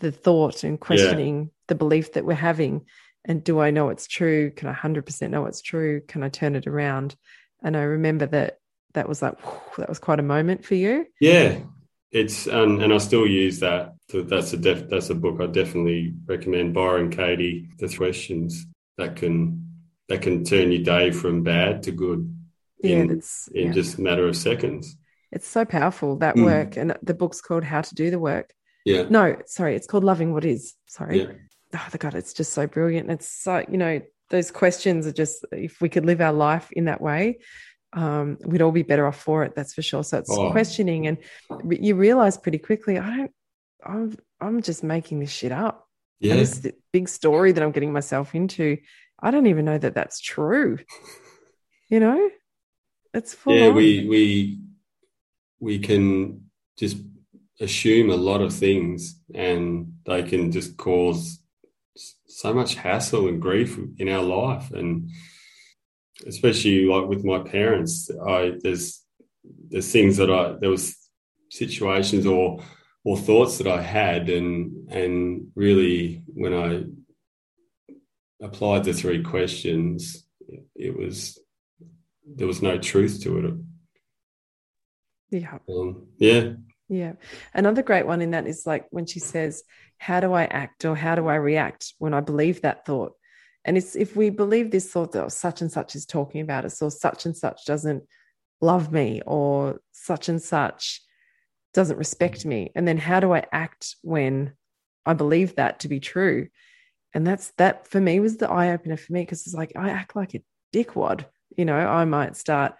the 0.00 0.12
thought 0.12 0.64
and 0.64 0.80
questioning 0.80 1.42
yeah. 1.42 1.50
the 1.68 1.74
belief 1.74 2.14
that 2.14 2.24
we're 2.24 2.34
having. 2.34 2.86
And 3.26 3.42
do 3.42 3.60
I 3.60 3.70
know 3.70 3.88
it's 3.88 4.06
true? 4.06 4.50
Can 4.50 4.68
I 4.68 4.74
100% 4.74 5.30
know 5.30 5.46
it's 5.46 5.62
true? 5.62 6.02
Can 6.06 6.22
I 6.22 6.28
turn 6.28 6.56
it 6.56 6.66
around? 6.66 7.16
And 7.64 7.76
I 7.76 7.82
remember 7.82 8.26
that 8.26 8.58
that 8.92 9.08
was 9.08 9.22
like, 9.22 9.40
whew, 9.40 9.72
that 9.78 9.88
was 9.88 9.98
quite 9.98 10.20
a 10.20 10.22
moment 10.22 10.64
for 10.64 10.76
you. 10.76 11.06
Yeah 11.18 11.58
it's 12.14 12.46
um, 12.46 12.80
and 12.80 12.94
I 12.94 12.98
still 12.98 13.26
use 13.26 13.58
that. 13.58 13.94
That's 14.12 14.52
a 14.52 14.56
def, 14.56 14.88
that's 14.88 15.10
a 15.10 15.14
book 15.16 15.40
I 15.40 15.46
definitely 15.46 16.14
recommend. 16.26 16.72
Byron 16.72 17.10
Katie, 17.10 17.68
the 17.78 17.88
questions 17.88 18.66
that 18.96 19.16
can 19.16 19.68
that 20.08 20.22
can 20.22 20.44
turn 20.44 20.70
your 20.70 20.84
day 20.84 21.10
from 21.10 21.42
bad 21.42 21.82
to 21.82 21.92
good. 21.92 22.32
Yeah, 22.78 22.96
in, 22.98 23.08
that's 23.08 23.48
in 23.48 23.66
yeah. 23.66 23.72
just 23.72 23.98
a 23.98 24.00
matter 24.00 24.28
of 24.28 24.36
seconds. 24.36 24.96
It's 25.32 25.48
so 25.48 25.64
powerful 25.64 26.16
that 26.18 26.36
mm. 26.36 26.44
work, 26.44 26.76
and 26.76 26.96
the 27.02 27.14
book's 27.14 27.40
called 27.40 27.64
How 27.64 27.80
to 27.80 27.94
Do 27.96 28.12
the 28.12 28.20
Work. 28.20 28.54
Yeah. 28.84 29.06
No, 29.10 29.36
sorry, 29.46 29.74
it's 29.74 29.88
called 29.88 30.04
Loving 30.04 30.32
What 30.32 30.44
Is. 30.44 30.74
Sorry. 30.86 31.20
Yeah. 31.20 31.32
Oh, 31.74 31.88
the 31.90 31.98
God, 31.98 32.14
it's 32.14 32.32
just 32.32 32.52
so 32.52 32.68
brilliant. 32.68 33.10
It's 33.10 33.28
so 33.28 33.64
you 33.68 33.76
know 33.76 34.00
those 34.30 34.50
questions 34.50 35.06
are 35.06 35.12
just 35.12 35.44
if 35.52 35.80
we 35.80 35.88
could 35.88 36.06
live 36.06 36.20
our 36.20 36.32
life 36.32 36.70
in 36.72 36.86
that 36.86 37.00
way 37.00 37.38
um, 37.94 38.38
we'd 38.44 38.62
all 38.62 38.72
be 38.72 38.82
better 38.82 39.06
off 39.06 39.20
for 39.20 39.44
it. 39.44 39.54
That's 39.54 39.72
for 39.72 39.82
sure. 39.82 40.02
So 40.02 40.18
it's 40.18 40.30
oh. 40.30 40.50
questioning, 40.50 41.06
and 41.06 41.18
you 41.70 41.94
realize 41.94 42.36
pretty 42.36 42.58
quickly, 42.58 42.98
I 42.98 43.16
don't, 43.16 43.32
I'm, 43.84 44.16
I'm 44.40 44.62
just 44.62 44.82
making 44.82 45.20
this 45.20 45.30
shit 45.30 45.52
up. 45.52 45.88
Yeah. 46.20 46.36
this 46.36 46.66
big 46.92 47.08
story 47.08 47.52
that 47.52 47.62
I'm 47.62 47.72
getting 47.72 47.92
myself 47.92 48.34
into, 48.34 48.78
I 49.20 49.30
don't 49.30 49.46
even 49.46 49.64
know 49.64 49.78
that 49.78 49.94
that's 49.94 50.20
true. 50.20 50.78
You 51.88 52.00
know, 52.00 52.30
it's 53.12 53.34
full. 53.34 53.54
Yeah, 53.54 53.68
on. 53.68 53.74
we 53.74 54.06
we 54.08 54.60
we 55.60 55.78
can 55.78 56.46
just 56.78 56.96
assume 57.60 58.10
a 58.10 58.16
lot 58.16 58.40
of 58.40 58.54
things, 58.54 59.20
and 59.34 59.94
they 60.06 60.22
can 60.22 60.50
just 60.50 60.76
cause 60.76 61.40
so 61.94 62.52
much 62.52 62.74
hassle 62.74 63.28
and 63.28 63.40
grief 63.40 63.78
in 63.98 64.08
our 64.08 64.22
life, 64.22 64.70
and 64.72 65.10
especially 66.26 66.86
like 66.86 67.06
with 67.06 67.24
my 67.24 67.40
parents, 67.40 68.10
I 68.26 68.54
there's 68.62 69.02
there's 69.68 69.90
things 69.90 70.16
that 70.16 70.30
I 70.30 70.56
there 70.60 70.70
was 70.70 70.96
situations 71.50 72.26
or 72.26 72.62
or 73.04 73.16
thoughts 73.16 73.58
that 73.58 73.68
I 73.68 73.82
had 73.82 74.28
and 74.28 74.90
and 74.90 75.48
really 75.54 76.22
when 76.26 76.54
I 76.54 76.84
applied 78.44 78.84
the 78.84 78.92
three 78.92 79.22
questions, 79.22 80.26
it 80.74 80.96
was 80.96 81.38
there 82.26 82.46
was 82.46 82.62
no 82.62 82.78
truth 82.78 83.22
to 83.22 83.38
it. 83.38 83.54
Yeah. 85.30 85.58
Um, 85.68 86.06
yeah. 86.18 86.52
Yeah. 86.88 87.14
Another 87.52 87.82
great 87.82 88.06
one 88.06 88.22
in 88.22 88.32
that 88.32 88.46
is 88.46 88.66
like 88.66 88.86
when 88.90 89.06
she 89.06 89.18
says, 89.18 89.64
How 89.98 90.20
do 90.20 90.32
I 90.32 90.44
act 90.44 90.84
or 90.84 90.96
how 90.96 91.14
do 91.14 91.28
I 91.28 91.36
react 91.36 91.94
when 91.98 92.14
I 92.14 92.20
believe 92.20 92.62
that 92.62 92.84
thought? 92.84 93.12
And 93.64 93.78
it's 93.78 93.96
if 93.96 94.14
we 94.14 94.30
believe 94.30 94.70
this 94.70 94.90
thought 94.90 95.12
that 95.12 95.32
such 95.32 95.62
and 95.62 95.72
such 95.72 95.94
is 95.94 96.04
talking 96.04 96.42
about 96.42 96.64
us, 96.64 96.82
or 96.82 96.90
such 96.90 97.24
and 97.24 97.36
such 97.36 97.64
doesn't 97.64 98.04
love 98.60 98.92
me, 98.92 99.22
or 99.26 99.80
such 99.92 100.28
and 100.28 100.42
such 100.42 101.00
doesn't 101.72 101.96
respect 101.96 102.44
me. 102.44 102.70
And 102.74 102.86
then 102.86 102.98
how 102.98 103.20
do 103.20 103.32
I 103.32 103.44
act 103.52 103.96
when 104.02 104.52
I 105.06 105.14
believe 105.14 105.56
that 105.56 105.80
to 105.80 105.88
be 105.88 106.00
true? 106.00 106.48
And 107.14 107.26
that's 107.26 107.52
that 107.58 107.88
for 107.88 108.00
me 108.00 108.20
was 108.20 108.36
the 108.36 108.50
eye 108.50 108.72
opener 108.72 108.96
for 108.96 109.12
me 109.12 109.22
because 109.22 109.46
it's 109.46 109.54
like 109.54 109.72
I 109.76 109.90
act 109.90 110.16
like 110.16 110.34
a 110.34 110.42
dickwad. 110.74 111.24
You 111.56 111.64
know, 111.64 111.76
I 111.76 112.04
might 112.04 112.36
start, 112.36 112.74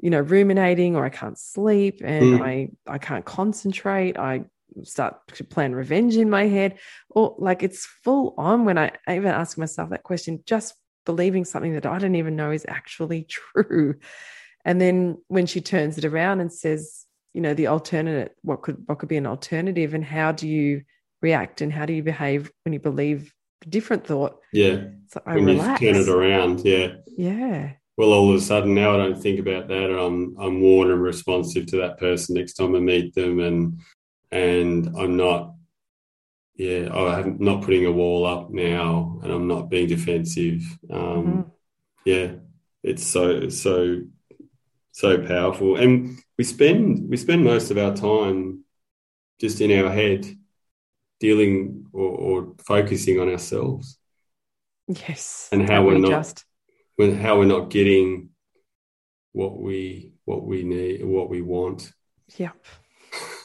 you 0.00 0.10
know, 0.10 0.20
ruminating 0.20 0.96
or 0.96 1.04
I 1.04 1.10
can't 1.10 1.38
sleep 1.38 2.00
and 2.02 2.40
mm. 2.40 2.42
I 2.42 2.70
I 2.86 2.98
can't 2.98 3.24
concentrate. 3.24 4.18
I 4.18 4.44
start 4.82 5.16
to 5.34 5.44
plan 5.44 5.74
revenge 5.74 6.16
in 6.16 6.28
my 6.28 6.46
head 6.46 6.78
or 7.10 7.34
like 7.38 7.62
it's 7.62 7.86
full 8.02 8.34
on 8.36 8.64
when 8.64 8.78
I, 8.78 8.92
I 9.06 9.16
even 9.16 9.30
ask 9.30 9.56
myself 9.56 9.90
that 9.90 10.02
question 10.02 10.42
just 10.46 10.74
believing 11.04 11.44
something 11.44 11.74
that 11.74 11.86
I 11.86 11.98
don't 11.98 12.14
even 12.14 12.36
know 12.36 12.50
is 12.50 12.66
actually 12.68 13.24
true. 13.28 13.96
And 14.64 14.80
then 14.80 15.18
when 15.28 15.46
she 15.46 15.60
turns 15.60 15.98
it 15.98 16.04
around 16.04 16.40
and 16.40 16.52
says, 16.52 17.04
you 17.34 17.40
know, 17.40 17.54
the 17.54 17.66
alternative, 17.66 18.32
what 18.42 18.62
could 18.62 18.82
what 18.86 18.98
could 18.98 19.08
be 19.08 19.16
an 19.16 19.26
alternative 19.26 19.92
and 19.92 20.04
how 20.04 20.32
do 20.32 20.48
you 20.48 20.82
react 21.20 21.60
and 21.60 21.72
how 21.72 21.84
do 21.84 21.92
you 21.92 22.02
behave 22.02 22.50
when 22.64 22.72
you 22.72 22.80
believe 22.80 23.32
a 23.64 23.68
different 23.68 24.06
thought? 24.06 24.38
Yeah. 24.52 24.84
So 25.08 25.20
I 25.26 25.34
when 25.34 25.46
relax. 25.46 25.80
you 25.80 25.92
turn 25.92 26.02
it 26.02 26.08
around, 26.08 26.60
yeah. 26.64 26.94
Yeah. 27.06 27.72
Well, 27.96 28.12
all 28.12 28.30
of 28.30 28.36
a 28.36 28.40
sudden 28.40 28.74
now 28.74 28.94
I 28.94 28.96
don't 28.98 29.20
think 29.20 29.40
about 29.40 29.68
that. 29.68 29.90
I'm 29.90 30.36
I'm 30.38 30.60
warm 30.60 30.90
and 30.90 31.02
responsive 31.02 31.66
to 31.66 31.76
that 31.78 31.98
person 31.98 32.36
next 32.36 32.54
time 32.54 32.74
I 32.74 32.80
meet 32.80 33.14
them 33.14 33.40
and 33.40 33.80
and 34.34 34.96
I'm 34.98 35.16
not, 35.16 35.54
yeah, 36.56 36.92
I'm 36.92 37.36
not 37.38 37.62
putting 37.62 37.86
a 37.86 37.92
wall 37.92 38.26
up 38.26 38.50
now, 38.50 39.20
and 39.22 39.32
I'm 39.32 39.46
not 39.46 39.70
being 39.70 39.86
defensive. 39.86 40.62
Um, 40.90 41.00
mm-hmm. 41.00 41.40
Yeah, 42.04 42.32
it's 42.82 43.06
so 43.06 43.48
so 43.48 44.02
so 44.90 45.24
powerful, 45.24 45.76
and 45.76 46.18
we 46.36 46.44
spend 46.44 47.08
we 47.08 47.16
spend 47.16 47.44
most 47.44 47.70
of 47.70 47.78
our 47.78 47.94
time 47.94 48.64
just 49.40 49.60
in 49.60 49.70
our 49.72 49.90
head, 49.90 50.26
dealing 51.20 51.86
or, 51.92 52.08
or 52.08 52.54
focusing 52.66 53.20
on 53.20 53.30
ourselves. 53.30 53.98
Yes, 54.88 55.48
and 55.52 55.68
how 55.68 55.84
we're 55.84 55.98
not 55.98 56.10
just 56.10 56.44
when 56.96 57.16
how 57.16 57.38
we're 57.38 57.44
not 57.44 57.70
getting 57.70 58.30
what 59.30 59.60
we 59.60 60.12
what 60.24 60.44
we 60.44 60.64
need 60.64 61.04
what 61.04 61.30
we 61.30 61.40
want. 61.40 61.92
Yep. 62.36 62.56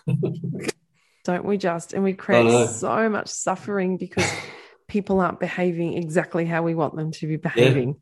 don't 1.23 1.45
we 1.45 1.57
just? 1.57 1.93
And 1.93 2.03
we 2.03 2.13
create 2.13 2.69
so 2.69 3.09
much 3.09 3.27
suffering 3.27 3.97
because 3.97 4.29
people 4.87 5.21
aren't 5.21 5.39
behaving 5.39 5.93
exactly 5.93 6.45
how 6.45 6.63
we 6.63 6.75
want 6.75 6.95
them 6.95 7.11
to 7.11 7.27
be 7.27 7.37
behaving. 7.37 7.95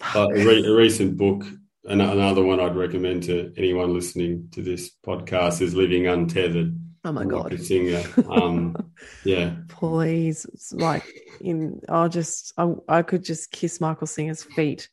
Yeah. 0.00 0.22
Uh, 0.22 0.28
a, 0.28 0.34
re- 0.34 0.66
a, 0.66 0.74
recent 0.74 1.16
book, 1.16 1.44
another 1.84 2.42
one 2.42 2.60
I'd 2.60 2.76
recommend 2.76 3.22
to 3.24 3.52
anyone 3.56 3.94
listening 3.94 4.48
to 4.52 4.62
this 4.62 4.90
podcast 5.06 5.62
is 5.62 5.74
Living 5.74 6.06
Untethered. 6.06 6.78
Oh 7.06 7.12
my 7.12 7.24
god, 7.24 7.58
singer. 7.60 8.02
Um, 8.28 8.76
yeah, 9.24 9.56
please, 9.68 10.46
it's 10.46 10.72
like 10.72 11.04
in. 11.40 11.80
I'll 11.88 12.08
just, 12.08 12.52
I, 12.56 12.72
I 12.88 13.02
could 13.02 13.22
just 13.22 13.50
kiss 13.50 13.80
Michael 13.80 14.06
Singer's 14.06 14.42
feet. 14.42 14.88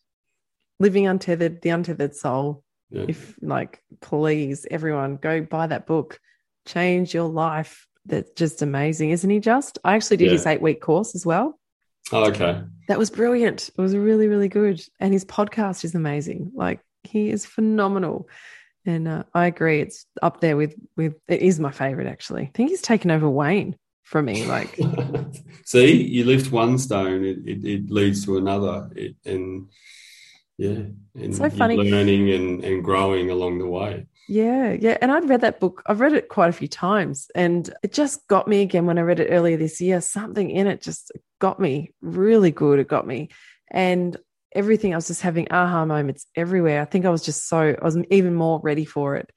Living 0.80 1.08
Untethered, 1.08 1.62
The 1.62 1.70
Untethered 1.70 2.16
Soul. 2.16 2.64
Yeah. 2.90 3.06
If 3.08 3.36
like, 3.42 3.82
please, 4.02 4.68
everyone, 4.70 5.18
go 5.18 5.42
buy 5.42 5.68
that 5.68 5.88
book 5.88 6.20
change 6.66 7.14
your 7.14 7.30
life. 7.30 7.88
That's 8.06 8.32
just 8.32 8.62
amazing, 8.62 9.12
isn't 9.12 9.30
he? 9.30 9.40
Just 9.40 9.78
I 9.84 9.96
actually 9.96 10.18
did 10.18 10.26
yeah. 10.26 10.32
his 10.32 10.46
eight 10.46 10.62
week 10.62 10.82
course 10.82 11.16
as 11.16 11.26
well. 11.26 11.60
Oh, 12.12 12.26
okay. 12.30 12.62
That 12.88 12.98
was 12.98 13.10
brilliant. 13.10 13.70
It 13.70 13.82
was 13.82 13.96
really, 13.96 14.28
really 14.28 14.50
good. 14.50 14.82
And 15.00 15.14
his 15.14 15.24
podcast 15.24 15.86
is 15.86 15.96
amazing. 15.96 16.52
Like 16.56 16.80
he 17.04 17.30
is 17.30 17.46
phenomenal. 17.46 18.28
And 18.86 19.08
uh, 19.08 19.24
I 19.34 19.46
agree. 19.46 19.82
It's 19.82 20.06
up 20.22 20.42
there 20.42 20.58
with 20.58 20.76
with. 20.98 21.16
It 21.28 21.42
is 21.42 21.60
my 21.60 21.72
favorite 21.72 22.08
actually. 22.08 22.44
I 22.44 22.52
think 22.54 22.70
he's 22.70 22.82
taken 22.82 23.12
over 23.12 23.30
Wayne 23.30 23.76
for 24.12 24.22
me. 24.22 24.46
Like, 24.46 24.78
see, 25.66 26.04
you 26.04 26.26
lift 26.26 26.52
one 26.52 26.78
stone, 26.78 27.24
it, 27.24 27.38
it, 27.46 27.66
it 27.66 27.92
leads 27.92 28.26
to 28.26 28.38
another, 28.38 28.90
it, 28.96 29.16
and 29.26 29.70
yeah, 30.58 30.84
and 31.16 31.36
so 31.36 31.50
funny 31.50 31.78
learning 31.78 32.30
and 32.32 32.64
and 32.64 32.84
growing 32.84 33.30
along 33.32 33.60
the 33.60 33.68
way. 33.68 34.08
Yeah, 34.28 34.72
yeah. 34.72 34.98
And 35.02 35.12
I'd 35.12 35.28
read 35.28 35.42
that 35.42 35.60
book, 35.60 35.84
I've 35.86 36.00
read 36.00 36.14
it 36.14 36.30
quite 36.30 36.50
a 36.50 36.54
few 36.54 36.68
times, 36.68 37.30
and 37.36 37.74
it 37.84 37.92
just 37.92 38.28
got 38.28 38.48
me 38.48 38.62
again 38.62 38.86
when 38.86 38.98
I 38.98 39.02
read 39.02 39.20
it 39.20 39.30
earlier 39.30 39.58
this 39.58 39.82
year. 39.82 40.00
Something 40.02 40.50
in 40.50 40.68
it 40.68 40.82
just 40.82 41.12
got 41.40 41.60
me 41.60 41.94
really 42.02 42.52
good. 42.52 42.80
It 42.80 42.88
got 42.88 43.06
me. 43.06 43.30
And 43.70 44.18
everything, 44.54 44.94
I 44.94 44.98
was 44.98 45.08
just 45.08 45.22
having 45.22 45.52
aha 45.52 45.86
moments 45.86 46.26
everywhere. 46.36 46.82
I 46.82 46.86
think 46.86 47.06
I 47.06 47.10
was 47.10 47.24
just 47.24 47.48
so, 47.48 47.76
I 47.82 47.84
was 47.84 47.98
even 48.10 48.36
more 48.36 48.60
ready 48.64 48.86
for 48.86 49.16
it. 49.16 49.32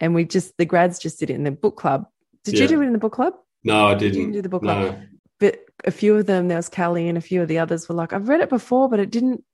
And 0.00 0.14
we 0.14 0.24
just, 0.24 0.56
the 0.56 0.64
grads 0.64 0.98
just 0.98 1.18
did 1.18 1.30
it 1.30 1.34
in 1.34 1.44
the 1.44 1.50
book 1.50 1.76
club. 1.76 2.06
Did 2.44 2.54
yeah. 2.54 2.62
you 2.62 2.68
do 2.68 2.82
it 2.82 2.86
in 2.86 2.92
the 2.92 2.98
book 2.98 3.12
club? 3.12 3.34
No, 3.64 3.88
I 3.88 3.94
didn't. 3.94 4.18
didn't 4.18 4.32
do 4.32 4.42
the 4.42 4.48
book 4.48 4.62
no. 4.62 4.74
club. 4.74 5.02
But 5.38 5.60
a 5.84 5.90
few 5.90 6.16
of 6.16 6.26
them, 6.26 6.48
there 6.48 6.56
was 6.56 6.68
Callie 6.68 7.08
and 7.08 7.18
a 7.18 7.22
few 7.22 7.42
of 7.42 7.48
the 7.48 7.58
others 7.58 7.88
were 7.88 7.94
like, 7.94 8.12
I've 8.12 8.28
read 8.28 8.40
it 8.40 8.48
before, 8.48 8.88
but 8.88 9.00
it 9.00 9.10
didn't 9.10 9.44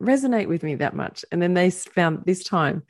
resonate 0.00 0.48
with 0.48 0.62
me 0.62 0.74
that 0.76 0.94
much. 0.94 1.24
And 1.32 1.40
then 1.42 1.54
they 1.54 1.70
found 1.70 2.24
this 2.24 2.44
time 2.44 2.82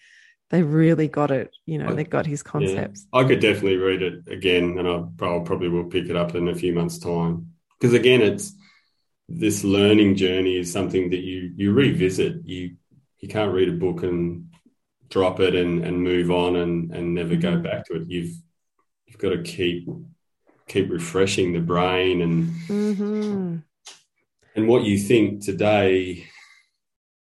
they 0.51 0.63
really 0.63 1.09
got 1.09 1.31
it. 1.31 1.55
You 1.65 1.79
know, 1.79 1.89
I, 1.89 1.93
they 1.95 2.05
got 2.05 2.27
his 2.27 2.43
concepts. 2.43 3.07
Yeah, 3.13 3.21
I 3.21 3.25
could 3.25 3.41
definitely 3.41 3.77
read 3.77 4.03
it 4.03 4.29
again, 4.29 4.79
and 4.79 4.89
I 4.89 5.05
probably 5.17 5.69
will 5.69 5.85
pick 5.85 6.09
it 6.09 6.17
up 6.17 6.35
in 6.35 6.49
a 6.49 6.55
few 6.55 6.73
months' 6.73 6.99
time. 6.99 7.53
Because 7.79 7.95
again, 7.95 8.21
it's 8.21 8.53
this 9.29 9.63
learning 9.63 10.17
journey 10.17 10.59
is 10.59 10.73
something 10.73 11.11
that 11.11 11.21
you 11.21 11.53
you 11.57 11.73
revisit. 11.73 12.45
You 12.45 12.77
you 13.21 13.29
can't 13.29 13.55
read 13.55 13.69
a 13.69 13.73
book 13.73 14.03
and 14.03 14.51
drop 15.09 15.41
it 15.41 15.55
and, 15.55 15.85
and 15.85 16.03
move 16.03 16.31
on 16.31 16.57
and, 16.57 16.95
and 16.95 17.15
never 17.15 17.37
go 17.37 17.53
mm-hmm. 17.53 17.63
back 17.63 17.85
to 17.87 17.97
it. 17.97 18.09
You've 18.09 18.35
you've 19.07 19.19
got 19.19 19.31
to 19.31 19.43
keep 19.43 19.89
keep 20.67 20.91
refreshing 20.91 21.53
the 21.53 21.61
brain 21.61 22.23
and 22.23 22.49
mm-hmm. 22.69 23.57
and 24.57 24.69
what 24.69 24.85
you 24.85 24.99
think 24.99 25.45
today 25.45 26.29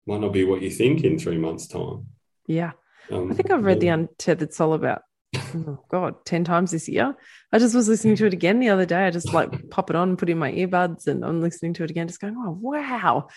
might 0.06 0.20
not 0.20 0.32
be 0.32 0.44
what 0.44 0.62
you 0.62 0.70
think 0.70 1.04
in 1.04 1.18
three 1.18 1.38
months' 1.38 1.66
time. 1.66 2.06
Yeah. 2.46 2.72
Um, 3.10 3.30
I 3.30 3.34
think 3.34 3.50
I've 3.50 3.64
read 3.64 3.82
yeah. 3.82 3.96
The 3.96 4.02
Untethered 4.02 4.54
Soul 4.54 4.74
about, 4.74 5.02
oh 5.36 5.78
God, 5.88 6.24
10 6.24 6.44
times 6.44 6.70
this 6.70 6.88
year. 6.88 7.14
I 7.52 7.58
just 7.58 7.74
was 7.74 7.88
listening 7.88 8.16
to 8.16 8.26
it 8.26 8.32
again 8.32 8.60
the 8.60 8.70
other 8.70 8.86
day. 8.86 9.06
I 9.06 9.10
just 9.10 9.32
like 9.32 9.50
pop 9.70 9.90
it 9.90 9.96
on 9.96 10.10
and 10.10 10.18
put 10.18 10.30
in 10.30 10.38
my 10.38 10.52
earbuds 10.52 11.06
and 11.06 11.24
I'm 11.24 11.40
listening 11.40 11.74
to 11.74 11.84
it 11.84 11.90
again, 11.90 12.08
just 12.08 12.20
going, 12.20 12.36
oh, 12.36 12.58
wow, 12.60 13.28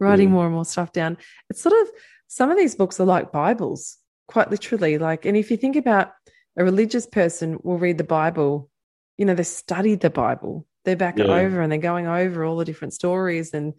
writing 0.00 0.30
more 0.30 0.46
and 0.46 0.54
more 0.54 0.64
stuff 0.64 0.92
down. 0.92 1.16
It's 1.50 1.62
sort 1.62 1.74
of, 1.82 1.88
some 2.28 2.50
of 2.50 2.56
these 2.56 2.74
books 2.74 3.00
are 3.00 3.06
like 3.06 3.32
Bibles, 3.32 3.96
quite 4.28 4.50
literally. 4.50 4.98
Like, 4.98 5.24
and 5.24 5.36
if 5.36 5.50
you 5.50 5.56
think 5.56 5.76
about 5.76 6.12
a 6.56 6.64
religious 6.64 7.06
person 7.06 7.58
will 7.62 7.78
read 7.78 7.98
the 7.98 8.04
Bible, 8.04 8.70
you 9.16 9.24
know, 9.24 9.34
they 9.34 9.44
studied 9.44 10.00
the 10.00 10.10
Bible, 10.10 10.66
they're 10.84 10.96
back 10.96 11.18
yeah. 11.18 11.26
over 11.26 11.60
and 11.60 11.70
they're 11.70 11.78
going 11.78 12.06
over 12.06 12.44
all 12.44 12.56
the 12.56 12.64
different 12.64 12.94
stories 12.94 13.54
and, 13.54 13.74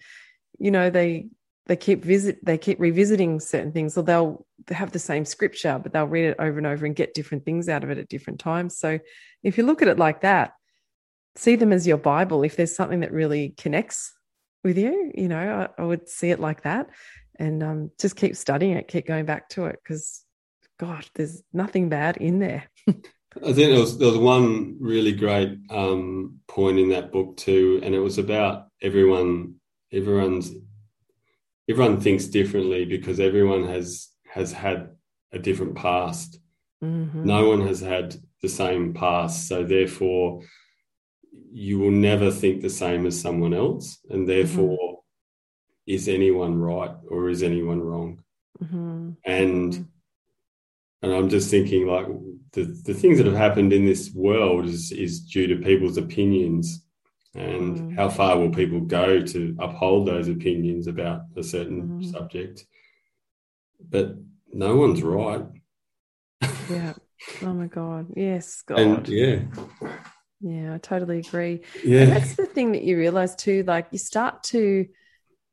you 0.58 0.72
know, 0.72 0.89
they 0.89 1.28
they 1.68 1.76
keep 1.76 2.03
visit 2.03 2.43
they 2.43 2.57
keep 2.57 2.80
revisiting 2.80 3.39
certain 3.39 3.72
things 3.72 3.97
or 3.97 4.03
they'll 4.03 4.45
have 4.70 4.91
the 4.91 4.99
same 4.99 5.26
scripture 5.26 5.80
but 5.82 5.93
they'll 5.93 6.05
read 6.05 6.26
it 6.26 6.36
over 6.39 6.57
and 6.57 6.68
over 6.68 6.86
and 6.86 6.95
get 6.95 7.13
different 7.13 7.43
things 7.45 7.68
out 7.70 7.84
of 7.84 7.89
it 7.89 7.97
at 7.97 8.09
different 8.09 8.39
times. 8.39 8.78
So 8.78 8.99
if 9.43 9.57
you 9.57 9.66
look 9.66 9.82
at 9.82 9.88
it 9.88 9.99
like 9.99 10.22
that 10.22 10.53
see 11.36 11.55
them 11.55 11.74
as 11.74 11.86
your 11.86 11.97
bible 11.97 12.43
if 12.43 12.55
there's 12.55 12.76
something 12.76 13.01
that 13.01 13.11
really 13.11 13.49
connects 13.57 14.13
with 14.63 14.78
you 14.78 15.11
you 15.13 15.28
know 15.28 15.70
i, 15.78 15.82
I 15.82 15.86
would 15.86 16.07
see 16.07 16.30
it 16.30 16.39
like 16.39 16.63
that. 16.63 16.89
And 17.38 17.61
um, 17.63 17.91
just 17.99 18.16
keep 18.16 18.36
studying 18.38 18.78
it 18.78 18.88
keep 18.88 19.05
going 19.05 19.26
back 19.26 19.49
to 19.49 19.66
it 19.66 19.80
because 19.84 20.24
god 20.80 21.05
there's 21.16 21.41
nothing 21.51 21.89
bad 21.89 22.18
in 22.18 22.39
there. 22.39 22.63
I 23.43 23.51
think 23.51 23.72
there 23.72 23.80
was 23.80 23.97
there 23.97 24.07
was 24.07 24.18
one 24.18 24.78
really 24.80 25.11
great 25.11 25.57
um, 25.70 26.39
point 26.47 26.80
in 26.80 26.89
that 26.89 27.11
book 27.11 27.36
too, 27.36 27.82
and 27.84 27.93
it 27.93 27.99
was 27.99 28.18
about 28.18 28.68
everyone 28.82 29.55
everyone's 29.91 30.51
everyone 31.70 31.99
thinks 31.99 32.26
differently 32.26 32.86
because 32.86 33.20
everyone 33.20 33.68
has 33.68 34.09
has 34.26 34.51
had 34.51 34.89
a 35.32 35.39
different 35.39 35.76
past. 35.76 36.39
Mm-hmm. 36.84 37.24
No 37.26 37.49
one 37.49 37.66
has 37.68 37.80
had 37.80 38.16
the 38.41 38.49
same 38.49 38.93
past, 38.93 39.47
so 39.47 39.63
therefore 39.63 40.41
you 41.51 41.80
will 41.80 41.91
never 41.91 42.32
think 42.32 42.61
the 42.61 42.70
same 42.70 43.05
as 43.05 43.20
someone 43.20 43.53
else, 43.53 43.99
and 44.09 44.20
mm-hmm. 44.20 44.28
therefore 44.28 44.78
mm-hmm. 44.78 45.93
is 45.93 46.07
anyone 46.07 46.59
right 46.59 46.95
or 47.09 47.30
is 47.30 47.43
anyone 47.43 47.82
wrong? 47.82 48.24
Mm-hmm. 48.61 49.11
And 49.26 49.74
mm-hmm. 49.74 49.84
and 51.01 51.13
I'm 51.13 51.30
just 51.30 51.49
thinking 51.49 51.88
like 51.88 52.07
the 52.53 52.63
the 52.86 52.93
things 52.93 53.18
that 53.18 53.28
have 53.28 53.36
happened 53.36 53.74
in 53.74 53.86
this 53.86 54.11
world 54.13 54.66
is 54.66 54.91
is 54.91 55.22
due 55.22 55.47
to 55.47 55.63
people's 55.63 55.97
opinions 55.97 56.84
and 57.36 57.77
Mm. 57.77 57.95
how 57.95 58.09
far 58.09 58.39
will 58.39 58.49
people 58.49 58.79
go 58.79 59.21
to 59.21 59.55
uphold 59.59 60.07
those 60.07 60.27
opinions 60.27 60.88
about 60.88 61.21
a 61.36 61.43
certain 61.43 61.89
Mm. 61.89 62.05
subject? 62.11 62.65
But 63.89 64.15
no 64.53 64.77
one's 64.77 65.03
right. 65.03 65.45
Yeah. 66.69 66.93
Oh 67.43 67.53
my 67.53 67.67
God. 67.67 68.13
Yes, 68.15 68.61
God. 68.65 68.79
And 68.79 69.07
yeah, 69.09 69.41
yeah, 70.41 70.73
I 70.73 70.77
totally 70.77 71.19
agree. 71.19 71.61
And 71.83 71.91
yeah, 71.91 72.05
that's 72.05 72.36
the 72.36 72.45
thing 72.45 72.71
that 72.71 72.83
you 72.83 72.97
realize 72.97 73.36
too. 73.36 73.63
Like 73.63 73.88
you 73.91 73.97
start 73.99 74.43
to 74.45 74.86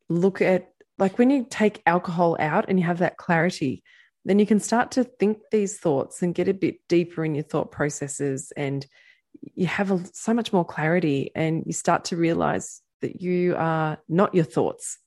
look 0.09 0.41
at, 0.41 0.69
like 0.97 1.17
when 1.17 1.29
you 1.29 1.45
take 1.49 1.81
alcohol 1.85 2.37
out 2.39 2.65
and 2.69 2.79
you 2.79 2.85
have 2.85 2.99
that 2.99 3.17
clarity, 3.17 3.83
then 4.25 4.39
you 4.39 4.45
can 4.45 4.59
start 4.59 4.91
to 4.91 5.03
think 5.03 5.39
these 5.51 5.77
thoughts 5.77 6.21
and 6.21 6.33
get 6.35 6.47
a 6.47 6.53
bit 6.53 6.77
deeper 6.87 7.25
in 7.25 7.35
your 7.35 7.43
thought 7.43 7.71
processes. 7.71 8.53
And 8.55 8.85
you 9.55 9.65
have 9.67 9.91
a, 9.91 9.99
so 10.13 10.33
much 10.33 10.53
more 10.53 10.65
clarity 10.65 11.31
and 11.35 11.63
you 11.65 11.73
start 11.73 12.05
to 12.05 12.17
realize 12.17 12.81
that 13.01 13.21
you 13.21 13.55
are 13.57 13.97
not 14.07 14.33
your 14.33 14.45
thoughts 14.45 14.97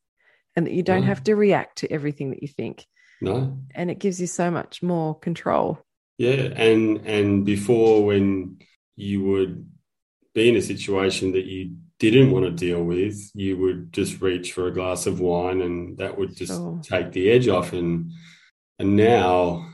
and 0.55 0.67
that 0.67 0.73
you 0.73 0.83
don't 0.83 1.03
No. 1.03 1.07
have 1.07 1.25
to 1.25 1.35
react 1.35 1.79
to 1.79 1.91
everything 1.93 2.31
that 2.31 2.43
you 2.43 2.49
think. 2.49 2.87
no, 3.21 3.59
And 3.75 3.91
it 3.91 3.99
gives 3.99 4.21
you 4.21 4.27
so 4.27 4.51
much 4.51 4.83
more 4.83 5.19
control. 5.19 5.79
yeah. 6.19 6.53
And 6.57 6.99
and 7.07 7.45
before 7.45 8.05
when 8.05 8.59
you 8.97 9.23
would 9.25 9.67
be 10.35 10.49
in 10.51 10.57
a 10.57 10.63
situation 10.63 11.33
that 11.33 11.45
you 11.47 11.77
didn't 11.99 12.31
want 12.31 12.45
to 12.45 12.51
deal 12.51 12.83
with, 12.85 13.17
you 13.35 13.57
would 13.57 13.91
just 13.93 14.21
reach 14.21 14.53
for 14.53 14.67
a 14.67 14.73
glass 14.73 15.07
of 15.07 15.19
wine, 15.21 15.63
and 15.63 15.97
that 15.99 16.19
would 16.19 16.37
just 16.37 16.53
Sure. 16.53 16.79
take 16.83 17.13
the 17.13 17.31
edge 17.31 17.49
off. 17.49 17.73
And 17.73 18.13
and 18.79 18.97
now 18.97 19.67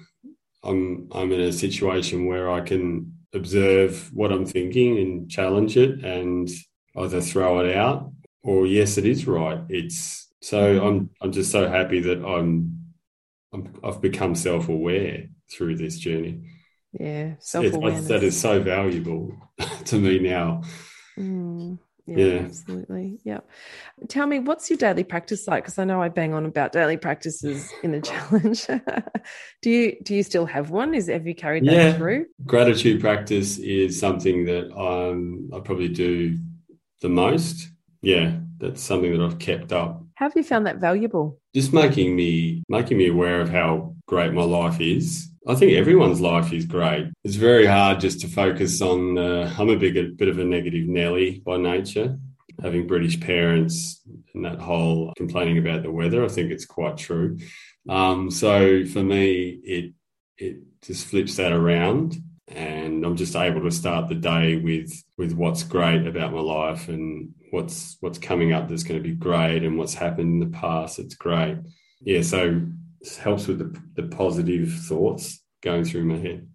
I'm 0.62 1.08
I'm 1.12 1.32
in 1.32 1.40
a 1.40 1.52
situation 1.52 2.26
where 2.26 2.48
I 2.48 2.60
can 2.60 3.11
observe 3.34 4.10
what 4.12 4.32
I'm 4.32 4.46
thinking 4.46 4.98
and 4.98 5.30
challenge 5.30 5.76
it, 5.76 6.04
and 6.04 6.48
either 6.96 7.20
throw 7.20 7.60
it 7.60 7.74
out 7.76 8.12
or 8.42 8.66
yes, 8.66 8.98
it 8.98 9.06
is 9.06 9.26
right. 9.26 9.60
It's 9.68 10.28
so 10.40 10.84
I'm 10.84 11.10
I'm 11.20 11.32
just 11.32 11.50
so 11.50 11.68
happy 11.68 12.00
that 12.00 12.24
I'm, 12.24 12.84
I'm 13.52 13.74
I've 13.84 14.00
become 14.00 14.34
self 14.34 14.68
aware 14.68 15.28
through 15.50 15.76
this 15.76 15.98
journey. 15.98 16.42
Yeah. 16.92 17.34
Self 17.38 17.72
awareness. 17.72 18.08
that 18.08 18.22
is 18.22 18.38
so 18.38 18.60
valuable 18.60 19.32
to 19.86 19.98
me 19.98 20.18
now. 20.18 20.62
Mm, 21.18 21.78
yeah, 22.06 22.16
Yeah. 22.18 22.38
absolutely. 22.40 23.18
Yeah. 23.24 23.40
Tell 24.08 24.26
me, 24.26 24.38
what's 24.40 24.68
your 24.70 24.76
daily 24.76 25.04
practice 25.04 25.46
like? 25.46 25.64
Because 25.64 25.78
I 25.78 25.84
know 25.84 26.02
I 26.02 26.08
bang 26.08 26.34
on 26.34 26.44
about 26.46 26.72
daily 26.72 26.96
practices 26.96 27.72
in 27.82 27.92
the 27.92 28.00
challenge. 28.10 28.66
do 29.62 29.70
you 29.70 29.96
do 30.02 30.14
you 30.14 30.22
still 30.22 30.46
have 30.46 30.70
one? 30.70 30.94
Is 30.94 31.08
have 31.08 31.26
you 31.26 31.34
carried 31.34 31.64
that 31.66 31.72
Yeah. 31.72 31.96
through? 31.96 32.26
Gratitude 32.44 33.00
practice 33.00 33.58
is 33.58 33.98
something 33.98 34.44
that 34.46 34.72
um, 34.76 35.50
I 35.54 35.60
probably 35.60 35.88
do 35.88 36.38
the 37.00 37.08
most. 37.08 37.68
Yeah, 38.02 38.38
that's 38.58 38.82
something 38.82 39.12
that 39.12 39.24
I've 39.24 39.38
kept 39.38 39.72
up. 39.72 40.02
How 40.14 40.26
have 40.26 40.36
you 40.36 40.42
found 40.42 40.66
that 40.66 40.78
valuable? 40.78 41.40
Just 41.54 41.72
making 41.72 42.16
me 42.16 42.62
making 42.68 42.98
me 42.98 43.08
aware 43.08 43.40
of 43.40 43.48
how 43.48 43.94
great 44.06 44.32
my 44.32 44.42
life 44.42 44.80
is. 44.80 45.28
I 45.46 45.56
think 45.56 45.72
everyone's 45.72 46.20
life 46.20 46.52
is 46.52 46.66
great. 46.66 47.08
It's 47.24 47.34
very 47.34 47.66
hard 47.66 48.00
just 48.00 48.20
to 48.20 48.28
focus 48.28 48.80
on. 48.80 49.18
Uh, 49.18 49.52
I'm 49.58 49.70
a 49.70 49.76
big 49.76 50.16
bit 50.16 50.28
of 50.28 50.38
a 50.38 50.44
negative 50.44 50.86
Nelly 50.86 51.42
by 51.44 51.56
nature. 51.56 52.18
Having 52.62 52.86
British 52.86 53.18
parents 53.18 54.02
and 54.34 54.44
that 54.44 54.60
whole 54.60 55.12
complaining 55.16 55.58
about 55.58 55.82
the 55.82 55.90
weather, 55.90 56.24
I 56.24 56.28
think 56.28 56.52
it's 56.52 56.66
quite 56.66 56.96
true. 56.96 57.38
Um, 57.88 58.30
so 58.30 58.84
for 58.84 59.02
me, 59.02 59.60
it 59.64 59.94
it 60.38 60.58
just 60.82 61.06
flips 61.06 61.36
that 61.36 61.52
around, 61.52 62.16
and 62.46 63.04
I'm 63.04 63.16
just 63.16 63.34
able 63.34 63.62
to 63.62 63.70
start 63.72 64.08
the 64.08 64.14
day 64.14 64.56
with 64.56 64.92
with 65.18 65.32
what's 65.32 65.64
great 65.64 66.06
about 66.06 66.32
my 66.32 66.40
life 66.40 66.88
and 66.88 67.34
what's 67.50 67.96
what's 68.00 68.18
coming 68.18 68.52
up 68.52 68.68
that's 68.68 68.84
going 68.84 69.02
to 69.02 69.08
be 69.08 69.16
great, 69.16 69.64
and 69.64 69.76
what's 69.76 69.94
happened 69.94 70.40
in 70.42 70.50
the 70.50 70.56
past 70.56 70.98
that's 70.98 71.16
great. 71.16 71.58
Yeah, 72.00 72.22
so 72.22 72.62
helps 73.20 73.46
with 73.46 73.58
the, 73.58 73.80
the 74.02 74.08
positive 74.08 74.72
thoughts 74.72 75.42
going 75.62 75.84
through 75.84 76.04
my 76.04 76.16
head. 76.16 76.48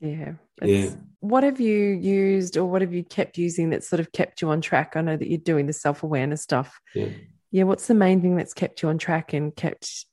Yeah. 0.00 0.32
Yeah. 0.60 0.90
What 1.20 1.44
have 1.44 1.60
you 1.60 1.74
used 1.74 2.56
or 2.56 2.64
what 2.64 2.82
have 2.82 2.92
you 2.92 3.04
kept 3.04 3.38
using 3.38 3.70
that 3.70 3.84
sort 3.84 4.00
of 4.00 4.10
kept 4.12 4.42
you 4.42 4.50
on 4.50 4.60
track? 4.60 4.96
I 4.96 5.00
know 5.00 5.16
that 5.16 5.28
you're 5.28 5.38
doing 5.38 5.66
the 5.66 5.72
self 5.72 6.02
awareness 6.02 6.42
stuff. 6.42 6.80
Yeah. 6.94 7.08
Yeah. 7.50 7.64
What's 7.64 7.86
the 7.86 7.94
main 7.94 8.20
thing 8.20 8.36
that's 8.36 8.54
kept 8.54 8.82
you 8.82 8.88
on 8.88 8.98
track 8.98 9.32
and 9.32 9.54
kept 9.54 10.06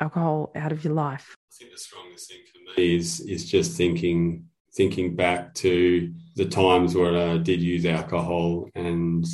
alcohol 0.00 0.50
out 0.56 0.72
of 0.72 0.84
your 0.84 0.94
life? 0.94 1.36
I 1.52 1.54
think 1.58 1.72
the 1.72 1.78
strongest 1.78 2.28
thing 2.28 2.40
for 2.52 2.80
me 2.80 2.96
is 2.96 3.20
is 3.20 3.48
just 3.48 3.76
thinking 3.76 4.46
thinking 4.74 5.16
back 5.16 5.54
to 5.54 6.12
the 6.34 6.44
times 6.44 6.94
where 6.94 7.16
I 7.16 7.38
did 7.38 7.62
use 7.62 7.86
alcohol 7.86 8.68
and 8.74 9.24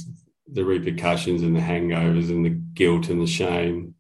the 0.53 0.65
repercussions 0.65 1.43
and 1.43 1.57
the 1.57 1.61
hangovers 1.61 2.31
and 2.31 2.45
the 2.45 2.51
guilt 2.51 3.09
and 3.09 3.21
the 3.21 3.27
shame. 3.27 3.92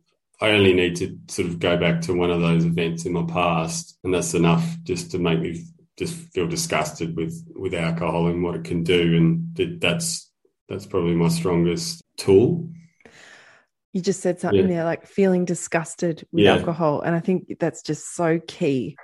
I 0.42 0.50
only 0.50 0.72
need 0.74 0.96
to 0.96 1.16
sort 1.28 1.46
of 1.46 1.60
go 1.60 1.76
back 1.76 2.00
to 2.02 2.14
one 2.14 2.32
of 2.32 2.40
those 2.40 2.64
events 2.64 3.06
in 3.06 3.12
my 3.12 3.24
past, 3.28 3.96
and 4.02 4.12
that's 4.12 4.34
enough 4.34 4.76
just 4.82 5.12
to 5.12 5.20
make 5.20 5.38
me 5.38 5.64
just 5.96 6.14
feel 6.34 6.48
disgusted 6.48 7.16
with 7.16 7.46
with 7.54 7.74
alcohol 7.74 8.26
and 8.26 8.42
what 8.42 8.56
it 8.56 8.64
can 8.64 8.82
do. 8.82 9.16
And 9.16 9.80
that's 9.80 10.28
that's 10.68 10.84
probably 10.84 11.14
my 11.14 11.28
strongest 11.28 12.02
tool. 12.16 12.68
You 13.92 14.00
just 14.00 14.20
said 14.20 14.40
something 14.40 14.62
Yeah. 14.62 14.66
there 14.66 14.84
like 14.84 15.06
feeling 15.06 15.44
disgusted 15.44 16.26
with 16.32 16.44
Yeah. 16.44 16.54
alcohol. 16.56 17.02
And 17.02 17.14
I 17.14 17.20
think 17.20 17.58
that's 17.60 17.82
just 17.82 18.12
so 18.12 18.40
key. 18.40 18.96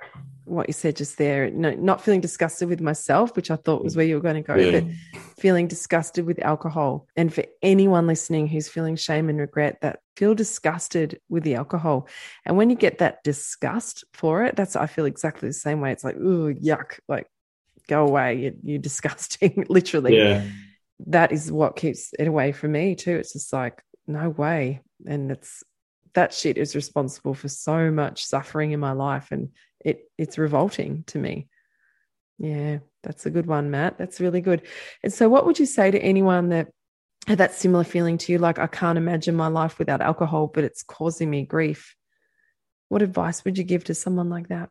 What 0.49 0.67
you 0.67 0.73
said 0.73 0.95
just 0.95 1.17
there, 1.17 1.49
no, 1.51 1.71
not 1.71 2.01
feeling 2.01 2.21
disgusted 2.21 2.69
with 2.69 2.81
myself, 2.81 3.35
which 3.35 3.51
I 3.51 3.55
thought 3.55 3.83
was 3.83 3.93
mm. 3.93 3.97
where 3.97 4.05
you 4.05 4.15
were 4.15 4.21
going 4.21 4.35
to 4.35 4.41
go, 4.41 4.55
Yeah. 4.55 4.79
but 4.81 5.21
feeling 5.37 5.67
disgusted 5.67 6.25
with 6.25 6.43
alcohol. 6.43 7.07
And 7.15 7.33
for 7.33 7.45
anyone 7.61 8.07
listening 8.07 8.47
who's 8.47 8.67
feeling 8.67 8.95
shame 8.95 9.29
and 9.29 9.39
regret, 9.39 9.79
that 9.81 9.99
feel 10.17 10.35
disgusted 10.35 11.19
with 11.29 11.43
the 11.43 11.55
alcohol. 11.55 12.07
And 12.45 12.57
when 12.57 12.69
you 12.69 12.75
get 12.75 12.97
that 12.97 13.23
disgust 13.23 14.03
for 14.13 14.43
it, 14.43 14.55
that's 14.55 14.75
I 14.75 14.87
feel 14.87 15.05
exactly 15.05 15.47
the 15.47 15.53
same 15.53 15.81
way. 15.81 15.91
It's 15.91 16.03
like, 16.03 16.17
ooh, 16.17 16.53
yuck, 16.53 16.99
like 17.07 17.27
go 17.87 18.05
away. 18.05 18.35
You're, 18.35 18.53
you're 18.63 18.79
disgusting, 18.79 19.65
literally 19.69 20.17
Yeah, 20.17 20.45
that 21.07 21.31
is 21.31 21.51
what 21.51 21.75
keeps 21.75 22.11
it 22.17 22.27
away 22.27 22.51
from 22.51 22.73
me 22.73 22.95
too. 22.95 23.15
It's 23.15 23.33
just 23.33 23.53
like, 23.53 23.81
no 24.07 24.29
way. 24.29 24.81
And 25.05 25.31
it's 25.31 25.63
that 26.13 26.33
shit 26.33 26.57
is 26.57 26.75
responsible 26.75 27.33
for 27.33 27.47
so 27.47 27.91
much 27.91 28.25
suffering 28.25 28.71
in 28.71 28.79
my 28.79 28.91
life. 28.91 29.31
And 29.31 29.49
it 29.83 30.09
it's 30.17 30.37
revolting 30.37 31.03
to 31.07 31.17
me. 31.17 31.47
Yeah, 32.37 32.79
that's 33.03 33.25
a 33.25 33.29
good 33.29 33.45
one, 33.45 33.69
Matt. 33.69 33.97
That's 33.97 34.21
really 34.21 34.41
good. 34.41 34.61
And 35.03 35.13
so 35.13 35.27
what 35.29 35.45
would 35.45 35.59
you 35.59 35.65
say 35.65 35.91
to 35.91 36.01
anyone 36.01 36.49
that 36.49 36.69
had 37.27 37.39
that 37.39 37.53
similar 37.53 37.83
feeling 37.83 38.17
to 38.19 38.31
you? 38.31 38.37
Like, 38.37 38.59
I 38.59 38.67
can't 38.67 38.97
imagine 38.97 39.35
my 39.35 39.47
life 39.47 39.77
without 39.77 40.01
alcohol, 40.01 40.47
but 40.47 40.63
it's 40.63 40.83
causing 40.83 41.29
me 41.29 41.45
grief. 41.45 41.95
What 42.87 43.01
advice 43.01 43.43
would 43.43 43.57
you 43.57 43.63
give 43.63 43.83
to 43.85 43.93
someone 43.93 44.29
like 44.29 44.47
that? 44.47 44.69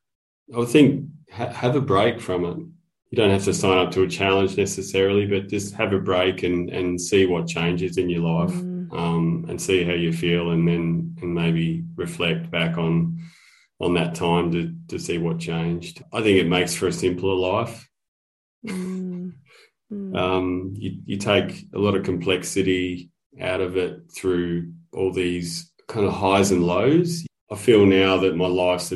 I 0.52 0.58
would 0.58 0.68
think 0.68 1.08
ha- 1.30 1.52
have 1.52 1.76
a 1.76 1.80
break 1.80 2.20
from 2.20 2.44
it. 2.46 2.56
You 3.10 3.16
don't 3.16 3.30
have 3.30 3.44
to 3.44 3.54
sign 3.54 3.78
up 3.78 3.90
to 3.92 4.02
a 4.02 4.08
challenge 4.08 4.56
necessarily, 4.56 5.26
but 5.26 5.48
just 5.48 5.74
have 5.74 5.92
a 5.92 5.98
break 5.98 6.42
and, 6.42 6.70
and 6.70 7.00
see 7.00 7.26
what 7.26 7.46
changes 7.46 7.96
in 7.96 8.10
your 8.10 8.22
life 8.22 8.50
Mm, 8.50 8.98
um, 8.98 9.46
and 9.48 9.60
see 9.60 9.84
how 9.84 9.92
you 9.92 10.12
feel, 10.12 10.50
and 10.50 10.66
then 10.66 11.16
and 11.20 11.34
maybe 11.34 11.84
reflect 11.96 12.50
back 12.50 12.78
on 12.78 13.18
on 13.80 13.94
that 13.94 14.14
time 14.14 14.50
to 14.52 14.74
to 14.88 14.98
see 14.98 15.18
what 15.18 15.38
changed. 15.38 16.02
I 16.12 16.22
think 16.22 16.38
it 16.38 16.48
makes 16.48 16.74
for 16.74 16.88
a 16.88 16.92
simpler 16.92 17.34
life. 17.34 17.88
mm, 18.66 19.32
mm. 19.92 20.16
Um, 20.18 20.74
you 20.76 21.00
you 21.06 21.16
take 21.16 21.66
a 21.74 21.78
lot 21.78 21.94
of 21.94 22.04
complexity 22.04 23.10
out 23.40 23.60
of 23.60 23.76
it 23.76 24.10
through 24.12 24.72
all 24.92 25.12
these 25.12 25.72
kind 25.86 26.06
of 26.06 26.12
highs 26.12 26.50
and 26.50 26.64
lows. 26.64 27.24
I 27.50 27.54
feel 27.56 27.86
now 27.86 28.18
that 28.18 28.36
my 28.36 28.46
life 28.46 28.92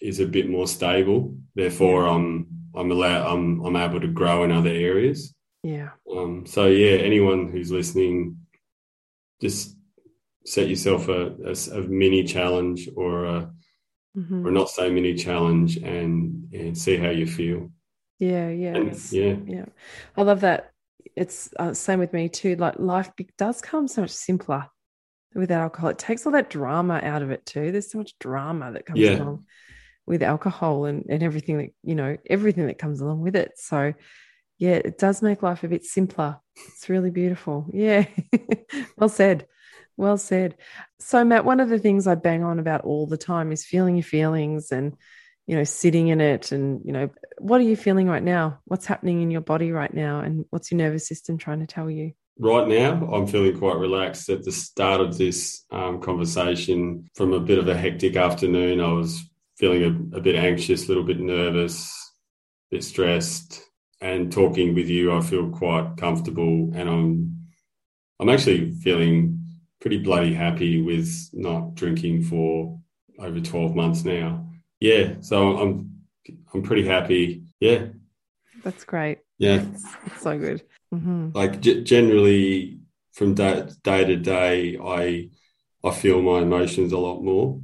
is 0.00 0.20
a 0.20 0.26
bit 0.26 0.48
more 0.48 0.66
stable. 0.68 1.34
Therefore, 1.54 2.06
I'm 2.06 2.46
I'm 2.74 2.90
allowed 2.90 3.26
I'm 3.32 3.64
I'm 3.64 3.76
able 3.76 4.00
to 4.00 4.08
grow 4.08 4.44
in 4.44 4.52
other 4.52 4.70
areas. 4.70 5.34
yeah. 5.62 5.90
Um, 6.10 6.46
so 6.46 6.66
yeah, 6.66 6.98
anyone 6.98 7.50
who's 7.50 7.70
listening, 7.72 8.38
just 9.40 9.76
set 10.44 10.68
yourself 10.68 11.08
a, 11.08 11.34
a, 11.44 11.78
a 11.78 11.82
mini 11.88 12.24
challenge 12.24 12.88
or 12.96 13.24
a 13.26 13.52
Mhm. 14.16 14.44
or 14.46 14.50
not 14.50 14.70
so 14.70 14.90
mini 14.90 15.14
challenge 15.14 15.76
and 15.76 16.52
and 16.52 16.76
see 16.76 16.96
how 16.96 17.10
you 17.10 17.26
feel. 17.26 17.70
Yeah, 18.18 18.48
yeah. 18.48 18.74
And 18.74 19.12
yeah, 19.12 19.36
Yeah, 19.46 19.66
I 20.16 20.22
love 20.22 20.40
that. 20.40 20.72
It's 21.14 21.50
uh, 21.58 21.72
same 21.74 22.00
with 22.00 22.12
me 22.12 22.28
too. 22.28 22.56
Like 22.56 22.78
life 22.78 23.14
be- 23.16 23.28
does 23.38 23.60
come 23.60 23.86
so 23.88 24.00
much 24.02 24.10
simpler 24.10 24.66
with 25.34 25.50
alcohol. 25.50 25.90
It 25.90 25.98
takes 25.98 26.26
all 26.26 26.32
that 26.32 26.50
drama 26.50 27.00
out 27.02 27.22
of 27.22 27.30
it 27.30 27.46
too. 27.46 27.70
There's 27.70 27.90
so 27.90 27.98
much 27.98 28.18
drama 28.18 28.72
that 28.72 28.86
comes 28.86 29.00
Yeah. 29.00 29.18
along 29.22 29.44
with 30.06 30.22
alcohol 30.22 30.86
and, 30.86 31.04
and 31.08 31.22
everything 31.22 31.58
that 31.58 31.70
you 31.82 31.94
know, 31.94 32.16
everything 32.28 32.66
that 32.66 32.78
comes 32.78 33.00
along 33.00 33.20
with 33.20 33.36
it. 33.36 33.52
So 33.56 33.94
yeah, 34.58 34.80
it 34.84 34.98
does 34.98 35.22
make 35.22 35.42
life 35.42 35.62
a 35.62 35.68
bit 35.68 35.84
simpler. 35.84 36.40
It's 36.68 36.88
really 36.88 37.10
beautiful. 37.10 37.66
Yeah. 37.72 38.06
well 38.96 39.08
said. 39.08 39.46
Well 39.98 40.16
said. 40.16 40.56
So 40.98 41.22
Matt, 41.22 41.44
one 41.44 41.60
of 41.60 41.68
the 41.68 41.78
things 41.78 42.06
I 42.06 42.14
bang 42.14 42.42
on 42.42 42.58
about 42.58 42.84
all 42.84 43.06
the 43.06 43.18
time 43.18 43.52
is 43.52 43.66
feeling 43.66 43.96
your 43.96 44.04
feelings 44.04 44.72
and 44.72 44.96
you 45.46 45.56
know, 45.56 45.64
sitting 45.64 46.08
in 46.08 46.20
it 46.20 46.52
and, 46.52 46.82
you 46.84 46.92
know, 46.92 47.08
what 47.38 47.58
are 47.58 47.64
you 47.64 47.74
feeling 47.74 48.06
right 48.06 48.22
now? 48.22 48.60
What's 48.66 48.84
happening 48.84 49.22
in 49.22 49.30
your 49.30 49.40
body 49.40 49.72
right 49.72 49.92
now? 49.92 50.20
And 50.20 50.44
what's 50.50 50.70
your 50.70 50.76
nervous 50.76 51.08
system 51.08 51.38
trying 51.38 51.60
to 51.60 51.66
tell 51.66 51.88
you? 51.88 52.12
right 52.38 52.68
now, 52.68 53.04
I'm 53.12 53.26
feeling 53.26 53.58
quite 53.58 53.76
relaxed. 53.76 54.28
At 54.28 54.44
the 54.44 54.52
start 54.52 55.00
of 55.00 55.18
this 55.18 55.64
um, 55.70 56.00
conversation, 56.00 57.10
from 57.14 57.32
a 57.32 57.40
bit 57.40 57.58
of 57.58 57.68
a 57.68 57.76
hectic 57.76 58.16
afternoon, 58.16 58.80
I 58.80 58.92
was 58.92 59.22
feeling 59.56 59.82
a, 59.82 60.18
a 60.18 60.20
bit 60.20 60.36
anxious, 60.36 60.84
a 60.84 60.88
little 60.88 61.04
bit 61.04 61.20
nervous, 61.20 61.90
a 62.70 62.76
bit 62.76 62.84
stressed. 62.84 63.64
And 64.00 64.30
talking 64.30 64.74
with 64.74 64.88
you, 64.88 65.12
I 65.12 65.20
feel 65.20 65.50
quite 65.50 65.96
comfortable, 65.96 66.70
and 66.74 66.88
I'm 66.88 67.48
I'm 68.20 68.28
actually 68.28 68.70
feeling 68.72 69.37
pretty 69.80 69.98
bloody 69.98 70.34
happy 70.34 70.82
with 70.82 71.30
not 71.32 71.74
drinking 71.74 72.24
for 72.24 72.78
over 73.18 73.40
12 73.40 73.74
months 73.74 74.04
now. 74.04 74.48
Yeah, 74.80 75.14
so 75.20 75.58
I'm 75.58 75.98
I'm 76.52 76.62
pretty 76.62 76.86
happy. 76.86 77.44
Yeah. 77.60 77.86
That's 78.62 78.84
great. 78.84 79.18
Yeah. 79.38 79.62
It's, 79.72 79.84
it's 80.06 80.22
so 80.22 80.38
good. 80.38 80.62
Mm-hmm. 80.94 81.30
Like 81.34 81.60
g- 81.60 81.82
generally 81.84 82.80
from 83.12 83.34
day, 83.34 83.68
day 83.82 84.04
to 84.04 84.16
day 84.16 84.78
I 84.82 85.30
I 85.84 85.90
feel 85.92 86.22
my 86.22 86.40
emotions 86.40 86.92
a 86.92 86.98
lot 86.98 87.22
more. 87.22 87.60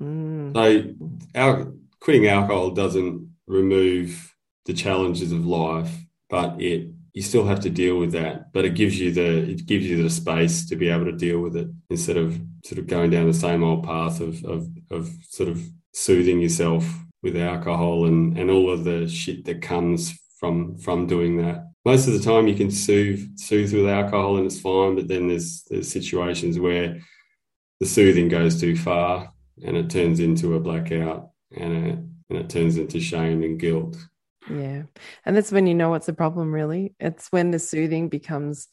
Mm. 0.00 0.54
So 0.54 1.20
our, 1.40 1.72
quitting 2.00 2.26
alcohol 2.26 2.70
doesn't 2.70 3.30
remove 3.46 4.34
the 4.66 4.72
challenges 4.72 5.32
of 5.32 5.46
life, 5.46 5.92
but 6.28 6.60
it 6.60 6.91
you 7.12 7.22
still 7.22 7.46
have 7.46 7.60
to 7.60 7.70
deal 7.70 7.98
with 7.98 8.12
that. 8.12 8.52
But 8.52 8.64
it 8.64 8.74
gives 8.74 8.98
you 8.98 9.12
the 9.12 9.50
it 9.50 9.66
gives 9.66 9.86
you 9.86 10.02
the 10.02 10.10
space 10.10 10.66
to 10.68 10.76
be 10.76 10.88
able 10.88 11.04
to 11.06 11.12
deal 11.12 11.40
with 11.40 11.56
it 11.56 11.68
instead 11.90 12.16
of 12.16 12.40
sort 12.64 12.78
of 12.78 12.86
going 12.86 13.10
down 13.10 13.26
the 13.26 13.34
same 13.34 13.62
old 13.62 13.84
path 13.84 14.20
of 14.20 14.44
of, 14.44 14.68
of 14.90 15.10
sort 15.28 15.48
of 15.48 15.62
soothing 15.92 16.40
yourself 16.40 16.84
with 17.22 17.36
alcohol 17.36 18.06
and, 18.06 18.36
and 18.38 18.50
all 18.50 18.70
of 18.70 18.84
the 18.84 19.08
shit 19.08 19.44
that 19.44 19.62
comes 19.62 20.18
from 20.38 20.76
from 20.78 21.06
doing 21.06 21.36
that. 21.38 21.68
Most 21.84 22.06
of 22.06 22.14
the 22.14 22.20
time 22.20 22.48
you 22.48 22.54
can 22.54 22.70
soothe 22.70 23.38
soothe 23.38 23.74
with 23.74 23.88
alcohol 23.88 24.36
and 24.38 24.46
it's 24.46 24.60
fine, 24.60 24.94
but 24.94 25.08
then 25.08 25.28
there's 25.28 25.64
there's 25.64 25.90
situations 25.90 26.58
where 26.58 26.98
the 27.80 27.86
soothing 27.86 28.28
goes 28.28 28.60
too 28.60 28.76
far 28.76 29.32
and 29.64 29.76
it 29.76 29.90
turns 29.90 30.20
into 30.20 30.54
a 30.54 30.60
blackout 30.60 31.30
and 31.56 31.86
it, 31.86 31.98
and 32.30 32.38
it 32.38 32.48
turns 32.48 32.78
into 32.78 33.00
shame 33.00 33.42
and 33.42 33.60
guilt. 33.60 33.96
Yeah. 34.50 34.82
And 35.24 35.36
that's 35.36 35.52
when 35.52 35.66
you 35.66 35.74
know 35.74 35.90
what's 35.90 36.06
the 36.06 36.12
problem, 36.12 36.52
really. 36.52 36.94
It's 36.98 37.28
when 37.30 37.50
the 37.50 37.58
soothing 37.58 38.08
becomes, 38.08 38.68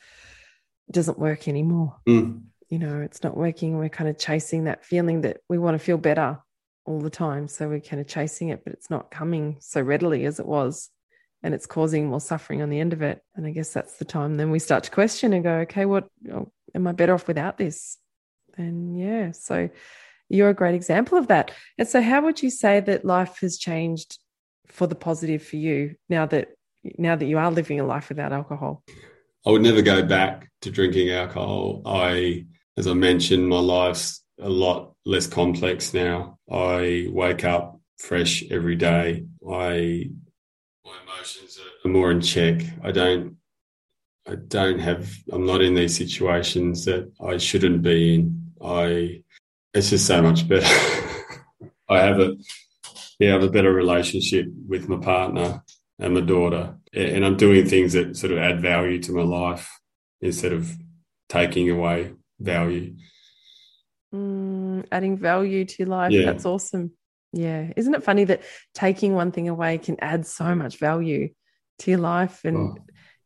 doesn't 0.92 1.20
work 1.20 1.48
anymore. 1.48 1.98
Mm. 2.08 2.44
You 2.70 2.80
know, 2.80 3.02
it's 3.02 3.24
not 3.24 3.38
working. 3.38 3.78
We're 3.78 3.90
kind 3.90 4.10
of 4.10 4.18
chasing 4.18 4.66
that 4.66 4.86
feeling 4.86 5.22
that 5.22 5.38
we 5.50 5.58
want 5.58 5.76
to 5.76 5.84
feel 5.84 5.98
better 5.98 6.40
all 6.86 7.00
the 7.00 7.10
time. 7.10 7.48
So 7.48 7.68
we're 7.68 7.80
kind 7.80 8.02
of 8.02 8.08
chasing 8.08 8.50
it, 8.50 8.64
but 8.64 8.74
it's 8.74 8.90
not 8.90 9.12
coming 9.12 9.58
so 9.60 9.82
readily 9.82 10.26
as 10.26 10.40
it 10.40 10.46
was. 10.46 10.90
And 11.42 11.54
it's 11.54 11.66
causing 11.66 12.08
more 12.08 12.20
suffering 12.20 12.62
on 12.62 12.70
the 12.70 12.80
end 12.80 12.94
of 12.94 13.02
it. 13.02 13.22
And 13.36 13.46
I 13.46 13.52
guess 13.52 13.72
that's 13.72 13.98
the 13.98 14.06
time 14.06 14.38
then 14.38 14.52
we 14.52 14.60
start 14.60 14.84
to 14.86 14.92
question 14.92 15.34
and 15.34 15.44
go, 15.44 15.54
okay, 15.60 15.86
what 15.86 16.10
oh, 16.32 16.52
am 16.76 16.88
I 16.88 16.92
better 16.92 17.14
off 17.14 17.28
without 17.28 17.58
this? 17.58 17.98
And 18.58 19.00
yeah, 19.00 19.32
so 19.32 19.70
you're 20.28 20.50
a 20.50 20.54
great 20.54 20.76
example 20.76 21.18
of 21.18 21.28
that. 21.28 21.52
And 21.78 21.88
so, 21.88 22.02
how 22.02 22.22
would 22.22 22.44
you 22.44 22.50
say 22.50 22.80
that 22.82 23.06
life 23.06 23.40
has 23.40 23.58
changed 23.58 24.20
for 24.70 24.88
the 24.88 24.96
positive 24.96 25.44
for 25.44 25.58
you 25.58 25.96
now 26.08 26.26
that 26.28 26.50
now 26.98 27.16
that 27.16 27.26
you 27.26 27.38
are 27.38 27.52
living 27.52 27.80
a 27.80 27.86
life 27.86 28.10
without 28.10 28.32
alcohol? 28.32 28.84
I 29.46 29.52
would 29.52 29.62
never 29.62 29.82
go 29.82 30.04
back 30.04 30.50
to 30.62 30.72
drinking 30.72 31.12
alcohol. 31.12 31.82
I, 31.86 32.46
as 32.78 32.88
I 32.88 32.94
mentioned, 32.94 33.48
my 33.48 33.60
life's 33.60 34.24
a 34.40 34.50
lot 34.50 34.94
less 35.06 35.28
complex 35.28 35.94
now. 35.94 36.38
I 36.52 37.08
wake 37.10 37.44
up 37.44 37.80
fresh 37.98 38.44
every 38.50 38.76
day. 38.76 39.26
I 39.50 40.10
my 40.86 40.94
emotions 41.04 41.60
are 41.86 41.90
more 41.90 42.12
in 42.12 42.22
check. 42.22 42.62
I 42.84 42.92
don't 42.92 43.38
I 44.28 44.36
don't 44.36 44.80
have 44.80 45.14
I'm 45.32 45.46
not 45.46 45.62
in 45.62 45.74
these 45.74 45.96
situations 45.96 46.86
that 46.86 47.12
I 47.22 47.38
shouldn't 47.38 47.82
be 47.82 48.16
in. 48.16 48.52
I 48.62 49.24
it's 49.74 49.90
just 49.90 50.08
so 50.08 50.22
much 50.22 50.48
better. 50.48 50.66
I 51.90 52.00
have 52.00 52.20
a 52.20 52.38
yeah, 53.20 53.30
I 53.30 53.34
have 53.34 53.44
a 53.44 53.50
better 53.52 53.72
relationship 53.72 54.48
with 54.68 54.90
my 54.90 54.98
partner 54.98 55.64
and 56.00 56.14
my 56.14 56.22
daughter. 56.22 56.78
And 56.94 57.26
I'm 57.26 57.38
doing 57.38 57.68
things 57.68 57.94
that 57.94 58.16
sort 58.18 58.32
of 58.32 58.40
add 58.40 58.62
value 58.62 59.00
to 59.04 59.12
my 59.12 59.22
life 59.24 59.70
instead 60.22 60.54
of 60.54 60.72
taking 61.28 61.70
away 61.70 62.14
value. 62.40 62.96
Mm, 64.14 64.86
adding 64.92 65.18
value 65.18 65.66
to 65.66 65.76
your 65.80 65.88
life. 65.88 66.12
Yeah. 66.12 66.26
That's 66.26 66.46
awesome. 66.46 66.92
Yeah. 67.32 67.72
Isn't 67.76 67.94
it 67.94 68.04
funny 68.04 68.24
that 68.24 68.42
taking 68.74 69.14
one 69.14 69.32
thing 69.32 69.50
away 69.50 69.78
can 69.78 69.98
add 70.00 70.26
so 70.26 70.56
much 70.56 70.80
value 70.80 71.30
to 71.80 71.92
your 71.92 72.00
life 72.00 72.44
and, 72.44 72.58
Oh. 72.58 72.76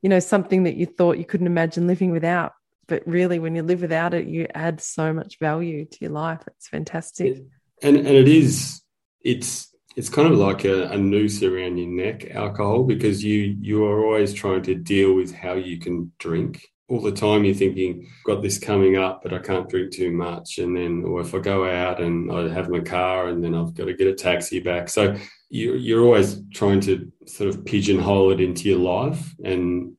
you 0.01 0.09
know, 0.09 0.19
something 0.19 0.63
that 0.63 0.75
you 0.75 0.85
thought 0.85 1.17
you 1.17 1.25
couldn't 1.25 1.47
imagine 1.47 1.87
living 1.87 2.11
without. 2.11 2.51
But 2.87 3.07
really, 3.07 3.39
when 3.39 3.55
you 3.55 3.63
live 3.63 3.81
without 3.81 4.13
it, 4.13 4.27
you 4.27 4.45
add 4.53 4.81
so 4.81 5.13
much 5.13 5.39
value 5.39 5.85
to 5.85 5.97
your 6.01 6.11
life. 6.11 6.41
It's 6.47 6.67
fantastic. 6.67 7.37
And 7.81 7.95
and 7.97 8.07
it 8.07 8.27
is 8.27 8.81
it's 9.21 9.72
it's 9.95 10.09
kind 10.09 10.31
of 10.31 10.39
like 10.39 10.65
a, 10.65 10.89
a 10.89 10.97
noose 10.97 11.43
around 11.43 11.77
your 11.77 11.89
neck, 11.89 12.31
alcohol, 12.31 12.83
because 12.83 13.23
you 13.23 13.55
you 13.59 13.85
are 13.85 14.05
always 14.05 14.33
trying 14.33 14.63
to 14.63 14.75
deal 14.75 15.13
with 15.13 15.33
how 15.33 15.53
you 15.53 15.79
can 15.79 16.11
drink. 16.19 16.67
All 16.89 17.01
the 17.01 17.11
time 17.11 17.45
you're 17.45 17.55
thinking, 17.55 18.07
got 18.25 18.41
this 18.41 18.59
coming 18.59 18.97
up, 18.97 19.21
but 19.23 19.33
I 19.33 19.39
can't 19.39 19.69
drink 19.69 19.93
too 19.93 20.11
much. 20.11 20.57
And 20.57 20.75
then 20.75 21.03
or 21.05 21.21
if 21.21 21.33
I 21.33 21.39
go 21.39 21.67
out 21.67 22.01
and 22.01 22.31
I 22.31 22.49
have 22.49 22.69
my 22.69 22.81
car 22.81 23.27
and 23.27 23.43
then 23.43 23.55
I've 23.55 23.73
got 23.73 23.85
to 23.85 23.93
get 23.93 24.07
a 24.07 24.15
taxi 24.15 24.59
back. 24.59 24.89
So 24.89 25.15
you 25.49 25.75
you're 25.75 26.03
always 26.03 26.41
trying 26.53 26.81
to 26.81 27.11
sort 27.25 27.49
of 27.49 27.63
pigeonhole 27.65 28.31
it 28.31 28.41
into 28.41 28.69
your 28.69 28.79
life. 28.79 29.33
And 29.43 29.93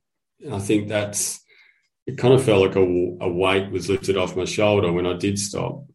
I 0.51 0.59
think 0.59 0.89
that's 0.89 1.41
it 2.05 2.17
kind 2.17 2.33
of 2.33 2.43
felt 2.43 2.67
like 2.67 2.75
a, 2.75 2.81
a 3.21 3.29
weight 3.29 3.71
was 3.71 3.89
lifted 3.89 4.17
off 4.17 4.35
my 4.35 4.45
shoulder 4.45 4.91
when 4.91 5.07
I 5.07 5.13
did 5.17 5.39
stop 5.39 5.85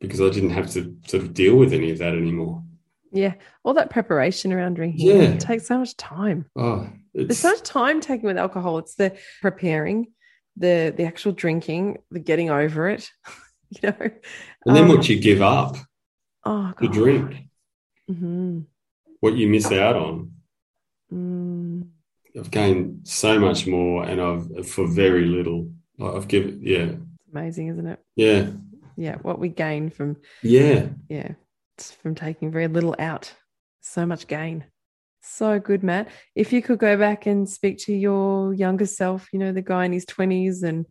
because 0.00 0.20
I 0.20 0.30
didn't 0.30 0.50
have 0.50 0.70
to 0.72 0.96
sort 1.06 1.22
of 1.22 1.34
deal 1.34 1.56
with 1.56 1.72
any 1.72 1.90
of 1.90 1.98
that 1.98 2.14
anymore. 2.14 2.62
Yeah. 3.12 3.34
All 3.64 3.74
that 3.74 3.90
preparation 3.90 4.52
around 4.52 4.74
drinking 4.74 5.06
Yeah. 5.08 5.22
it 5.22 5.40
takes 5.40 5.66
so 5.66 5.78
much 5.78 5.96
time. 5.96 6.46
Oh, 6.56 6.88
There's 7.14 7.30
it's 7.30 7.38
so 7.40 7.50
much 7.50 7.62
time 7.62 8.00
taken 8.00 8.26
with 8.26 8.36
alcohol. 8.38 8.78
It's 8.78 8.94
the 8.94 9.16
preparing, 9.40 10.08
the 10.56 10.92
the 10.96 11.04
actual 11.04 11.32
drinking, 11.32 11.98
the 12.10 12.20
getting 12.20 12.50
over 12.50 12.88
it. 12.88 13.10
you 13.70 13.80
know. 13.90 13.96
and 14.00 14.76
then 14.76 14.84
Um, 14.84 14.88
what 14.88 15.08
you 15.08 15.18
give 15.20 15.42
up 15.42 15.76
oh, 16.44 16.72
God. 16.76 16.92
drink, 16.92 17.36
Mhm. 18.10 18.66
what 19.20 19.36
you 19.36 19.48
miss 19.48 19.70
out 19.72 19.96
on. 19.96 20.32
Mm. 21.12 21.88
I've 22.38 22.50
gained 22.50 23.00
so 23.08 23.38
much 23.40 23.66
more, 23.66 24.04
and 24.04 24.20
I've 24.20 24.68
for 24.68 24.86
very 24.86 25.24
little. 25.26 25.72
I've 26.00 26.28
given, 26.28 26.60
yeah, 26.62 26.92
Amazing, 27.32 27.68
isn't 27.68 27.86
it? 27.86 27.98
yeah, 28.16 28.50
Yeah. 28.98 29.16
What 29.22 29.38
we 29.38 29.48
gain 29.48 29.90
from 29.90 30.16
yeah. 30.42 30.88
yeah, 31.08 31.32
it's 31.76 31.92
from 31.92 32.16
taking 32.16 32.50
very 32.50 32.66
little 32.66 32.96
out. 32.98 33.32
So 33.80 34.04
much 34.04 34.26
gain. 34.26 34.64
So 35.22 35.60
good, 35.60 35.84
Matt. 35.84 36.08
If 36.34 36.52
you 36.52 36.60
could 36.62 36.80
go 36.80 36.96
back 36.96 37.26
and 37.26 37.48
speak 37.48 37.78
to 37.84 37.94
your 37.94 38.52
younger 38.52 38.86
self, 38.86 39.28
you 39.32 39.38
know, 39.38 39.52
the 39.52 39.62
guy 39.62 39.84
in 39.84 39.92
his 39.92 40.04
20s 40.04 40.64
and 40.64 40.84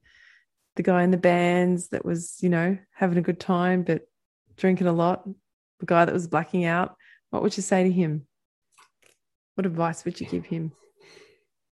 the 0.77 0.83
guy 0.83 1.03
in 1.03 1.11
the 1.11 1.17
bands 1.17 1.89
that 1.89 2.05
was, 2.05 2.37
you 2.41 2.47
know, 2.47 2.77
having 2.93 3.17
a 3.17 3.21
good 3.21 3.41
time 3.41 3.83
but 3.83 4.03
drinking 4.55 4.87
a 4.87 4.93
lot, 4.93 5.27
the 5.79 5.85
guy 5.85 6.05
that 6.05 6.13
was 6.13 6.27
blacking 6.27 6.63
out, 6.63 6.95
what 7.29 7.43
would 7.43 7.57
you 7.57 7.63
say 7.63 7.83
to 7.83 7.91
him? 7.91 8.25
What 9.55 9.65
advice 9.65 10.05
would 10.05 10.21
you 10.21 10.27
give 10.27 10.45
him? 10.45 10.71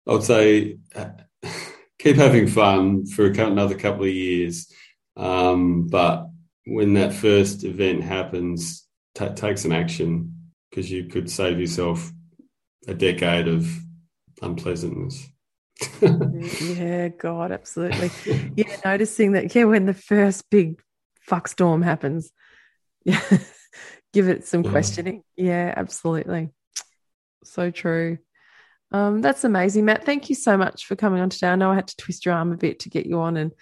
I'd 0.08 0.24
say 0.24 0.78
uh, 0.96 1.10
keep 1.98 2.16
having 2.16 2.48
fun 2.48 3.06
for 3.06 3.26
another 3.26 3.76
couple 3.76 4.02
of 4.02 4.10
years, 4.10 4.72
um, 5.16 5.86
but 5.88 6.28
when 6.66 6.94
that 6.94 7.12
first 7.12 7.64
event 7.64 8.02
happens, 8.02 8.86
ta 9.14 9.28
take 9.28 9.58
some 9.58 9.72
action 9.72 10.34
because 10.70 10.90
you 10.90 11.04
could 11.04 11.30
save 11.30 11.60
yourself 11.60 12.10
a 12.88 12.94
decade 12.94 13.48
of 13.48 13.68
unpleasantness. 14.42 15.26
yeah, 16.60 17.08
God, 17.08 17.52
absolutely. 17.52 18.10
Yeah, 18.56 18.76
noticing 18.84 19.32
that, 19.32 19.54
yeah, 19.54 19.64
when 19.64 19.86
the 19.86 19.94
first 19.94 20.48
big 20.50 20.80
fuck 21.20 21.48
storm 21.48 21.82
happens, 21.82 22.30
yeah, 23.04 23.20
give 24.12 24.28
it 24.28 24.46
some 24.46 24.64
Yeah. 24.64 24.70
questioning. 24.70 25.22
Yeah, 25.36 25.72
absolutely. 25.76 26.50
So 27.44 27.70
true. 27.70 28.18
Um, 28.90 29.20
that's 29.20 29.44
amazing, 29.44 29.84
Matt. 29.84 30.04
Thank 30.04 30.28
you 30.28 30.34
so 30.34 30.56
much 30.56 30.86
for 30.86 30.96
coming 30.96 31.20
on 31.20 31.30
today. 31.30 31.48
I 31.48 31.56
know 31.56 31.70
I 31.70 31.74
had 31.74 31.88
to 31.88 31.96
twist 31.96 32.24
your 32.24 32.34
arm 32.34 32.52
a 32.52 32.56
bit 32.56 32.80
to 32.80 32.88
get 32.88 33.06
you 33.06 33.20
on 33.20 33.36
and 33.36 33.52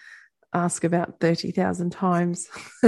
ask 0.52 0.84
about 0.84 1.20
30,000 1.20 1.90
times. 1.90 2.48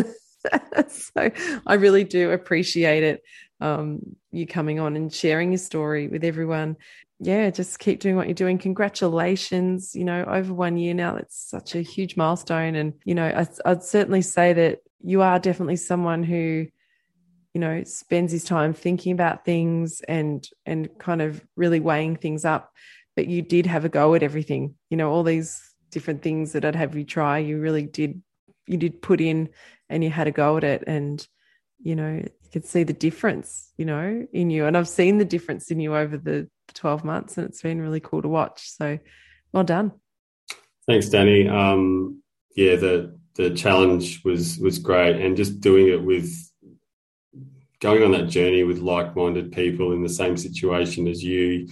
so 0.89 1.31
I 1.67 1.75
really 1.75 2.05
do 2.05 2.31
appreciate 2.31 3.03
it. 3.03 3.23
Um, 3.61 4.17
you 4.31 4.47
coming 4.47 4.81
on 4.81 4.97
and 4.97 5.13
sharing 5.13 5.53
your 5.53 5.59
story 5.59 6.09
with 6.09 6.25
everyone 6.25 6.77
yeah, 7.21 7.49
just 7.49 7.79
keep 7.79 8.01
doing 8.01 8.17
what 8.17 8.27
you're 8.27 8.35
doing. 8.35 8.59
Congratulations. 8.59 9.95
You 9.95 10.05
know, 10.05 10.25
over 10.25 10.53
one 10.53 10.77
year 10.77 10.95
now, 10.95 11.17
it's 11.17 11.49
such 11.49 11.75
a 11.75 11.81
huge 11.81 12.17
milestone. 12.17 12.75
And, 12.75 12.93
you 13.05 13.15
know, 13.15 13.25
I, 13.25 13.47
I'd 13.65 13.85
certainly 13.85 14.21
say 14.21 14.53
that 14.53 14.81
you 15.01 15.23
are 15.23 15.39
definitely 15.39 15.77
someone 15.77 16.25
who, 16.25 16.67
you 17.55 17.61
know, 17.61 17.85
spends 17.85 18.33
his 18.33 18.43
time 18.43 18.75
thinking 18.75 19.13
about 19.13 19.45
things 19.45 20.03
and, 20.09 20.47
and 20.67 20.89
kind 20.99 21.23
of 21.23 21.41
really 21.57 21.81
weighing 21.81 22.17
things 22.17 22.45
up 22.45 22.73
but 23.17 23.29
you 23.29 23.43
did 23.43 23.67
have 23.67 23.85
a 23.85 23.89
go 23.89 24.15
at 24.15 24.23
everything. 24.23 24.75
You 24.91 24.97
know, 24.97 25.11
all 25.11 25.23
these 25.23 25.74
different 25.95 26.23
things 26.23 26.53
that 26.53 26.65
I'd 26.65 26.77
have 26.77 26.95
you 26.95 27.05
try, 27.05 27.39
you 27.39 27.59
really 27.59 27.85
did, 27.87 28.21
you 28.67 28.77
did 28.77 29.01
put 29.01 29.21
in 29.21 29.49
and 29.89 30.05
you 30.05 30.11
had 30.11 30.27
a 30.27 30.33
go 30.33 30.59
at 30.59 30.65
it. 30.65 30.85
And, 30.87 31.27
you 31.83 31.97
know, 31.97 32.17
you 32.17 32.51
could 32.53 32.67
see 32.67 32.83
the 32.83 32.93
difference, 32.93 33.73
you 33.79 33.87
know, 33.87 34.27
in 34.33 34.51
you. 34.51 34.67
And 34.67 34.77
I've 34.77 34.89
seen 34.89 35.17
the 35.17 35.25
difference 35.25 35.71
in 35.71 35.81
you 35.81 35.97
over 35.97 36.19
the 36.19 36.51
12 36.75 37.05
months 37.05 37.39
and 37.39 37.49
it's 37.49 37.63
been 37.63 37.81
really 37.81 38.01
cool 38.01 38.21
to 38.21 38.29
watch. 38.29 38.69
So 38.71 38.99
well 39.53 39.65
done. 39.65 39.93
Thanks, 40.87 41.09
Danni. 41.09 41.51
Um, 41.51 42.23
yeah, 42.55 42.77
the 42.77 43.19
the 43.37 43.51
challenge 43.51 44.23
was 44.25 44.59
was 44.59 44.79
great, 44.79 45.17
and 45.17 45.37
just 45.37 45.61
doing 45.61 45.89
it 45.89 46.03
with 46.03 46.31
going 47.81 48.03
on 48.03 48.13
that 48.13 48.29
journey 48.29 48.65
with 48.65 48.79
like 48.79 49.17
minded 49.17 49.53
people 49.53 49.93
in 49.93 50.03
the 50.03 50.09
same 50.09 50.37
situation 50.37 51.09
as 51.09 51.23
you. 51.25 51.69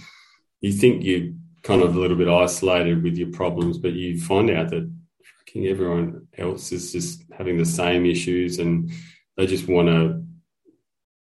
You 0.61 0.71
think 0.71 1.03
you're 1.03 1.33
kind 1.63 1.81
of 1.81 1.95
a 1.95 1.99
little 1.99 2.17
bit 2.17 2.27
isolated 2.27 3.03
with 3.03 3.17
your 3.17 3.31
problems, 3.31 3.77
but 3.77 3.93
you 3.93 4.19
find 4.19 4.49
out 4.49 4.69
that 4.69 4.91
fucking 5.39 5.67
everyone 5.67 6.27
else 6.37 6.71
is 6.71 6.91
just 6.91 7.23
having 7.31 7.57
the 7.57 7.65
same 7.65 8.05
issues, 8.05 8.59
and 8.59 8.91
they 9.37 9.47
just 9.47 9.67
want 9.67 9.87
to 9.87 10.23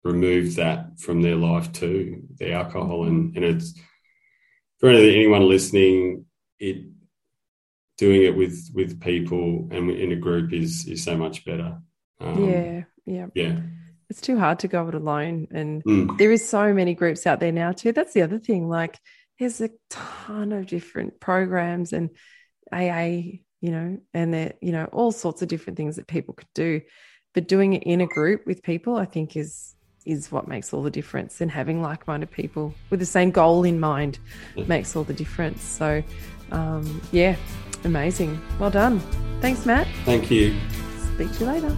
remove 0.03 0.55
that 0.55 0.99
from 0.99 1.21
their 1.21 1.36
life 1.36 1.71
too, 1.73 2.23
the 2.38 2.53
alcohol, 2.53 3.05
and 3.05 3.36
and 3.36 3.45
it's 3.45 3.73
for 4.79 4.89
anyone 4.89 5.47
listening, 5.47 6.25
it 6.59 6.77
doing 7.97 8.23
it 8.23 8.36
with 8.36 8.71
with 8.73 8.99
people 8.99 9.67
and 9.71 9.91
in 9.91 10.11
a 10.11 10.15
group 10.15 10.53
is 10.53 10.88
is 10.88 11.03
so 11.03 11.15
much 11.15 11.45
better. 11.45 11.77
Um, 12.19 12.49
yeah, 12.49 12.84
yeah, 13.05 13.27
yeah. 13.36 13.59
It's 14.09 14.21
too 14.21 14.38
hard 14.39 14.59
to 14.59 14.67
go 14.67 14.88
it 14.89 14.95
alone, 14.95 15.47
and 15.51 15.84
Mm. 15.84 16.17
there 16.17 16.32
is 16.32 16.47
so 16.47 16.73
many 16.73 16.93
groups 16.95 17.27
out 17.27 17.39
there 17.39 17.51
now 17.51 17.71
too. 17.73 17.91
That's 17.91 18.13
the 18.13 18.23
other 18.23 18.39
thing. 18.39 18.67
Like, 18.67 18.97
there's 19.41 19.59
a 19.59 19.71
ton 19.89 20.51
of 20.51 20.67
different 20.67 21.19
programs 21.19 21.93
and 21.93 22.11
AA, 22.71 23.39
you 23.59 23.71
know, 23.71 23.97
and 24.13 24.31
there, 24.31 24.53
you 24.61 24.71
know, 24.71 24.85
all 24.91 25.11
sorts 25.11 25.41
of 25.41 25.47
different 25.47 25.77
things 25.77 25.95
that 25.95 26.05
people 26.05 26.35
could 26.35 26.47
do. 26.53 26.79
But 27.33 27.47
doing 27.47 27.73
it 27.73 27.81
in 27.81 28.01
a 28.01 28.05
group 28.05 28.45
with 28.45 28.61
people, 28.61 28.97
I 28.97 29.05
think, 29.05 29.35
is 29.35 29.75
is 30.05 30.31
what 30.31 30.47
makes 30.47 30.73
all 30.73 30.83
the 30.83 30.91
difference. 30.91 31.41
And 31.41 31.49
having 31.49 31.81
like 31.81 32.05
minded 32.05 32.29
people 32.29 32.75
with 32.91 32.99
the 32.99 33.05
same 33.05 33.31
goal 33.31 33.63
in 33.63 33.79
mind 33.79 34.19
makes 34.67 34.95
all 34.95 35.03
the 35.03 35.13
difference. 35.13 35.63
So, 35.63 36.03
um, 36.51 37.01
yeah, 37.11 37.35
amazing. 37.83 38.39
Well 38.59 38.69
done. 38.69 38.99
Thanks, 39.41 39.65
Matt. 39.65 39.87
Thank 40.05 40.29
you. 40.29 40.55
Speak 41.15 41.31
to 41.33 41.39
you 41.39 41.45
later. 41.47 41.77